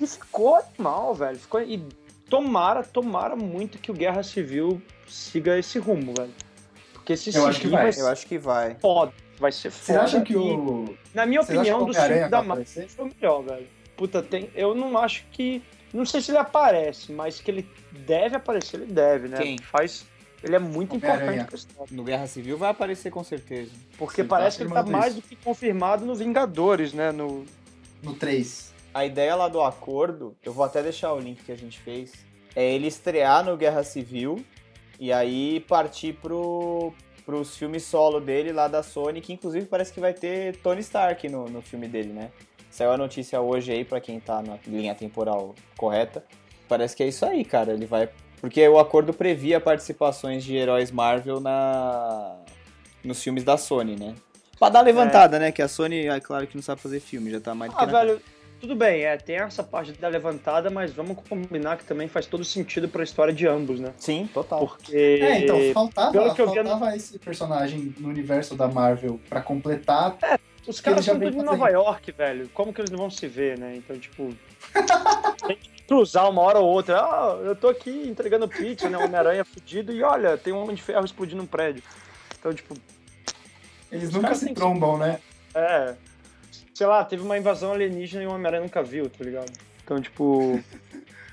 E 0.00 0.06
ficou 0.06 0.56
animal, 0.56 1.14
velho. 1.14 1.38
Ficou... 1.38 1.60
E 1.60 1.82
tomara, 2.28 2.82
tomara 2.82 3.34
muito 3.34 3.78
que 3.78 3.90
o 3.90 3.94
Guerra 3.94 4.22
Civil 4.22 4.80
siga 5.06 5.58
esse 5.58 5.78
rumo, 5.78 6.14
velho. 6.16 6.32
Porque 6.92 7.16
se 7.16 7.34
Eu 7.34 7.46
acho 7.46 7.60
que 7.60 7.68
vai. 7.68 7.90
Eu 7.96 8.08
acho 8.08 8.26
que 8.26 8.38
vai. 8.38 8.76
foda. 8.80 9.12
Vai 9.38 9.52
ser 9.52 9.70
foda. 9.70 10.02
acham 10.02 10.22
que 10.22 10.32
e- 10.32 10.36
o. 10.36 10.96
na 11.14 11.24
minha 11.24 11.40
opinião, 11.40 11.78
que 11.78 11.84
o 11.84 11.86
do 11.86 11.94
filme 11.94 12.28
da 12.28 12.42
Marvel 12.42 12.66
foi 12.66 13.04
o 13.04 13.10
melhor, 13.14 13.42
velho. 13.42 13.66
Puta, 13.96 14.22
tem, 14.22 14.50
eu 14.54 14.74
não 14.74 14.98
acho 14.98 15.24
que. 15.32 15.62
Não 15.92 16.04
sei 16.04 16.20
se 16.20 16.30
ele 16.30 16.38
aparece, 16.38 17.12
mas 17.12 17.40
que 17.40 17.50
ele 17.50 17.68
deve 18.06 18.36
aparecer, 18.36 18.80
ele 18.80 18.92
deve, 18.92 19.28
né? 19.28 19.38
Quem? 19.38 19.58
Faz. 19.58 20.04
Ele 20.42 20.54
é 20.54 20.58
muito 20.58 20.94
importante 20.94 21.44
pra 21.44 21.56
história. 21.56 21.96
No 21.96 22.04
Guerra 22.04 22.26
Civil 22.26 22.58
vai 22.58 22.70
aparecer 22.70 23.10
com 23.10 23.24
certeza. 23.24 23.72
Porque 23.96 24.22
Sim, 24.22 24.28
parece 24.28 24.58
tá 24.58 24.64
que 24.64 24.70
ele 24.70 24.74
tá 24.74 24.86
mais 24.86 25.14
isso. 25.14 25.22
do 25.22 25.28
que 25.28 25.36
confirmado 25.36 26.04
no 26.04 26.14
Vingadores, 26.14 26.92
né? 26.92 27.10
No, 27.10 27.44
No 28.02 28.14
3. 28.14 28.72
A 28.92 29.04
ideia 29.04 29.34
lá 29.34 29.48
do 29.48 29.60
acordo, 29.60 30.36
eu 30.44 30.52
vou 30.52 30.64
até 30.64 30.82
deixar 30.82 31.12
o 31.12 31.20
link 31.20 31.42
que 31.44 31.52
a 31.52 31.56
gente 31.56 31.78
fez, 31.78 32.12
é 32.56 32.72
ele 32.72 32.86
estrear 32.86 33.44
no 33.44 33.56
Guerra 33.56 33.82
Civil 33.82 34.44
e 34.98 35.12
aí 35.12 35.60
partir 35.60 36.14
pro, 36.14 36.92
pros 37.24 37.56
filmes 37.56 37.84
solo 37.84 38.20
dele 38.20 38.52
lá 38.52 38.66
da 38.66 38.82
Sony, 38.82 39.20
que 39.20 39.32
inclusive 39.32 39.66
parece 39.66 39.92
que 39.92 40.00
vai 40.00 40.14
ter 40.14 40.56
Tony 40.56 40.80
Stark 40.80 41.28
no, 41.28 41.48
no 41.48 41.62
filme 41.62 41.86
dele, 41.86 42.12
né? 42.12 42.30
Saiu 42.70 42.92
a 42.92 42.96
notícia 42.96 43.40
hoje 43.40 43.72
aí, 43.72 43.84
pra 43.84 44.00
quem 44.00 44.20
tá 44.20 44.42
na 44.42 44.58
linha 44.66 44.94
temporal 44.94 45.54
correta. 45.76 46.24
Parece 46.68 46.94
que 46.94 47.02
é 47.02 47.08
isso 47.08 47.24
aí, 47.24 47.44
cara. 47.44 47.72
Ele 47.72 47.86
vai. 47.86 48.08
Porque 48.40 48.66
o 48.68 48.78
acordo 48.78 49.12
previa 49.12 49.60
participações 49.60 50.44
de 50.44 50.54
heróis 50.54 50.90
Marvel 50.90 51.40
na 51.40 52.36
nos 53.02 53.22
filmes 53.22 53.42
da 53.42 53.56
Sony, 53.56 53.96
né? 53.96 54.14
Pra 54.58 54.68
dar 54.68 54.82
levantada, 54.82 55.38
né? 55.38 55.50
Que 55.50 55.62
a 55.62 55.68
Sony, 55.68 56.06
é 56.06 56.20
claro 56.20 56.46
que 56.46 56.56
não 56.56 56.62
sabe 56.62 56.80
fazer 56.80 57.00
filme, 57.00 57.30
já 57.30 57.40
tá 57.40 57.54
mais 57.54 57.72
do 57.72 57.76
que 57.76 57.82
Ah, 57.82 57.86
velho, 57.86 58.20
tudo 58.60 58.74
bem, 58.74 59.04
é, 59.04 59.16
tem 59.16 59.36
essa 59.36 59.62
parte 59.62 59.92
da 59.92 60.08
levantada, 60.08 60.70
mas 60.70 60.92
vamos 60.92 61.18
combinar 61.28 61.76
que 61.76 61.84
também 61.84 62.08
faz 62.08 62.26
todo 62.26 62.44
sentido 62.44 62.88
pra 62.88 63.02
história 63.04 63.32
de 63.32 63.46
ambos, 63.46 63.78
né? 63.80 63.92
Sim, 63.98 64.28
total. 64.32 64.60
Porque. 64.66 64.96
É, 64.96 65.40
então, 65.40 65.58
faltava, 65.72 66.12
pelo 66.12 66.34
que 66.34 66.40
eu 66.40 66.48
vi, 66.50 66.56
faltava 66.56 66.96
esse 66.96 67.18
personagem 67.18 67.94
no 67.98 68.08
universo 68.08 68.54
da 68.54 68.68
Marvel 68.68 69.20
pra 69.28 69.40
completar. 69.40 70.16
Os 70.66 70.80
caras 70.80 71.04
são 71.04 71.18
tudo 71.18 71.38
em. 71.38 71.42
Nova 71.42 71.68
York, 71.70 72.12
velho. 72.12 72.48
Como 72.52 72.72
que 72.72 72.80
eles 72.80 72.90
não 72.90 72.98
vão 72.98 73.10
se 73.10 73.26
ver, 73.26 73.58
né? 73.58 73.76
Então, 73.76 73.98
tipo. 73.98 74.34
tem 75.46 75.56
que 75.56 75.70
cruzar 75.86 76.28
uma 76.28 76.42
hora 76.42 76.58
ou 76.58 76.68
outra. 76.68 77.00
Ah, 77.00 77.38
eu 77.44 77.56
tô 77.56 77.68
aqui 77.68 77.90
entregando 78.06 78.46
pizza, 78.48 78.90
né? 78.90 78.98
Homem-Aranha 78.98 79.44
fudido 79.44 79.92
e 79.92 80.02
olha, 80.02 80.36
tem 80.36 80.52
um 80.52 80.62
homem 80.62 80.76
de 80.76 80.82
ferro 80.82 81.04
explodindo 81.04 81.42
um 81.42 81.46
prédio. 81.46 81.82
Então, 82.38 82.52
tipo. 82.52 82.74
Eles 83.90 84.10
nunca 84.10 84.34
se 84.34 84.44
têm 84.44 84.52
que- 84.54 84.60
trombam, 84.60 84.98
né? 84.98 85.18
É. 85.54 85.94
Sei 86.78 86.86
lá, 86.86 87.04
teve 87.04 87.24
uma 87.24 87.36
invasão 87.36 87.72
alienígena 87.72 88.22
e 88.22 88.26
o 88.28 88.30
Homem-Aranha 88.30 88.62
nunca 88.62 88.84
viu, 88.84 89.10
tá 89.10 89.24
ligado? 89.24 89.50
Então, 89.84 90.00
tipo. 90.00 90.60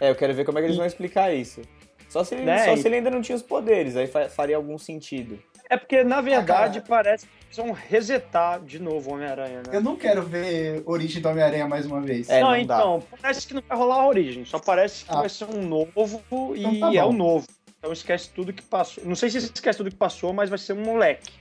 É, 0.02 0.10
eu 0.10 0.16
quero 0.16 0.34
ver 0.34 0.44
como 0.44 0.58
é 0.58 0.62
que 0.62 0.66
eles 0.68 0.76
vão 0.76 0.86
explicar 0.86 1.34
isso. 1.34 1.62
Só 2.10 2.22
se, 2.22 2.36
ele, 2.36 2.44
Né, 2.44 2.66
só 2.66 2.74
e- 2.74 2.78
se 2.78 2.86
ele 2.86 2.96
ainda 2.98 3.10
não 3.10 3.22
tinha 3.22 3.36
os 3.38 3.42
poderes, 3.42 3.96
aí 3.96 4.08
fa- 4.08 4.28
faria 4.28 4.58
algum 4.58 4.78
sentido. 4.78 5.40
É 5.70 5.78
porque, 5.78 6.04
na 6.04 6.20
verdade, 6.20 6.82
cara. 6.82 6.86
parece 7.04 7.26
que 7.26 7.46
precisam 7.46 7.72
resetar 7.72 8.60
de 8.60 8.78
novo 8.78 9.10
o 9.10 9.14
Homem-Aranha, 9.14 9.60
né? 9.60 9.70
Eu 9.72 9.82
não 9.82 9.96
quero 9.96 10.22
ver 10.24 10.84
Origem 10.86 11.22
do 11.22 11.30
Homem-Aranha 11.30 11.66
mais 11.66 11.86
uma 11.86 12.02
vez. 12.02 12.30
É, 12.30 12.42
não, 12.42 12.52
não 12.58 12.66
dá. 12.66 12.76
então, 12.78 13.04
parece 13.22 13.48
que 13.48 13.54
não 13.54 13.64
vai 13.66 13.78
rolar 13.78 13.96
a 14.02 14.08
origem, 14.08 14.44
só 14.44 14.60
parece 14.60 15.06
que 15.06 15.12
Ah. 15.14 15.20
vai 15.22 15.30
ser 15.30 15.46
um 15.46 15.62
novo 15.66 16.22
e 16.56 16.66
Então 16.66 16.92
tá 16.92 16.94
é 17.00 17.04
o 17.06 17.14
novo. 17.14 17.48
Então 17.80 17.94
esquece 17.94 18.30
tudo 18.32 18.52
que 18.52 18.64
passou. 18.64 19.02
Não 19.06 19.16
sei 19.16 19.30
se 19.30 19.38
esquece 19.38 19.78
tudo 19.78 19.90
que 19.92 19.96
passou, 19.96 20.34
mas 20.34 20.50
vai 20.50 20.60
ser 20.60 20.74
um 20.74 20.84
moleque. 20.84 21.32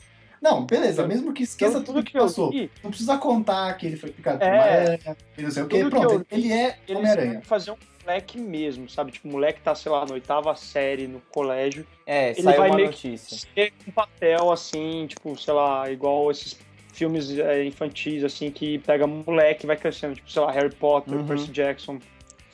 Não, 0.44 0.66
beleza, 0.66 1.06
mesmo 1.08 1.32
que 1.32 1.42
esqueça 1.42 1.78
Então, 1.78 1.84
tudo 1.94 2.04
que 2.04 2.14
eu 2.18 2.20
passou. 2.24 2.50
vi, 2.50 2.70
Não 2.82 2.90
precisa 2.90 3.16
contar 3.16 3.72
que 3.78 3.86
ele 3.86 3.96
foi 3.96 4.10
picado 4.10 4.40
por 4.40 4.44
É. 4.46 4.52
uma 4.52 4.62
aranha 4.62 5.16
não 5.38 5.50
sei 5.50 5.62
o 5.62 5.66
quê. 5.66 5.78
Tudo 5.78 5.90
que 5.90 5.96
Pronto, 6.02 6.14
eu- 6.14 6.26
ele 6.38 6.52
é 6.52 6.76
eles 6.86 6.98
Homem-Aranha. 7.00 7.28
querem 7.28 7.42
fazer 7.42 7.70
um 7.70 7.76
moleque 8.04 8.38
mesmo, 8.38 8.86
sabe? 8.90 9.10
Tipo, 9.12 9.28
o 9.28 9.32
moleque 9.32 9.62
tá, 9.62 9.74
sei 9.74 9.90
lá, 9.90 10.04
na 10.04 10.12
oitava 10.12 10.54
série 10.54 11.06
no 11.08 11.18
colégio. 11.32 11.86
É, 12.06 12.32
Ele 12.32 12.42
saiu 12.42 12.58
vai 12.58 12.68
uma 12.68 12.76
meio 12.76 12.90
que 12.90 13.08
notícia. 13.12 13.38
ser 13.54 13.72
um 13.88 13.90
papel 13.90 14.52
assim, 14.52 15.06
tipo, 15.06 15.34
sei 15.40 15.54
lá, 15.54 15.90
igual 15.90 16.30
esses 16.30 16.58
filmes 16.92 17.38
é, 17.38 17.64
infantis, 17.64 18.22
assim, 18.22 18.50
que 18.50 18.78
pega 18.80 19.06
moleque 19.06 19.64
e 19.64 19.66
vai 19.66 19.78
crescendo, 19.78 20.14
tipo, 20.14 20.30
sei 20.30 20.42
lá, 20.42 20.52
Harry 20.52 20.74
Potter, 20.74 21.14
Uhum. 21.14 21.26
Percy 21.26 21.50
Jackson, 21.50 21.98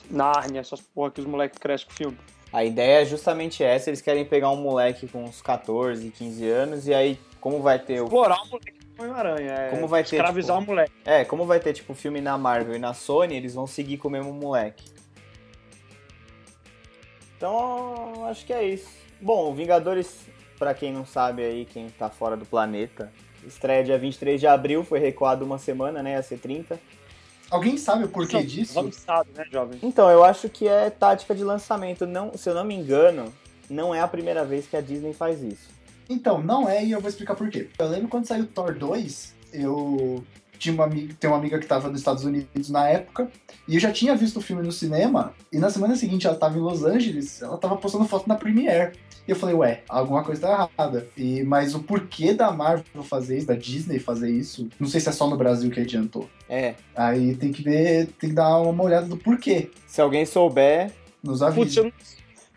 Narnia, 0.08 0.60
essas 0.60 0.80
porra 0.80 1.10
que 1.10 1.20
os 1.20 1.26
moleques 1.26 1.58
crescem 1.58 1.88
com 1.88 1.92
o 1.92 1.96
filme. 1.96 2.18
A 2.52 2.64
ideia 2.64 3.02
é 3.02 3.04
justamente 3.04 3.62
essa, 3.62 3.90
eles 3.90 4.00
querem 4.00 4.24
pegar 4.24 4.50
um 4.50 4.56
moleque 4.56 5.06
com 5.06 5.24
uns 5.24 5.40
14, 5.42 6.10
15 6.10 6.48
anos, 6.48 6.86
e 6.88 6.94
aí, 6.94 7.18
como 7.40 7.60
vai 7.60 7.78
ter 7.78 8.00
o... 8.00 8.04
Explorar 8.04 8.42
o 8.42 8.48
moleque 8.48 8.80
com 8.96 9.02
o 9.02 9.06
Homem-Aranha, 9.06 9.52
é, 9.52 9.70
Como 9.70 9.88
vai 9.88 10.04
ter, 10.04 10.16
escravizar 10.16 10.58
tipo, 10.58 10.70
o 10.70 10.74
moleque. 10.74 10.92
É, 11.04 11.24
como 11.24 11.46
vai 11.46 11.58
ter, 11.58 11.72
tipo, 11.72 11.94
filme 11.94 12.20
na 12.20 12.36
Marvel 12.36 12.76
e 12.76 12.78
na 12.78 12.92
Sony, 12.92 13.34
eles 13.34 13.54
vão 13.54 13.66
seguir 13.66 13.96
com 13.96 14.08
o 14.08 14.10
mesmo 14.10 14.32
moleque. 14.32 14.84
Então, 17.36 18.26
acho 18.26 18.44
que 18.44 18.52
é 18.52 18.62
isso. 18.64 18.90
Bom, 19.18 19.54
Vingadores, 19.54 20.26
pra 20.58 20.74
quem 20.74 20.92
não 20.92 21.06
sabe 21.06 21.42
aí, 21.42 21.64
quem 21.64 21.88
tá 21.88 22.10
fora 22.10 22.36
do 22.36 22.44
planeta, 22.44 23.10
estreia 23.46 23.82
dia 23.82 23.98
23 23.98 24.38
de 24.38 24.46
abril, 24.46 24.84
foi 24.84 24.98
recuado 24.98 25.44
uma 25.44 25.58
semana, 25.58 26.02
né, 26.02 26.16
a 26.16 26.22
ser 26.22 26.38
30. 26.38 26.78
Alguém 27.50 27.78
sabe 27.78 28.04
o 28.04 28.08
porquê 28.08 28.36
Não, 28.36 28.44
disso? 28.44 28.78
Avançado, 28.78 29.30
né, 29.34 29.44
jovem? 29.50 29.78
Então, 29.82 30.10
eu 30.10 30.22
acho 30.22 30.48
que 30.48 30.68
é 30.68 30.90
tática 30.90 31.34
de 31.34 31.42
lançamento. 31.42 32.06
Não, 32.06 32.32
se 32.36 32.48
eu 32.48 32.54
não 32.54 32.62
me 32.62 32.74
engano, 32.74 33.32
não 33.68 33.94
é 33.94 34.00
a 34.00 34.06
primeira 34.06 34.44
vez 34.44 34.66
que 34.66 34.76
a 34.76 34.80
Disney 34.80 35.14
faz 35.14 35.42
isso. 35.42 35.79
Então, 36.10 36.42
não 36.42 36.68
é, 36.68 36.84
e 36.84 36.90
eu 36.90 37.00
vou 37.00 37.08
explicar 37.08 37.34
por 37.36 37.48
quê. 37.48 37.68
Eu 37.78 37.88
lembro 37.88 38.08
quando 38.08 38.26
saiu 38.26 38.44
Thor 38.46 38.74
2, 38.76 39.34
eu 39.52 40.24
tinha 40.58 40.74
uma 40.74 40.84
amiga, 40.84 41.14
tem 41.18 41.30
uma 41.30 41.38
amiga 41.38 41.58
que 41.58 41.66
tava 41.66 41.88
nos 41.88 42.00
Estados 42.00 42.24
Unidos 42.24 42.68
na 42.68 42.86
época, 42.88 43.30
e 43.66 43.74
eu 43.76 43.80
já 43.80 43.90
tinha 43.92 44.14
visto 44.14 44.38
o 44.38 44.42
filme 44.42 44.62
no 44.62 44.72
cinema, 44.72 45.32
e 45.52 45.58
na 45.58 45.70
semana 45.70 45.94
seguinte 45.96 46.26
ela 46.26 46.36
tava 46.36 46.58
em 46.58 46.60
Los 46.60 46.84
Angeles, 46.84 47.40
ela 47.40 47.56
tava 47.56 47.76
postando 47.76 48.04
foto 48.06 48.28
na 48.28 48.34
Premiere. 48.34 48.92
E 49.28 49.30
eu 49.30 49.36
falei, 49.36 49.54
ué, 49.54 49.82
alguma 49.88 50.24
coisa 50.24 50.40
tá 50.42 50.68
errada. 50.76 51.06
E, 51.16 51.44
mas 51.44 51.74
o 51.74 51.80
porquê 51.80 52.32
da 52.34 52.50
Marvel 52.50 53.04
fazer 53.04 53.38
isso, 53.38 53.46
da 53.46 53.54
Disney 53.54 53.98
fazer 54.00 54.30
isso, 54.30 54.68
não 54.80 54.88
sei 54.88 55.00
se 55.00 55.08
é 55.08 55.12
só 55.12 55.28
no 55.30 55.36
Brasil 55.36 55.70
que 55.70 55.78
adiantou. 55.80 56.28
É, 56.48 56.74
Aí 56.96 57.36
tem 57.36 57.52
que 57.52 57.62
ver, 57.62 58.06
tem 58.18 58.30
que 58.30 58.34
dar 58.36 58.58
uma 58.58 58.82
olhada 58.82 59.06
do 59.06 59.16
porquê. 59.16 59.70
se 59.86 60.00
alguém 60.00 60.26
souber, 60.26 60.90
Nos 61.22 61.40
Putz, 61.40 61.42
avisos. 61.58 61.76
eu, 61.76 61.84
não- 61.84 61.92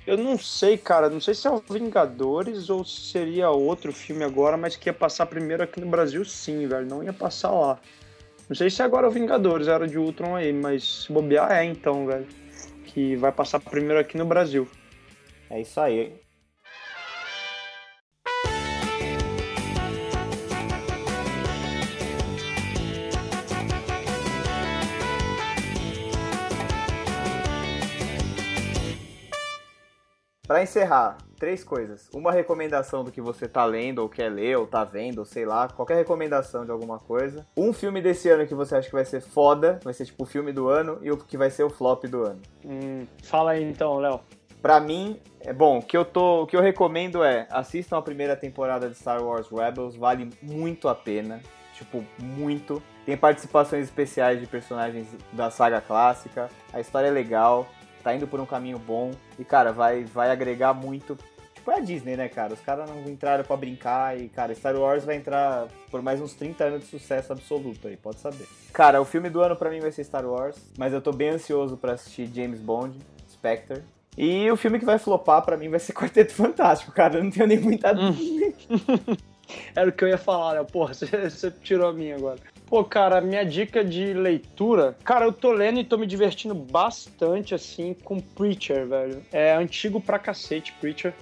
eu 0.05 0.17
não 0.17 0.37
sei, 0.37 0.77
cara. 0.77 1.09
Não 1.09 1.21
sei 1.21 1.33
se 1.33 1.47
é 1.47 1.51
o 1.51 1.59
Vingadores 1.59 2.69
ou 2.69 2.83
se 2.83 3.11
seria 3.11 3.49
outro 3.49 3.91
filme 3.91 4.23
agora, 4.23 4.57
mas 4.57 4.75
que 4.75 4.89
ia 4.89 4.93
passar 4.93 5.25
primeiro 5.25 5.63
aqui 5.63 5.79
no 5.79 5.87
Brasil, 5.87 6.23
sim, 6.25 6.67
velho. 6.67 6.87
Não 6.87 7.03
ia 7.03 7.13
passar 7.13 7.51
lá. 7.51 7.79
Não 8.49 8.55
sei 8.55 8.69
se 8.69 8.83
agora 8.83 9.07
é 9.07 9.09
o 9.09 9.11
Vingadores, 9.11 9.67
era 9.67 9.87
de 9.87 9.97
Ultron 9.97 10.35
aí, 10.35 10.51
mas 10.51 11.05
se 11.05 11.11
bobear 11.11 11.51
é 11.51 11.63
então, 11.63 12.05
velho. 12.05 12.27
Que 12.85 13.15
vai 13.15 13.31
passar 13.31 13.59
primeiro 13.59 13.99
aqui 13.99 14.17
no 14.17 14.25
Brasil. 14.25 14.67
é 15.49 15.61
isso 15.61 15.79
aí. 15.79 16.22
Pra 30.45 30.61
encerrar, 30.61 31.17
três 31.39 31.63
coisas. 31.63 32.09
Uma 32.13 32.29
recomendação 32.29 33.01
do 33.01 33.13
que 33.13 33.21
você 33.21 33.47
tá 33.47 33.63
lendo, 33.63 33.99
ou 33.99 34.09
quer 34.09 34.27
ler, 34.27 34.57
ou 34.57 34.67
tá 34.67 34.83
vendo, 34.83 35.19
ou 35.19 35.25
sei 35.25 35.45
lá, 35.45 35.69
qualquer 35.69 35.95
recomendação 35.95 36.65
de 36.65 36.71
alguma 36.71 36.99
coisa. 36.99 37.47
Um 37.55 37.71
filme 37.71 38.01
desse 38.01 38.27
ano 38.27 38.45
que 38.45 38.53
você 38.53 38.75
acha 38.75 38.89
que 38.89 38.93
vai 38.93 39.05
ser 39.05 39.21
foda, 39.21 39.79
vai 39.85 39.93
ser 39.93 40.05
tipo 40.05 40.23
o 40.23 40.25
filme 40.25 40.51
do 40.51 40.67
ano, 40.67 40.99
e 41.01 41.09
o 41.09 41.15
que 41.15 41.37
vai 41.37 41.49
ser 41.49 41.63
o 41.63 41.69
flop 41.69 42.03
do 42.07 42.23
ano. 42.23 42.41
Hum, 42.65 43.07
fala 43.23 43.51
aí 43.51 43.63
então, 43.63 43.95
Léo. 43.99 44.19
Pra 44.61 44.81
mim, 44.81 45.17
é 45.39 45.53
bom, 45.53 45.77
o 45.77 45.81
que 45.81 45.95
eu 45.95 46.03
tô, 46.03 46.43
o 46.43 46.45
que 46.45 46.57
eu 46.57 46.61
recomendo 46.61 47.23
é 47.23 47.47
assistam 47.49 47.97
a 47.97 48.01
primeira 48.01 48.35
temporada 48.35 48.89
de 48.89 48.95
Star 48.95 49.23
Wars 49.23 49.47
Rebels, 49.47 49.95
vale 49.95 50.29
muito 50.41 50.89
a 50.89 50.95
pena, 50.95 51.41
tipo, 51.73 52.03
muito. 52.19 52.83
Tem 53.05 53.15
participações 53.15 53.85
especiais 53.85 54.41
de 54.41 54.47
personagens 54.47 55.07
da 55.31 55.49
saga 55.49 55.79
clássica, 55.79 56.49
a 56.73 56.81
história 56.81 57.07
é 57.07 57.11
legal, 57.11 57.65
tá 58.03 58.13
indo 58.13 58.27
por 58.27 58.39
um 58.39 58.45
caminho 58.45 58.77
bom 58.77 59.11
e 59.39 59.43
cara, 59.43 59.71
vai 59.71 60.03
vai 60.03 60.29
agregar 60.29 60.73
muito. 60.73 61.17
Tipo, 61.53 61.71
é 61.71 61.75
a 61.75 61.79
Disney, 61.79 62.17
né, 62.17 62.27
cara? 62.27 62.53
Os 62.53 62.59
caras 62.59 62.89
não 62.89 63.09
entraram 63.09 63.43
pra 63.43 63.55
brincar 63.55 64.19
e, 64.19 64.27
cara, 64.27 64.53
Star 64.53 64.75
Wars 64.75 65.05
vai 65.05 65.15
entrar 65.15 65.67
por 65.89 66.01
mais 66.01 66.19
uns 66.19 66.33
30 66.33 66.63
anos 66.63 66.81
de 66.81 66.87
sucesso 66.87 67.31
absoluto 67.31 67.87
aí, 67.87 67.95
pode 67.95 68.19
saber. 68.19 68.45
Cara, 68.73 69.01
o 69.01 69.05
filme 69.05 69.29
do 69.29 69.41
ano 69.41 69.55
pra 69.55 69.69
mim 69.69 69.79
vai 69.79 69.91
ser 69.91 70.03
Star 70.03 70.25
Wars, 70.25 70.57
mas 70.77 70.91
eu 70.91 71.01
tô 71.01 71.13
bem 71.13 71.29
ansioso 71.29 71.77
pra 71.77 71.93
assistir 71.93 72.29
James 72.33 72.59
Bond, 72.59 72.99
Spectre. 73.31 73.81
E 74.17 74.49
o 74.51 74.57
filme 74.57 74.77
que 74.77 74.85
vai 74.85 74.99
flopar 74.99 75.41
pra 75.41 75.57
mim 75.57 75.69
vai 75.69 75.79
ser 75.79 75.93
Quarteto 75.95 76.33
Fantástico, 76.33 76.91
cara. 76.91 77.17
Eu 77.17 77.23
não 77.23 77.31
tenho 77.31 77.47
nem 77.47 77.59
muita. 77.59 77.93
Era 79.75 79.89
o 79.89 79.93
que 79.93 80.03
eu 80.03 80.07
ia 80.07 80.17
falar, 80.17 80.53
Léo. 80.53 80.65
Porra, 80.65 80.93
você, 80.93 81.29
você 81.29 81.51
tirou 81.51 81.89
a 81.89 81.93
minha 81.93 82.15
agora. 82.15 82.39
Pô, 82.73 82.83
cara, 82.83 83.21
minha 83.21 83.45
dica 83.45 83.85
de 83.85 84.15
leitura. 84.15 84.97
Cara, 85.03 85.25
eu 85.25 85.31
tô 85.31 85.51
lendo 85.51 85.79
e 85.79 85.83
tô 85.83 85.95
me 85.95 86.07
divertindo 86.07 86.55
bastante, 86.55 87.53
assim, 87.53 87.95
com 88.03 88.19
Preacher, 88.19 88.87
velho. 88.87 89.21
É 89.31 89.53
antigo 89.53 90.01
pra 90.01 90.17
cacete, 90.17 90.73
Preacher. 90.81 91.13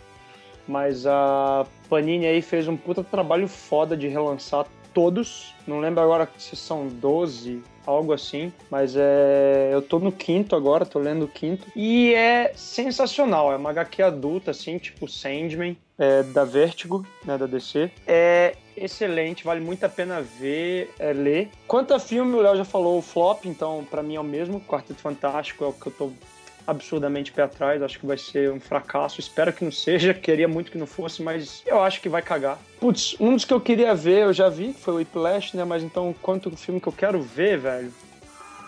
Mas 0.66 1.06
a 1.06 1.66
Panini 1.90 2.26
aí 2.26 2.42
fez 2.42 2.70
um 2.70 2.78
puta 2.78 3.04
trabalho 3.04 3.50
foda 3.50 3.98
de 3.98 4.08
relançar 4.08 4.66
todos. 4.94 5.54
Não 5.68 5.82
lembro 5.82 6.02
agora 6.02 6.26
se 6.38 6.56
são 6.56 6.88
12, 6.88 7.62
algo 7.86 8.14
assim. 8.14 8.52
Mas 8.70 8.96
é. 8.96 9.70
Eu 9.72 9.82
tô 9.82 10.00
no 10.00 10.12
quinto 10.12 10.56
agora, 10.56 10.86
tô 10.86 11.00
lendo 11.00 11.26
o 11.26 11.28
quinto. 11.28 11.68
E 11.76 12.14
é 12.14 12.52
sensacional. 12.56 13.52
É 13.52 13.56
uma 13.56 13.70
HQ 13.72 14.02
adulta, 14.02 14.52
assim, 14.52 14.78
tipo 14.78 15.08
Sandman, 15.08 15.78
é, 15.98 16.24
da 16.24 16.44
Vertigo, 16.44 17.06
né, 17.26 17.38
da 17.38 17.46
DC. 17.46 17.92
É 18.08 18.56
excelente, 18.76 19.44
vale 19.44 19.62
muito 19.62 19.84
a 19.84 19.90
pena 19.90 20.22
ver, 20.22 20.94
é, 20.98 21.14
ler. 21.14 21.50
Quanto 21.68 21.94
a 21.94 22.00
filme, 22.00 22.36
o 22.36 22.42
Léo 22.42 22.56
já 22.56 22.66
falou 22.66 22.98
o 22.98 23.02
flop, 23.02 23.46
então 23.46 23.86
pra 23.90 24.02
mim 24.02 24.16
é 24.16 24.20
o 24.20 24.24
mesmo. 24.24 24.62
Quarteto 24.62 25.00
Fantástico 25.00 25.64
é 25.64 25.68
o 25.68 25.74
que 25.74 25.88
eu 25.88 25.92
tô 25.92 26.12
absurdamente 26.66 27.32
pé 27.32 27.44
atrás, 27.44 27.82
acho 27.82 28.00
que 28.00 28.06
vai 28.06 28.18
ser 28.18 28.52
um 28.52 28.60
fracasso. 28.60 29.20
Espero 29.20 29.52
que 29.54 29.64
não 29.64 29.72
seja, 29.72 30.14
queria 30.16 30.48
muito 30.48 30.72
que 30.72 30.78
não 30.78 30.88
fosse, 30.88 31.22
mas 31.22 31.62
eu 31.66 31.82
acho 31.82 32.02
que 32.02 32.10
vai 32.10 32.22
cagar. 32.22 32.60
Putz, 32.80 33.16
um 33.20 33.36
dos 33.36 33.46
que 33.46 33.54
eu 33.54 33.62
queria 33.62 33.94
ver, 33.94 34.24
eu 34.24 34.34
já 34.34 34.50
vi, 34.50 34.74
que 34.74 34.80
foi 34.82 34.94
o 34.94 34.98
Whiplash, 34.98 35.56
né? 35.56 35.64
Mas 35.64 35.84
então, 35.84 36.14
quanto 36.22 36.56
filme 36.58 36.80
que 36.80 36.88
eu 36.88 36.94
quero 36.94 37.22
ver, 37.22 37.58
velho. 37.58 37.94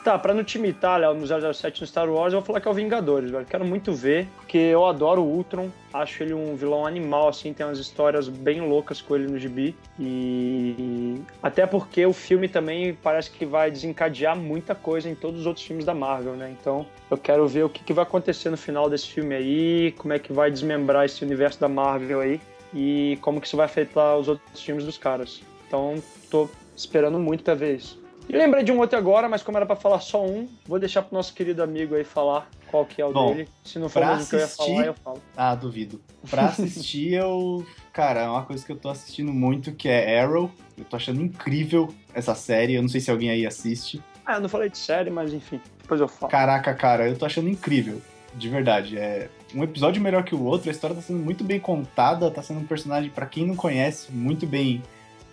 Tá, 0.03 0.19
pra 0.19 0.33
não 0.33 0.43
te 0.43 0.57
imitar, 0.57 0.99
Léo, 0.99 1.13
no 1.13 1.25
007 1.25 1.79
no 1.79 1.87
Star 1.87 2.09
Wars, 2.09 2.33
eu 2.33 2.41
vou 2.41 2.45
falar 2.45 2.59
que 2.59 2.67
é 2.67 2.71
o 2.71 2.73
Vingadores, 2.73 3.31
velho. 3.31 3.45
Quero 3.45 3.63
muito 3.63 3.93
ver, 3.93 4.27
porque 4.35 4.57
eu 4.57 4.85
adoro 4.85 5.21
o 5.21 5.25
Ultron. 5.25 5.69
Acho 5.93 6.23
ele 6.23 6.33
um 6.33 6.57
vilão 6.57 6.85
animal, 6.85 7.29
assim, 7.29 7.53
tem 7.53 7.65
umas 7.65 7.79
histórias 7.79 8.27
bem 8.27 8.59
loucas 8.59 8.99
com 8.99 9.15
ele 9.15 9.27
no 9.31 9.39
gibi. 9.39 9.73
E 9.97 11.21
até 11.41 11.65
porque 11.65 12.05
o 12.05 12.11
filme 12.11 12.49
também 12.49 12.93
parece 13.01 13.31
que 13.31 13.45
vai 13.45 13.71
desencadear 13.71 14.35
muita 14.35 14.75
coisa 14.75 15.07
em 15.07 15.15
todos 15.15 15.39
os 15.39 15.45
outros 15.45 15.65
filmes 15.65 15.85
da 15.85 15.93
Marvel, 15.93 16.33
né? 16.33 16.53
Então 16.59 16.85
eu 17.09 17.17
quero 17.17 17.47
ver 17.47 17.63
o 17.63 17.69
que, 17.69 17.81
que 17.81 17.93
vai 17.93 18.03
acontecer 18.03 18.49
no 18.49 18.57
final 18.57 18.89
desse 18.89 19.07
filme 19.07 19.33
aí, 19.33 19.93
como 19.97 20.13
é 20.13 20.19
que 20.19 20.33
vai 20.33 20.51
desmembrar 20.51 21.05
esse 21.05 21.23
universo 21.23 21.61
da 21.61 21.69
Marvel 21.69 22.19
aí 22.19 22.41
e 22.73 23.17
como 23.21 23.39
que 23.39 23.47
isso 23.47 23.55
vai 23.55 23.67
afetar 23.67 24.17
os 24.17 24.27
outros 24.27 24.61
filmes 24.61 24.83
dos 24.83 24.97
caras. 24.97 25.41
Então 25.65 25.95
tô 26.29 26.49
esperando 26.75 27.17
muito 27.19 27.41
pra 27.41 27.53
ver 27.53 27.77
isso. 27.77 28.02
E 28.29 28.35
lembrei 28.37 28.63
de 28.63 28.71
um 28.71 28.79
outro 28.79 28.97
agora, 28.97 29.27
mas 29.29 29.43
como 29.43 29.57
era 29.57 29.65
pra 29.65 29.75
falar 29.75 29.99
só 29.99 30.25
um, 30.25 30.47
vou 30.65 30.79
deixar 30.79 31.01
pro 31.03 31.15
nosso 31.15 31.33
querido 31.33 31.61
amigo 31.61 31.93
aí 31.93 32.03
falar 32.03 32.49
qual 32.71 32.85
que 32.85 33.01
é 33.01 33.05
o 33.05 33.11
Bom, 33.11 33.33
dele. 33.33 33.49
Se 33.63 33.77
não 33.77 33.89
for 33.89 34.01
o 34.01 34.25
que 34.25 34.35
eu 34.35 34.39
ia 34.39 34.45
assistir- 34.45 34.73
falar, 34.75 34.85
eu 34.87 34.93
falo. 34.93 35.21
Ah, 35.37 35.53
duvido. 35.55 36.01
Pra 36.29 36.45
assistir, 36.45 37.13
eu. 37.13 37.65
Cara, 37.91 38.21
é 38.21 38.27
uma 38.27 38.43
coisa 38.43 38.65
que 38.65 38.71
eu 38.71 38.77
tô 38.77 38.89
assistindo 38.89 39.31
muito, 39.31 39.71
que 39.73 39.87
é 39.89 40.19
Arrow. 40.21 40.49
Eu 40.77 40.83
tô 40.85 40.95
achando 40.95 41.21
incrível 41.21 41.93
essa 42.13 42.33
série. 42.33 42.73
Eu 42.73 42.81
não 42.81 42.89
sei 42.89 43.01
se 43.01 43.11
alguém 43.11 43.29
aí 43.29 43.45
assiste. 43.45 44.01
Ah, 44.25 44.35
eu 44.35 44.41
não 44.41 44.49
falei 44.49 44.69
de 44.69 44.77
série, 44.77 45.09
mas 45.11 45.33
enfim, 45.33 45.59
depois 45.81 45.99
eu 46.01 46.07
falo. 46.07 46.31
Caraca, 46.31 46.73
cara, 46.73 47.07
eu 47.07 47.17
tô 47.17 47.25
achando 47.25 47.49
incrível. 47.49 48.01
De 48.33 48.49
verdade. 48.49 48.97
É 48.97 49.29
um 49.53 49.61
episódio 49.63 50.01
melhor 50.01 50.23
que 50.23 50.33
o 50.33 50.43
outro. 50.43 50.69
A 50.69 50.71
história 50.71 50.95
tá 50.95 51.01
sendo 51.03 51.19
muito 51.19 51.43
bem 51.43 51.59
contada. 51.59 52.31
Tá 52.31 52.41
sendo 52.41 52.61
um 52.61 52.65
personagem, 52.65 53.11
pra 53.11 53.27
quem 53.27 53.45
não 53.45 53.55
conhece, 53.55 54.11
muito 54.11 54.47
bem 54.47 54.81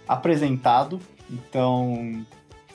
apresentado. 0.07 1.01
Então, 1.31 2.27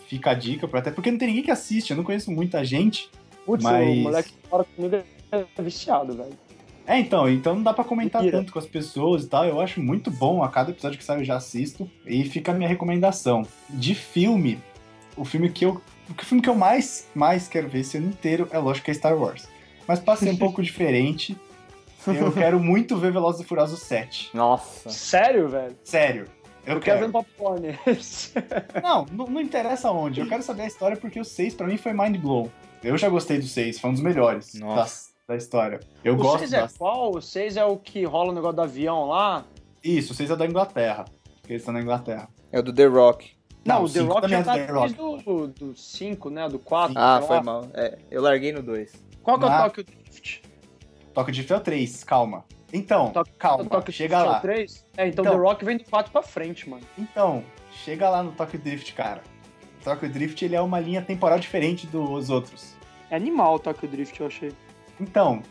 fica 0.08 0.32
a 0.32 0.34
dica, 0.34 0.70
até 0.74 0.92
porque 0.92 1.12
não 1.12 1.18
tem 1.18 1.28
ninguém 1.28 1.44
que 1.44 1.52
assiste, 1.52 1.92
eu 1.92 1.98
não 1.98 2.04
conheço 2.04 2.32
muita 2.32 2.64
gente. 2.64 3.10
Putz, 3.46 3.64
mas... 3.64 3.88
o 3.88 3.96
moleque 4.02 4.30
que 4.30 4.50
mora 4.52 4.64
comigo 4.64 4.96
é 5.32 5.62
viciado, 5.62 6.16
velho. 6.16 6.46
É, 6.88 7.00
então, 7.00 7.28
então 7.28 7.56
não 7.56 7.64
dá 7.64 7.74
para 7.74 7.84
comentar 7.84 8.22
Mentira. 8.22 8.40
tanto 8.40 8.54
com 8.54 8.60
as 8.60 8.68
pessoas 8.68 9.24
e 9.24 9.28
tal. 9.28 9.44
Eu 9.46 9.60
acho 9.60 9.82
muito 9.82 10.12
bom, 10.12 10.44
a 10.44 10.50
cada 10.50 10.72
episódio 10.72 10.98
que 10.98 11.04
sai 11.04 11.20
eu 11.20 11.24
já 11.24 11.36
assisto. 11.36 11.90
E 12.06 12.24
fica 12.26 12.52
a 12.52 12.56
minha 12.56 12.70
recomendação. 12.70 13.46
De 13.70 13.96
filme, 13.96 14.60
o 15.18 15.26
filme 15.26 15.50
que 15.50 15.66
eu. 15.66 15.82
O 16.08 16.24
filme 16.24 16.42
que 16.42 16.50
eu 16.50 16.54
mais, 16.54 17.10
mais 17.16 17.48
quero 17.48 17.68
ver 17.68 17.80
esse 17.80 17.98
ano 17.98 18.10
inteiro 18.10 18.48
é 18.52 18.60
lógico 18.60 18.86
que 18.86 18.92
é 18.92 18.94
Star 18.94 19.18
Wars. 19.18 19.48
Mas 19.88 20.00
pra 20.00 20.16
ser 20.16 20.30
um 20.30 20.38
pouco 20.38 20.62
diferente, 20.62 21.36
eu 22.06 22.32
quero 22.32 22.60
muito 22.60 22.96
ver 22.98 23.12
Velozes 23.12 23.42
e 23.42 23.44
Furiosos 23.44 23.80
7. 23.80 24.30
Nossa. 24.32 24.90
Sério, 24.90 25.50
velho? 25.50 25.76
Sério. 25.84 26.28
Eu, 26.66 26.76
eu 26.76 26.82
quero. 26.82 27.00
ver 27.00 27.12
popcorn. 27.12 27.68
não, 28.82 29.06
não, 29.12 29.28
não, 29.28 29.42
interessa 29.42 29.92
onde. 29.92 30.20
Eu 30.20 30.28
quero 30.28 30.44
saber 30.44 30.64
a 30.64 30.68
história 30.68 30.98
porque 30.98 31.20
o 31.20 31.26
6 31.26 31.54
pra 31.54 31.68
mim 31.68 31.78
foi 31.78 31.94
mind 31.94 32.18
blow. 32.18 32.52
Eu 32.84 32.98
já 32.98 33.10
gostei 33.10 33.40
do 33.40 33.46
6, 33.46 33.80
foi 33.80 33.90
um 33.90 33.94
dos 33.94 34.02
melhores. 34.02 34.54
Nossa 34.56 35.16
da 35.28 35.36
história. 35.36 35.80
Eu 36.04 36.14
o 36.14 36.18
gosto. 36.18 36.44
O 36.44 36.48
6 36.48 36.54
é 36.54 36.68
qual? 36.78 37.16
O 37.16 37.22
6 37.22 37.58
é 37.58 37.66
o 37.66 37.78
que 37.78 38.04
rola 38.06 38.32
o 38.32 38.36
negócio 38.36 38.56
do 38.56 38.62
avião 38.62 39.06
lá? 39.06 39.44
Isso, 39.84 40.14
o 40.14 40.16
6 40.16 40.32
é 40.32 40.36
da 40.36 40.46
Inglaterra. 40.46 41.06
Porque 41.42 41.54
eles 41.54 41.62
estão 41.62 41.74
na 41.74 41.82
Inglaterra. 41.82 42.30
É 42.52 42.60
o 42.60 42.64
do 42.64 42.74
The 42.74 42.86
Rock. 42.86 43.32
Não, 43.66 43.76
Não 43.76 43.86
o 43.86 43.90
The 43.90 44.00
Rock 44.02 44.30
já 44.30 44.40
é 44.40 44.44
tá 44.44 44.54
desde 44.54 45.82
5, 45.82 46.30
né? 46.30 46.48
Do 46.48 46.60
4. 46.60 46.94
Ah, 46.98 47.22
foi 47.26 47.42
mal. 47.42 47.68
É, 47.74 47.98
eu 48.12 48.22
larguei 48.22 48.52
no 48.52 48.62
2. 48.62 48.94
Qual 49.24 49.40
que 49.40 49.46
é 49.46 49.48
o 49.48 49.64
Tokyo 49.64 49.84
Drift? 49.84 50.44
Tokyo 51.14 51.34
Drift 51.34 51.54
é 51.54 51.58
o 51.58 51.60
3, 51.60 52.04
calma. 52.04 52.46
Então, 52.76 53.12
Tok 53.12 53.32
calma, 53.38 53.66
chega 53.90 54.22
lá. 54.22 54.36
É 54.36 54.38
o 54.38 54.42
3? 54.42 54.86
É, 54.98 55.08
então, 55.08 55.24
então 55.24 55.36
The 55.36 55.42
Rock 55.42 55.66
vem 55.66 55.78
do 55.78 55.86
4 55.86 56.12
pra 56.12 56.22
frente, 56.22 56.70
mano. 56.70 56.84
Então, 56.98 57.44
chega 57.72 58.10
lá 58.10 58.22
no 58.22 58.32
Tokyo 58.34 58.60
Drift, 58.60 58.94
cara. 58.94 59.22
O 59.82 59.84
Tokyo 59.84 60.10
Drift 60.10 60.44
ele 60.44 60.56
é 60.56 60.62
uma 60.62 60.80
linha 60.80 61.02
temporal 61.02 61.40
diferente 61.40 61.88
dos 61.88 62.30
outros. 62.30 62.76
É 63.10 63.16
animal 63.16 63.56
o 63.56 63.60
Tokyo 63.60 63.88
Drift, 63.88 64.20
eu 64.20 64.28
achei. 64.28 64.52
Então, 65.00 65.42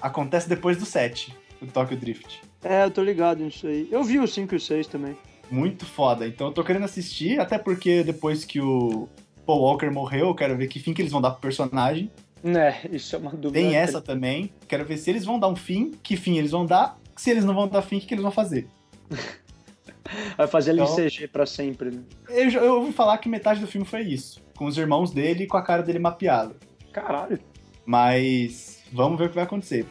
acontece 0.00 0.48
depois 0.48 0.76
do 0.76 0.84
7, 0.84 1.36
o 1.62 1.66
Tokyo 1.66 1.96
Drift. 1.96 2.42
É, 2.62 2.84
eu 2.84 2.90
tô 2.90 3.02
ligado 3.02 3.44
nisso 3.44 3.66
aí. 3.66 3.88
Eu 3.90 4.02
vi 4.02 4.18
o 4.18 4.26
5 4.26 4.54
e 4.54 4.56
o 4.56 4.60
6 4.60 4.86
também. 4.86 5.16
Muito 5.50 5.84
foda. 5.86 6.26
Então 6.26 6.48
eu 6.48 6.52
tô 6.52 6.64
querendo 6.64 6.84
assistir, 6.84 7.38
até 7.38 7.58
porque 7.58 8.02
depois 8.02 8.44
que 8.44 8.60
o 8.60 9.08
Paul 9.46 9.60
Walker 9.60 9.90
morreu, 9.90 10.28
eu 10.28 10.34
quero 10.34 10.56
ver 10.56 10.66
que 10.68 10.80
fim 10.80 10.94
que 10.94 11.02
eles 11.02 11.12
vão 11.12 11.20
dar 11.20 11.30
pro 11.30 11.40
personagem. 11.40 12.10
É, 12.56 12.94
isso 12.94 13.16
é 13.16 13.18
uma 13.18 13.30
dúvida. 13.30 13.52
Tem 13.52 13.74
essa 13.74 14.02
também. 14.02 14.52
Quero 14.68 14.84
ver 14.84 14.98
se 14.98 15.08
eles 15.08 15.24
vão 15.24 15.38
dar 15.38 15.48
um 15.48 15.56
fim, 15.56 15.92
que 16.02 16.14
fim 16.14 16.36
eles 16.36 16.50
vão 16.50 16.66
dar. 16.66 17.00
Se 17.16 17.30
eles 17.30 17.42
não 17.42 17.54
vão 17.54 17.66
dar 17.66 17.80
fim, 17.80 17.96
o 17.96 18.00
que 18.00 18.12
eles 18.12 18.22
vão 18.22 18.30
fazer? 18.30 18.68
Vai 20.36 20.46
fazer 20.46 20.72
ele 20.72 20.82
então, 20.82 21.00
em 21.00 21.08
CG 21.08 21.28
pra 21.28 21.46
sempre, 21.46 21.90
né? 21.90 22.02
Eu, 22.28 22.50
eu 22.50 22.74
ouvi 22.74 22.92
falar 22.92 23.16
que 23.16 23.28
metade 23.28 23.60
do 23.60 23.66
filme 23.66 23.86
foi 23.86 24.02
isso. 24.02 24.42
Com 24.54 24.66
os 24.66 24.76
irmãos 24.76 25.10
dele 25.10 25.44
e 25.44 25.46
com 25.46 25.56
a 25.56 25.62
cara 25.62 25.82
dele 25.82 25.98
mapeada. 25.98 26.54
Caralho. 26.92 27.38
Mas 27.86 28.82
vamos 28.92 29.18
ver 29.18 29.24
o 29.24 29.28
que 29.30 29.34
vai 29.34 29.44
acontecer. 29.44 29.86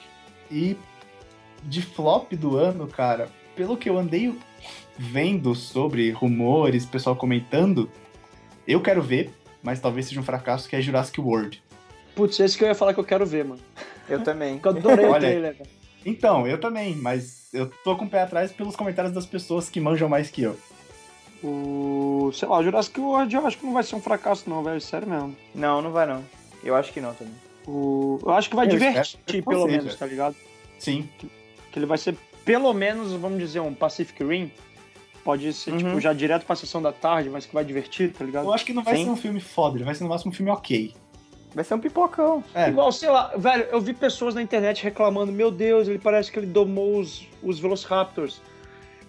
E 0.52 0.78
de 1.64 1.82
flop 1.82 2.34
do 2.34 2.58
ano, 2.58 2.88
cara, 2.88 3.30
pelo 3.56 3.76
que 3.76 3.90
eu 3.90 3.98
andei 3.98 4.38
vendo 4.98 5.56
sobre 5.56 6.12
rumores, 6.12 6.86
pessoal 6.86 7.16
comentando, 7.16 7.90
eu 8.68 8.80
quero 8.82 9.02
ver, 9.02 9.34
mas 9.64 9.80
talvez 9.80 10.06
seja 10.06 10.20
um 10.20 10.24
fracasso, 10.24 10.70
que 10.70 10.76
é 10.76 10.82
Jurassic 10.82 11.20
World. 11.20 11.64
Putz, 12.16 12.40
esse 12.40 12.58
que 12.58 12.64
eu 12.64 12.68
ia 12.68 12.76
falar 12.76 12.94
que 12.94 13.00
eu 13.00 13.04
quero 13.04 13.26
ver, 13.26 13.46
mano. 13.46 13.62
Eu 14.08 14.24
também. 14.24 14.60
eu 14.64 14.70
adorei 14.70 15.06
o 15.06 15.14
trailer. 15.16 15.58
Então, 16.06 16.46
eu 16.46 16.60
também, 16.60 16.96
mas 16.96 17.50
eu 17.54 17.70
tô 17.84 17.96
com 17.96 18.06
o 18.06 18.10
pé 18.10 18.22
atrás 18.22 18.52
pelos 18.52 18.76
comentários 18.76 19.14
das 19.14 19.26
pessoas 19.26 19.70
que 19.70 19.80
manjam 19.80 20.10
mais 20.10 20.30
que 20.30 20.44
eu. 20.44 20.58
O. 21.44 22.32
Sei 22.34 22.48
lá, 22.48 22.60
o 22.60 22.64
Jurassic 22.64 23.00
World 23.00 23.36
eu 23.36 23.46
acho 23.46 23.58
que 23.58 23.66
não 23.66 23.74
vai 23.74 23.84
ser 23.84 23.96
um 23.96 24.02
fracasso, 24.02 24.50
não, 24.50 24.64
velho. 24.64 24.80
Sério 24.80 25.08
mesmo. 25.08 25.36
Não, 25.54 25.82
não 25.82 25.92
vai 25.92 26.06
não. 26.06 26.24
Eu 26.64 26.76
acho 26.76 26.92
que 26.92 27.02
não 27.02 27.14
também. 27.14 27.34
O... 27.68 28.20
Eu 28.24 28.32
acho 28.32 28.50
que 28.50 28.56
vai 28.56 28.66
eu 28.66 28.72
divertir, 28.72 29.44
pelo 29.44 29.66
seja. 29.66 29.78
menos, 29.78 29.96
tá 29.96 30.06
ligado? 30.06 30.36
Sim. 30.80 31.10
Que, 31.18 31.30
que, 31.72 31.80
ele 31.80 31.86
vai 31.86 31.98
ser, 31.98 32.16
pelo 32.46 32.74
menos, 32.74 33.14
vamos 33.14 33.40
dizer, 33.40 33.60
um 33.60 33.74
Pacific 33.74 34.24
Rim. 34.24 34.52
Pode 35.24 35.54
ser, 35.54 35.72
tipo, 35.72 35.84
uhum. 35.84 35.90
tipo, 35.92 36.02
já 36.02 36.12
direto 36.12 36.46
pra 36.46 36.56
sessão 36.56 36.82
da 36.82 36.92
tarde, 36.92 37.30
mas 37.30 37.46
que 37.46 37.54
vai 37.54 37.64
divertir, 37.64 38.12
tá 38.12 38.26
ligado? 38.26 38.46
Eu 38.46 38.54
acho 38.54 38.66
que 38.66 38.74
não 38.74 38.84
vai 38.84 38.98
Sim. 38.98 39.06
ser 39.06 39.10
um 39.10 39.16
filme 39.16 39.40
foda, 39.40 39.78
ele 39.78 39.86
vai 39.86 39.96
ser 39.96 40.04
no 40.04 40.10
máximo 40.10 40.32
um 40.32 40.36
filme 40.36 40.52
ok. 40.52 40.94
Vai 41.54 41.64
ser 41.64 41.76
um 41.76 41.80
pipocão. 41.80 42.44
É. 42.54 42.70
Igual, 42.70 42.92
sei 42.92 43.10
lá, 43.10 43.32
velho, 43.38 43.64
eu 43.72 43.80
vi 43.80 43.94
pessoas 43.94 44.34
na 44.34 44.42
internet 44.42 44.84
reclamando, 44.84 45.32
meu 45.32 45.52
Deus, 45.52 45.88
ele 45.88 46.00
parece 46.00 46.32
que 46.32 46.40
ele 46.40 46.48
domou 46.48 47.00
os, 47.00 47.28
os 47.44 47.60
Velociraptors. 47.60 48.42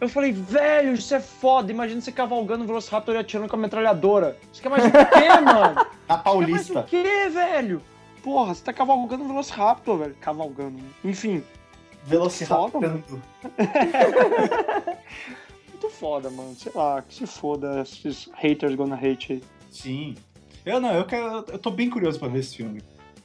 Eu 0.00 0.08
falei, 0.08 0.32
velho, 0.32 0.92
isso 0.92 1.14
é 1.14 1.20
foda. 1.20 1.70
Imagina 1.72 2.00
você 2.00 2.12
cavalgando 2.12 2.64
o 2.64 2.66
Velociraptor 2.66 3.14
e 3.14 3.18
atirando 3.18 3.48
com 3.48 3.56
a 3.56 3.58
metralhadora. 3.58 4.36
Isso 4.52 4.60
quer 4.60 4.68
mais 4.68 4.84
o 4.84 4.90
quê, 4.90 5.28
mano? 5.42 5.86
Na 6.06 6.18
Paulista. 6.18 6.60
Isso 6.60 6.74
mais 6.74 6.86
o 6.86 6.88
quê, 6.88 7.28
velho? 7.30 7.80
Porra, 8.22 8.54
você 8.54 8.62
tá 8.62 8.72
cavalgando 8.72 9.24
um 9.24 9.28
Velociraptor, 9.28 9.98
velho. 9.98 10.16
Cavalgando. 10.20 10.82
Enfim. 11.02 11.42
Velociraptor. 12.04 12.82
Muito 15.68 15.88
foda, 15.88 16.28
mano. 16.28 16.54
Sei 16.54 16.72
lá, 16.74 17.00
que 17.00 17.14
se 17.14 17.26
foda 17.26 17.80
esses 17.80 18.28
haters 18.34 18.74
gonna 18.74 18.96
hate 18.96 19.34
aí. 19.34 19.42
Sim. 19.70 20.14
Eu 20.64 20.80
não, 20.80 20.94
eu 20.94 21.04
quero. 21.04 21.44
Eu 21.48 21.58
tô 21.58 21.70
bem 21.70 21.90
curioso 21.90 22.18
pra 22.18 22.28
ver 22.28 22.40
esse 22.40 22.56
filme. 22.56 22.82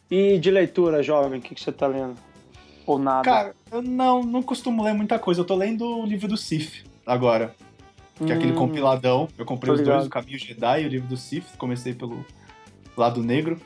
E 0.09 0.37
de 0.39 0.51
leitura, 0.51 1.03
jovem, 1.03 1.39
o 1.39 1.41
que, 1.41 1.55
que 1.55 1.61
você 1.61 1.71
tá 1.71 1.87
lendo? 1.87 2.15
Ou 2.85 2.97
nada? 2.97 3.23
Cara, 3.23 3.55
eu 3.71 3.81
não, 3.81 4.23
não 4.23 4.41
costumo 4.41 4.83
ler 4.83 4.93
muita 4.93 5.19
coisa. 5.19 5.41
Eu 5.41 5.45
tô 5.45 5.55
lendo 5.55 5.85
o 5.85 6.05
livro 6.05 6.27
do 6.27 6.35
Sif 6.35 6.83
agora. 7.05 7.55
Que 8.15 8.23
hum, 8.23 8.29
é 8.29 8.33
aquele 8.33 8.51
hum. 8.51 8.55
compiladão. 8.55 9.29
Eu 9.37 9.45
comprei 9.45 9.73
os 9.73 9.81
dois, 9.81 10.05
o 10.05 10.09
Caminho 10.09 10.39
Jedi 10.39 10.83
e 10.83 10.85
o 10.85 10.89
livro 10.89 11.07
do 11.07 11.15
Sif. 11.15 11.55
Comecei 11.57 11.93
pelo 11.93 12.25
lado 12.97 13.23
negro. 13.23 13.59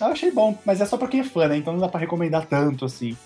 Eu 0.00 0.06
achei 0.08 0.30
bom, 0.30 0.56
mas 0.64 0.80
é 0.80 0.86
só 0.86 0.96
pra 0.96 1.08
quem 1.08 1.20
é 1.20 1.24
fã, 1.24 1.48
né? 1.48 1.56
Então 1.56 1.72
não 1.72 1.80
dá 1.80 1.88
pra 1.88 1.98
recomendar 1.98 2.46
tanto 2.46 2.84
assim. 2.84 3.16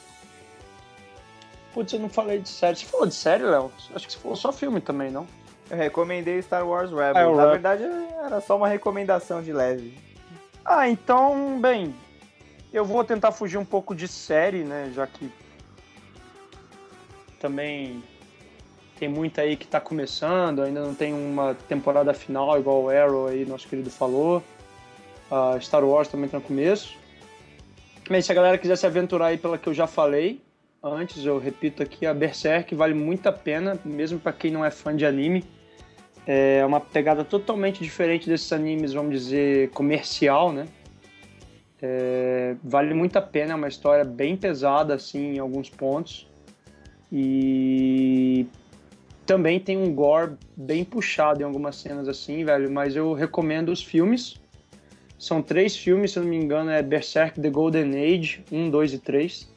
Putz, 1.74 1.92
eu 1.92 2.00
não 2.00 2.08
falei 2.08 2.38
de 2.38 2.48
série. 2.48 2.76
Você 2.76 2.86
falou 2.86 3.06
de 3.06 3.14
série, 3.14 3.44
Léo? 3.44 3.70
Acho 3.94 4.06
que 4.06 4.12
você 4.12 4.18
falou 4.18 4.36
só 4.36 4.52
filme 4.52 4.80
também, 4.80 5.10
não? 5.10 5.26
Eu 5.70 5.76
recomendei 5.76 6.42
Star 6.42 6.66
Wars 6.66 6.90
Rebels. 6.90 7.38
Ah, 7.38 7.44
Na 7.44 7.46
verdade, 7.46 7.84
era 8.24 8.40
só 8.40 8.56
uma 8.56 8.66
recomendação 8.66 9.40
de 9.40 9.52
leve. 9.52 9.96
Ah, 10.64 10.88
então, 10.88 11.60
bem, 11.60 11.94
eu 12.72 12.84
vou 12.84 13.04
tentar 13.04 13.30
fugir 13.30 13.56
um 13.56 13.64
pouco 13.64 13.94
de 13.94 14.08
série, 14.08 14.64
né? 14.64 14.90
Já 14.92 15.06
que 15.06 15.30
também 17.38 18.02
tem 18.98 19.08
muita 19.08 19.42
aí 19.42 19.56
que 19.56 19.66
tá 19.66 19.80
começando, 19.80 20.62
ainda 20.62 20.82
não 20.82 20.94
tem 20.94 21.14
uma 21.14 21.54
temporada 21.68 22.12
final 22.12 22.58
igual 22.58 22.82
o 22.82 22.88
Arrow 22.90 23.28
aí, 23.28 23.46
nosso 23.46 23.66
querido 23.68 23.90
falou. 23.90 24.42
Uh, 25.30 25.60
Star 25.60 25.84
Wars 25.84 26.08
também 26.08 26.28
tá 26.28 26.38
no 26.38 26.44
começo. 26.44 26.98
Mas 28.10 28.26
se 28.26 28.32
a 28.32 28.34
galera 28.34 28.58
quiser 28.58 28.76
se 28.76 28.84
aventurar 28.86 29.26
aí 29.26 29.38
pela 29.38 29.56
que 29.56 29.68
eu 29.68 29.74
já 29.74 29.86
falei 29.86 30.42
antes, 30.82 31.24
eu 31.24 31.38
repito 31.38 31.82
aqui, 31.82 32.04
a 32.06 32.12
Berserk 32.12 32.74
vale 32.74 32.92
muito 32.92 33.28
a 33.28 33.32
pena, 33.32 33.78
mesmo 33.84 34.18
para 34.18 34.32
quem 34.32 34.50
não 34.50 34.64
é 34.64 34.70
fã 34.70 34.94
de 34.94 35.06
anime. 35.06 35.44
É 36.32 36.64
uma 36.64 36.78
pegada 36.78 37.24
totalmente 37.24 37.82
diferente 37.82 38.28
desses 38.28 38.52
animes, 38.52 38.92
vamos 38.92 39.12
dizer, 39.12 39.70
comercial, 39.70 40.52
né? 40.52 40.68
É, 41.82 42.54
vale 42.62 42.94
muito 42.94 43.16
a 43.16 43.20
pena, 43.20 43.50
é 43.50 43.56
uma 43.56 43.66
história 43.66 44.04
bem 44.04 44.36
pesada, 44.36 44.94
assim, 44.94 45.34
em 45.34 45.38
alguns 45.40 45.68
pontos. 45.68 46.28
E 47.10 48.46
também 49.26 49.58
tem 49.58 49.76
um 49.76 49.92
gore 49.92 50.34
bem 50.56 50.84
puxado 50.84 51.42
em 51.42 51.44
algumas 51.44 51.74
cenas, 51.74 52.06
assim, 52.06 52.44
velho. 52.44 52.70
Mas 52.70 52.94
eu 52.94 53.12
recomendo 53.12 53.70
os 53.70 53.82
filmes. 53.82 54.40
São 55.18 55.42
três 55.42 55.76
filmes, 55.76 56.12
se 56.12 56.20
eu 56.20 56.22
não 56.22 56.30
me 56.30 56.36
engano, 56.36 56.70
é 56.70 56.80
Berserk 56.80 57.40
The 57.40 57.50
Golden 57.50 57.90
Age, 57.90 58.44
1, 58.52 58.70
2 58.70 58.92
e 58.92 58.98
3. 59.00 59.49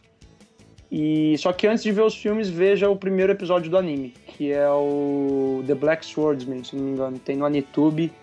E 0.96 1.36
só 1.40 1.52
que 1.52 1.66
antes 1.66 1.82
de 1.82 1.92
ver 1.92 2.04
os 2.04 2.16
filmes, 2.16 2.48
veja 2.48 2.88
o 2.88 2.96
primeiro 2.96 3.32
episódio 3.32 3.68
do 3.68 3.76
anime, 3.76 4.14
que 4.28 4.54
é 4.54 4.70
o 4.70 5.64
The 5.66 5.74
Black 5.74 6.06
Swordsman, 6.06 6.64
se 6.64 6.76
não 6.76 6.84
me 6.84 6.92
engano. 6.92 7.18
Tem 7.18 7.36
no 7.36 7.46
Anitube. 7.48 8.14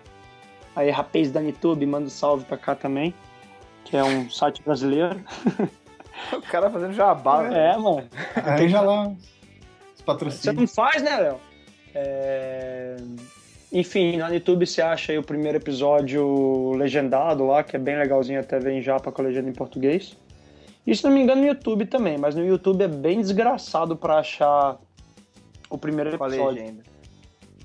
Aí, 0.77 0.89
rapaz 0.89 1.33
da 1.33 1.41
Anitube, 1.41 1.85
manda 1.85 2.07
um 2.07 2.09
salve 2.09 2.45
pra 2.45 2.57
cá 2.57 2.77
também, 2.77 3.12
que 3.85 3.97
é 3.97 4.05
um 4.05 4.31
site 4.31 4.62
brasileiro. 4.62 5.21
o 6.33 6.43
cara 6.43 6.71
fazendo 6.71 6.93
jabá, 6.93 7.45
É, 7.53 7.77
mano. 7.77 8.09
Tem 8.57 8.68
já 8.68 8.83
lá 8.83 9.12
os 9.93 10.03
patrocínios. 10.03 10.41
Você 10.41 10.53
não 10.53 10.68
faz, 10.68 11.03
né, 11.03 11.16
Léo? 11.16 11.41
É... 11.93 12.99
Enfim, 13.73 14.16
no 14.16 14.33
YouTube 14.33 14.64
você 14.64 14.81
acha 14.81 15.11
aí 15.11 15.18
o 15.18 15.25
primeiro 15.25 15.59
episódio 15.59 16.71
legendado 16.77 17.45
lá, 17.49 17.64
que 17.64 17.75
é 17.75 17.81
bem 17.81 17.99
legalzinho 17.99 18.39
até 18.39 18.61
ver 18.61 18.75
em 18.75 18.81
japa 18.81 19.11
com 19.11 19.23
a 19.23 19.25
legenda 19.25 19.51
em 19.51 19.55
português. 19.55 20.16
E 20.87 20.95
se 20.95 21.05
não 21.05 21.11
me 21.11 21.20
engano 21.20 21.43
no 21.43 21.47
YouTube 21.47 21.87
também, 21.87 22.18
mas 22.18 22.35
no 22.35 22.45
YouTube 22.45 22.83
é 22.83 22.89
bem 22.89 23.20
desgraçado 23.20 23.97
para 23.97 24.18
achar 24.18 24.78
o 25.68 25.78
primeiro 25.78 26.11
episódio. 26.11 26.39
Com 26.39 26.49
a 26.49 26.51
legenda. 26.51 26.83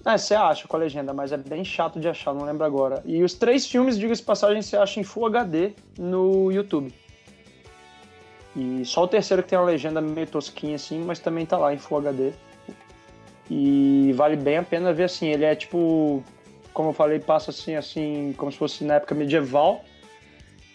É, 0.05 0.17
você 0.17 0.35
acha 0.35 0.67
com 0.67 0.75
a 0.75 0.79
legenda, 0.79 1.13
mas 1.13 1.31
é 1.31 1.37
bem 1.37 1.65
chato 1.65 1.99
de 1.99 2.07
achar, 2.07 2.31
não 2.33 2.45
lembro 2.45 2.63
agora. 2.63 3.01
E 3.05 3.23
os 3.23 3.33
três 3.33 3.65
filmes, 3.65 3.97
diga-se 3.97 4.21
passagem, 4.21 4.61
você 4.61 4.77
acha 4.77 4.99
em 4.99 5.03
Full 5.03 5.25
HD 5.25 5.71
no 5.97 6.51
YouTube. 6.51 6.93
E 8.55 8.85
só 8.85 9.03
o 9.03 9.07
terceiro 9.07 9.41
que 9.41 9.49
tem 9.49 9.57
uma 9.57 9.65
legenda 9.65 9.99
meio 9.99 10.27
tosquinha 10.27 10.75
assim, 10.75 10.99
mas 10.99 11.17
também 11.17 11.43
tá 11.45 11.57
lá 11.57 11.73
em 11.73 11.79
Full 11.79 11.97
HD. 11.97 12.33
E 13.49 14.13
vale 14.15 14.35
bem 14.35 14.57
a 14.57 14.63
pena 14.63 14.93
ver 14.93 15.05
assim. 15.05 15.27
Ele 15.27 15.43
é 15.43 15.55
tipo, 15.55 16.23
como 16.71 16.89
eu 16.89 16.93
falei, 16.93 17.19
passa 17.19 17.49
assim, 17.49 17.75
assim, 17.75 18.33
como 18.37 18.51
se 18.51 18.57
fosse 18.59 18.83
na 18.83 18.95
época 18.95 19.15
medieval. 19.15 19.83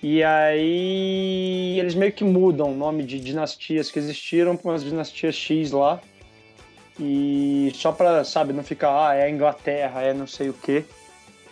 E 0.03 0.25
aí 0.25 1.79
eles 1.79 1.95
meio 1.95 2.13
que 2.13 2.25
mudam 2.25 2.73
o 2.73 2.75
nome 2.75 3.05
de 3.05 3.21
dinastias 3.21 3.91
que 3.91 3.99
existiram 3.99 4.57
para 4.57 4.71
umas 4.71 4.83
dinastias 4.83 5.35
X 5.35 5.73
lá. 5.73 6.01
E 6.99 7.71
só 7.75 7.93
pra, 7.93 8.25
sabe, 8.25 8.53
não 8.53 8.63
ficar, 8.63 9.09
ah, 9.09 9.15
é 9.15 9.25
a 9.25 9.31
Inglaterra, 9.31 10.03
é 10.03 10.15
não 10.15 10.27
sei 10.27 10.49
o 10.49 10.55
quê. 10.55 10.85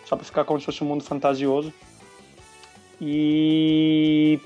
Só 0.04 0.16
pra 0.16 0.24
ficar 0.24 0.44
como 0.44 0.58
se 0.58 0.66
fosse 0.66 0.82
um 0.82 0.86
mundo 0.86 1.04
fantasioso. 1.04 1.72
E 3.00 4.40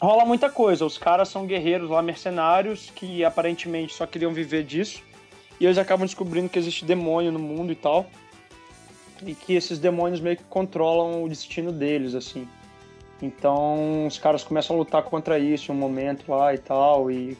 rola 0.00 0.24
muita 0.24 0.50
coisa. 0.50 0.84
Os 0.84 0.96
caras 0.96 1.28
são 1.28 1.46
guerreiros 1.46 1.90
lá, 1.90 2.02
mercenários, 2.02 2.90
que 2.94 3.22
aparentemente 3.22 3.94
só 3.94 4.06
queriam 4.06 4.32
viver 4.32 4.64
disso. 4.64 5.02
E 5.60 5.64
eles 5.64 5.78
acabam 5.78 6.06
descobrindo 6.06 6.48
que 6.48 6.58
existe 6.58 6.84
demônio 6.84 7.30
no 7.30 7.38
mundo 7.38 7.70
e 7.70 7.76
tal. 7.76 8.06
E 9.24 9.34
que 9.34 9.54
esses 9.54 9.78
demônios 9.78 10.20
meio 10.20 10.36
que 10.38 10.44
controlam 10.44 11.22
o 11.22 11.28
destino 11.28 11.72
deles, 11.72 12.14
assim. 12.14 12.48
Então 13.20 14.06
os 14.06 14.18
caras 14.18 14.44
começam 14.44 14.76
a 14.76 14.78
lutar 14.78 15.02
contra 15.02 15.38
isso 15.38 15.72
em 15.72 15.74
um 15.74 15.78
momento 15.78 16.30
lá 16.30 16.54
e 16.54 16.58
tal. 16.58 17.10
E 17.10 17.36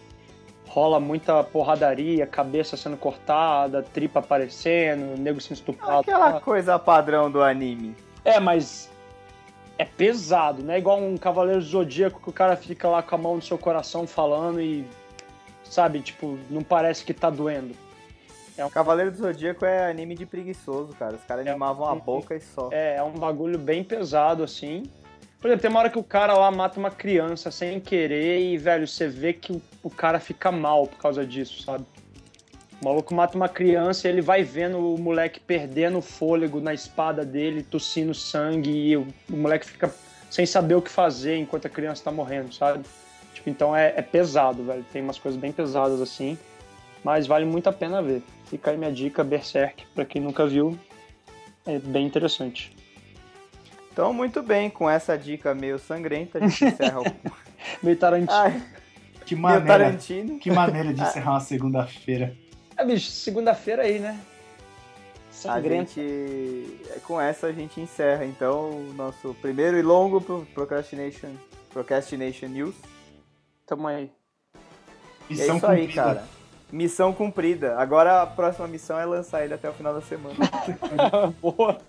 rola 0.67 0.99
muita 0.99 1.43
porradaria, 1.45 2.27
cabeça 2.27 2.77
sendo 2.77 2.97
cortada, 2.97 3.83
tripa 3.83 4.21
aparecendo, 4.21 5.19
nego 5.19 5.41
sendo 5.41 5.57
estuprado. 5.57 6.01
Aquela 6.01 6.41
coisa 6.41 6.79
padrão 6.79 7.31
do 7.31 7.43
anime. 7.43 7.95
É, 8.25 8.41
mas 8.41 8.91
é 9.79 9.85
pesado, 9.85 10.63
né? 10.63 10.79
Igual 10.79 10.99
um 10.99 11.17
Cavaleiro 11.17 11.61
Zodíaco 11.61 12.21
que 12.21 12.31
o 12.31 12.33
cara 12.33 12.57
fica 12.57 12.89
lá 12.89 13.03
com 13.03 13.15
a 13.15 13.19
mão 13.19 13.37
no 13.37 13.43
seu 13.43 13.59
coração 13.59 14.07
falando 14.07 14.61
e, 14.61 14.87
sabe, 15.65 16.01
tipo, 16.01 16.39
não 16.51 16.63
parece 16.63 17.05
que 17.05 17.15
tá 17.15 17.31
doendo. 17.31 17.75
É 18.57 18.65
um... 18.65 18.71
Cavaleiro 18.71 19.11
do 19.11 19.19
Zodíaco 19.19 19.65
é 19.65 19.91
anime 19.91 20.15
de 20.15 20.25
preguiçoso, 20.25 20.95
cara. 20.95 21.17
Os 21.17 21.25
caras 21.25 21.47
é 21.47 21.51
animavam 21.51 21.87
um... 21.87 21.91
a 21.91 21.95
boca 21.95 22.35
e 22.35 22.41
só. 22.41 22.71
É, 22.73 22.97
é 22.97 23.03
um 23.03 23.13
bagulho 23.13 23.59
bem 23.59 23.85
pesado, 23.85 24.43
assim. 24.43 24.85
Por 25.41 25.49
exemplo, 25.49 25.63
tem 25.63 25.71
uma 25.71 25.81
hora 25.81 25.91
que 25.91 25.99
o 25.99 26.05
cara 26.05 26.35
lá 26.35 26.51
mata 26.51 26.79
uma 26.79 26.91
criança 26.91 27.51
sem 27.51 27.79
querer 27.79 28.41
e, 28.41 28.57
velho, 28.57 28.89
você 28.89 29.07
vê 29.07 29.33
que 29.33 29.61
o, 29.83 29.91
cara 29.91 30.19
fica 30.19 30.51
mal 30.51 30.87
por 30.87 30.99
causa 30.99 31.27
disso, 31.27 31.63
sabe? 31.63 31.85
O 32.81 32.85
maluco 32.85 33.15
mata 33.15 33.37
uma 33.37 33.49
criança 33.49 34.07
e 34.07 34.11
ele 34.11 34.21
vai 34.21 34.43
vendo 34.43 34.95
o 34.95 34.99
moleque 34.99 35.39
perdendo 35.39 35.99
o 35.99 36.03
fôlego 36.03 36.61
na 36.61 36.75
espada 36.75 37.25
dele, 37.25 37.63
tossindo 37.63 38.15
sangue, 38.15 38.71
e 38.71 38.97
o, 38.97 39.07
o 39.31 39.37
moleque 39.37 39.67
fica 39.67 39.95
sem 40.31 40.45
saber 40.45 40.75
o 40.75 40.83
que 40.83 40.91
fazer 40.91 41.37
enquanto 41.37 41.67
a 41.67 41.71
criança 41.71 42.05
tá 42.05 42.11
morrendo, 42.11 42.53
sabe? 42.53 42.85
Tipo, 43.33 43.51
então 43.51 43.77
é, 43.77 43.95
é 43.97 44.03
pesado, 44.03 44.65
velho. 44.65 44.85
Tem 44.93 45.03
umas 45.03 45.19
coisas 45.19 45.41
bem 45.41 45.53
pesadas 45.53 46.01
assim, 46.01 46.37
mas 47.05 47.27
vale 47.27 47.45
muito 47.45 47.69
a 47.69 47.73
pena 47.73 48.03
ver. 48.03 48.23
Fica 48.47 48.71
aí 48.71 48.77
minha 48.77 48.93
dica, 48.93 49.23
Berserk, 49.25 49.87
pra 49.95 50.05
quem 50.05 50.21
nunca 50.21 50.47
viu, 50.47 50.79
é 51.65 51.79
bem 51.79 52.07
interessante. 52.07 52.76
Então, 53.97 54.13
muito 54.13 54.43
bem, 54.43 54.69
com 54.69 54.91
essa 54.91 55.17
dica 55.17 55.55
meio 55.55 55.79
sangrenta, 55.79 56.37
a 56.37 56.47
gente 56.47 56.67
encerra 56.67 57.01
o. 57.01 57.05
meio 57.83 57.97
Tarantino. 57.97 58.31
Ai, 58.31 58.63
que 59.25 59.35
maneira, 59.35 59.67
Tarantino. 59.67 60.39
Que 60.39 60.51
maneira 60.51 60.93
de 60.93 61.01
encerrar 61.01 61.31
uma 61.31 61.41
segunda-feira. 61.41 62.37
É, 62.77 62.85
bicho, 62.85 63.11
segunda-feira 63.11 63.85
aí, 63.85 63.99
né? 63.99 64.21
Sangrenta. 65.31 65.93
A 65.93 65.95
gente. 65.95 66.79
É, 66.91 66.99
com 67.05 67.19
essa 67.19 67.47
a 67.47 67.53
gente 67.53 67.81
encerra, 67.81 68.27
então, 68.27 68.69
o 68.69 68.93
nosso 68.93 69.35
primeiro 69.41 69.79
e 69.79 69.83
longo 69.83 70.21
Procrastination, 70.53 71.31
Procrastination 71.71 72.49
News. 72.49 72.75
Tamo 73.65 73.87
aí. 73.87 74.11
Missão 75.31 75.55
é 75.55 75.57
isso 75.57 75.67
cumprida. 75.67 75.73
aí, 75.73 75.89
cara. 75.89 76.25
Missão 76.71 77.13
cumprida. 77.15 77.79
Agora 77.79 78.21
a 78.21 78.27
próxima 78.27 78.69
missão 78.69 79.01
é 79.01 79.07
lançar 79.07 79.43
ele 79.43 79.55
até 79.55 79.71
o 79.71 79.73
final 79.73 79.95
da 79.95 80.03
semana. 80.03 80.37
Boa. 81.41 81.81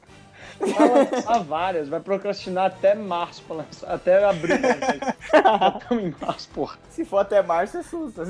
Vai 0.59 0.89
lançar 0.89 1.43
várias, 1.43 1.87
vai 1.87 1.99
procrastinar 1.99 2.65
até 2.65 2.95
março 2.95 3.43
pra 3.43 3.57
lançar, 3.57 3.93
até 3.93 4.23
abril. 4.23 4.55
Estamos 4.55 6.03
em 6.03 6.15
março, 6.19 6.49
porra. 6.49 6.79
Se 6.89 7.05
for 7.05 7.19
até 7.19 7.43
março, 7.43 7.77
é 7.77 7.83
susto. 7.83 8.23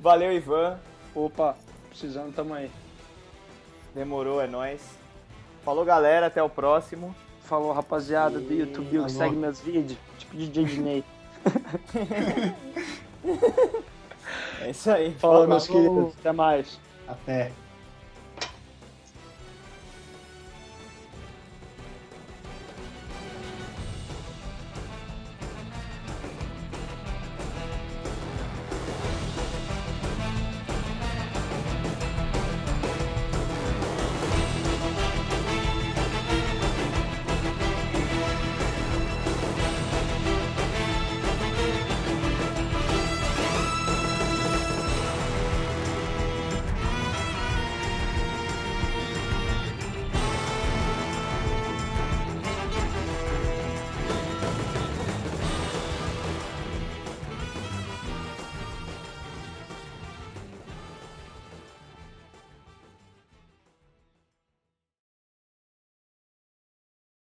Valeu, 0.00 0.32
Ivan. 0.32 0.80
Opa, 1.14 1.54
precisando, 1.88 2.34
tamo 2.34 2.54
aí. 2.54 2.68
Demorou, 3.94 4.42
é 4.42 4.46
nóis. 4.46 4.80
Falou, 5.64 5.84
galera, 5.84 6.26
até 6.26 6.42
o 6.42 6.48
próximo. 6.48 7.14
Falou, 7.44 7.72
rapaziada 7.72 8.40
e... 8.40 8.42
do 8.42 8.52
YouTube 8.52 9.04
que 9.04 9.12
segue 9.12 9.36
meus 9.36 9.60
vídeos, 9.60 9.96
tipo 10.18 10.36
DJ 10.36 10.64
Disney. 10.64 11.04
é 14.62 14.70
isso 14.70 14.90
aí. 14.90 15.14
Falou, 15.14 15.46
meus 15.46 15.68
queridos. 15.68 16.14
Até 16.18 16.32
mais. 16.32 16.80
Até. 17.06 17.52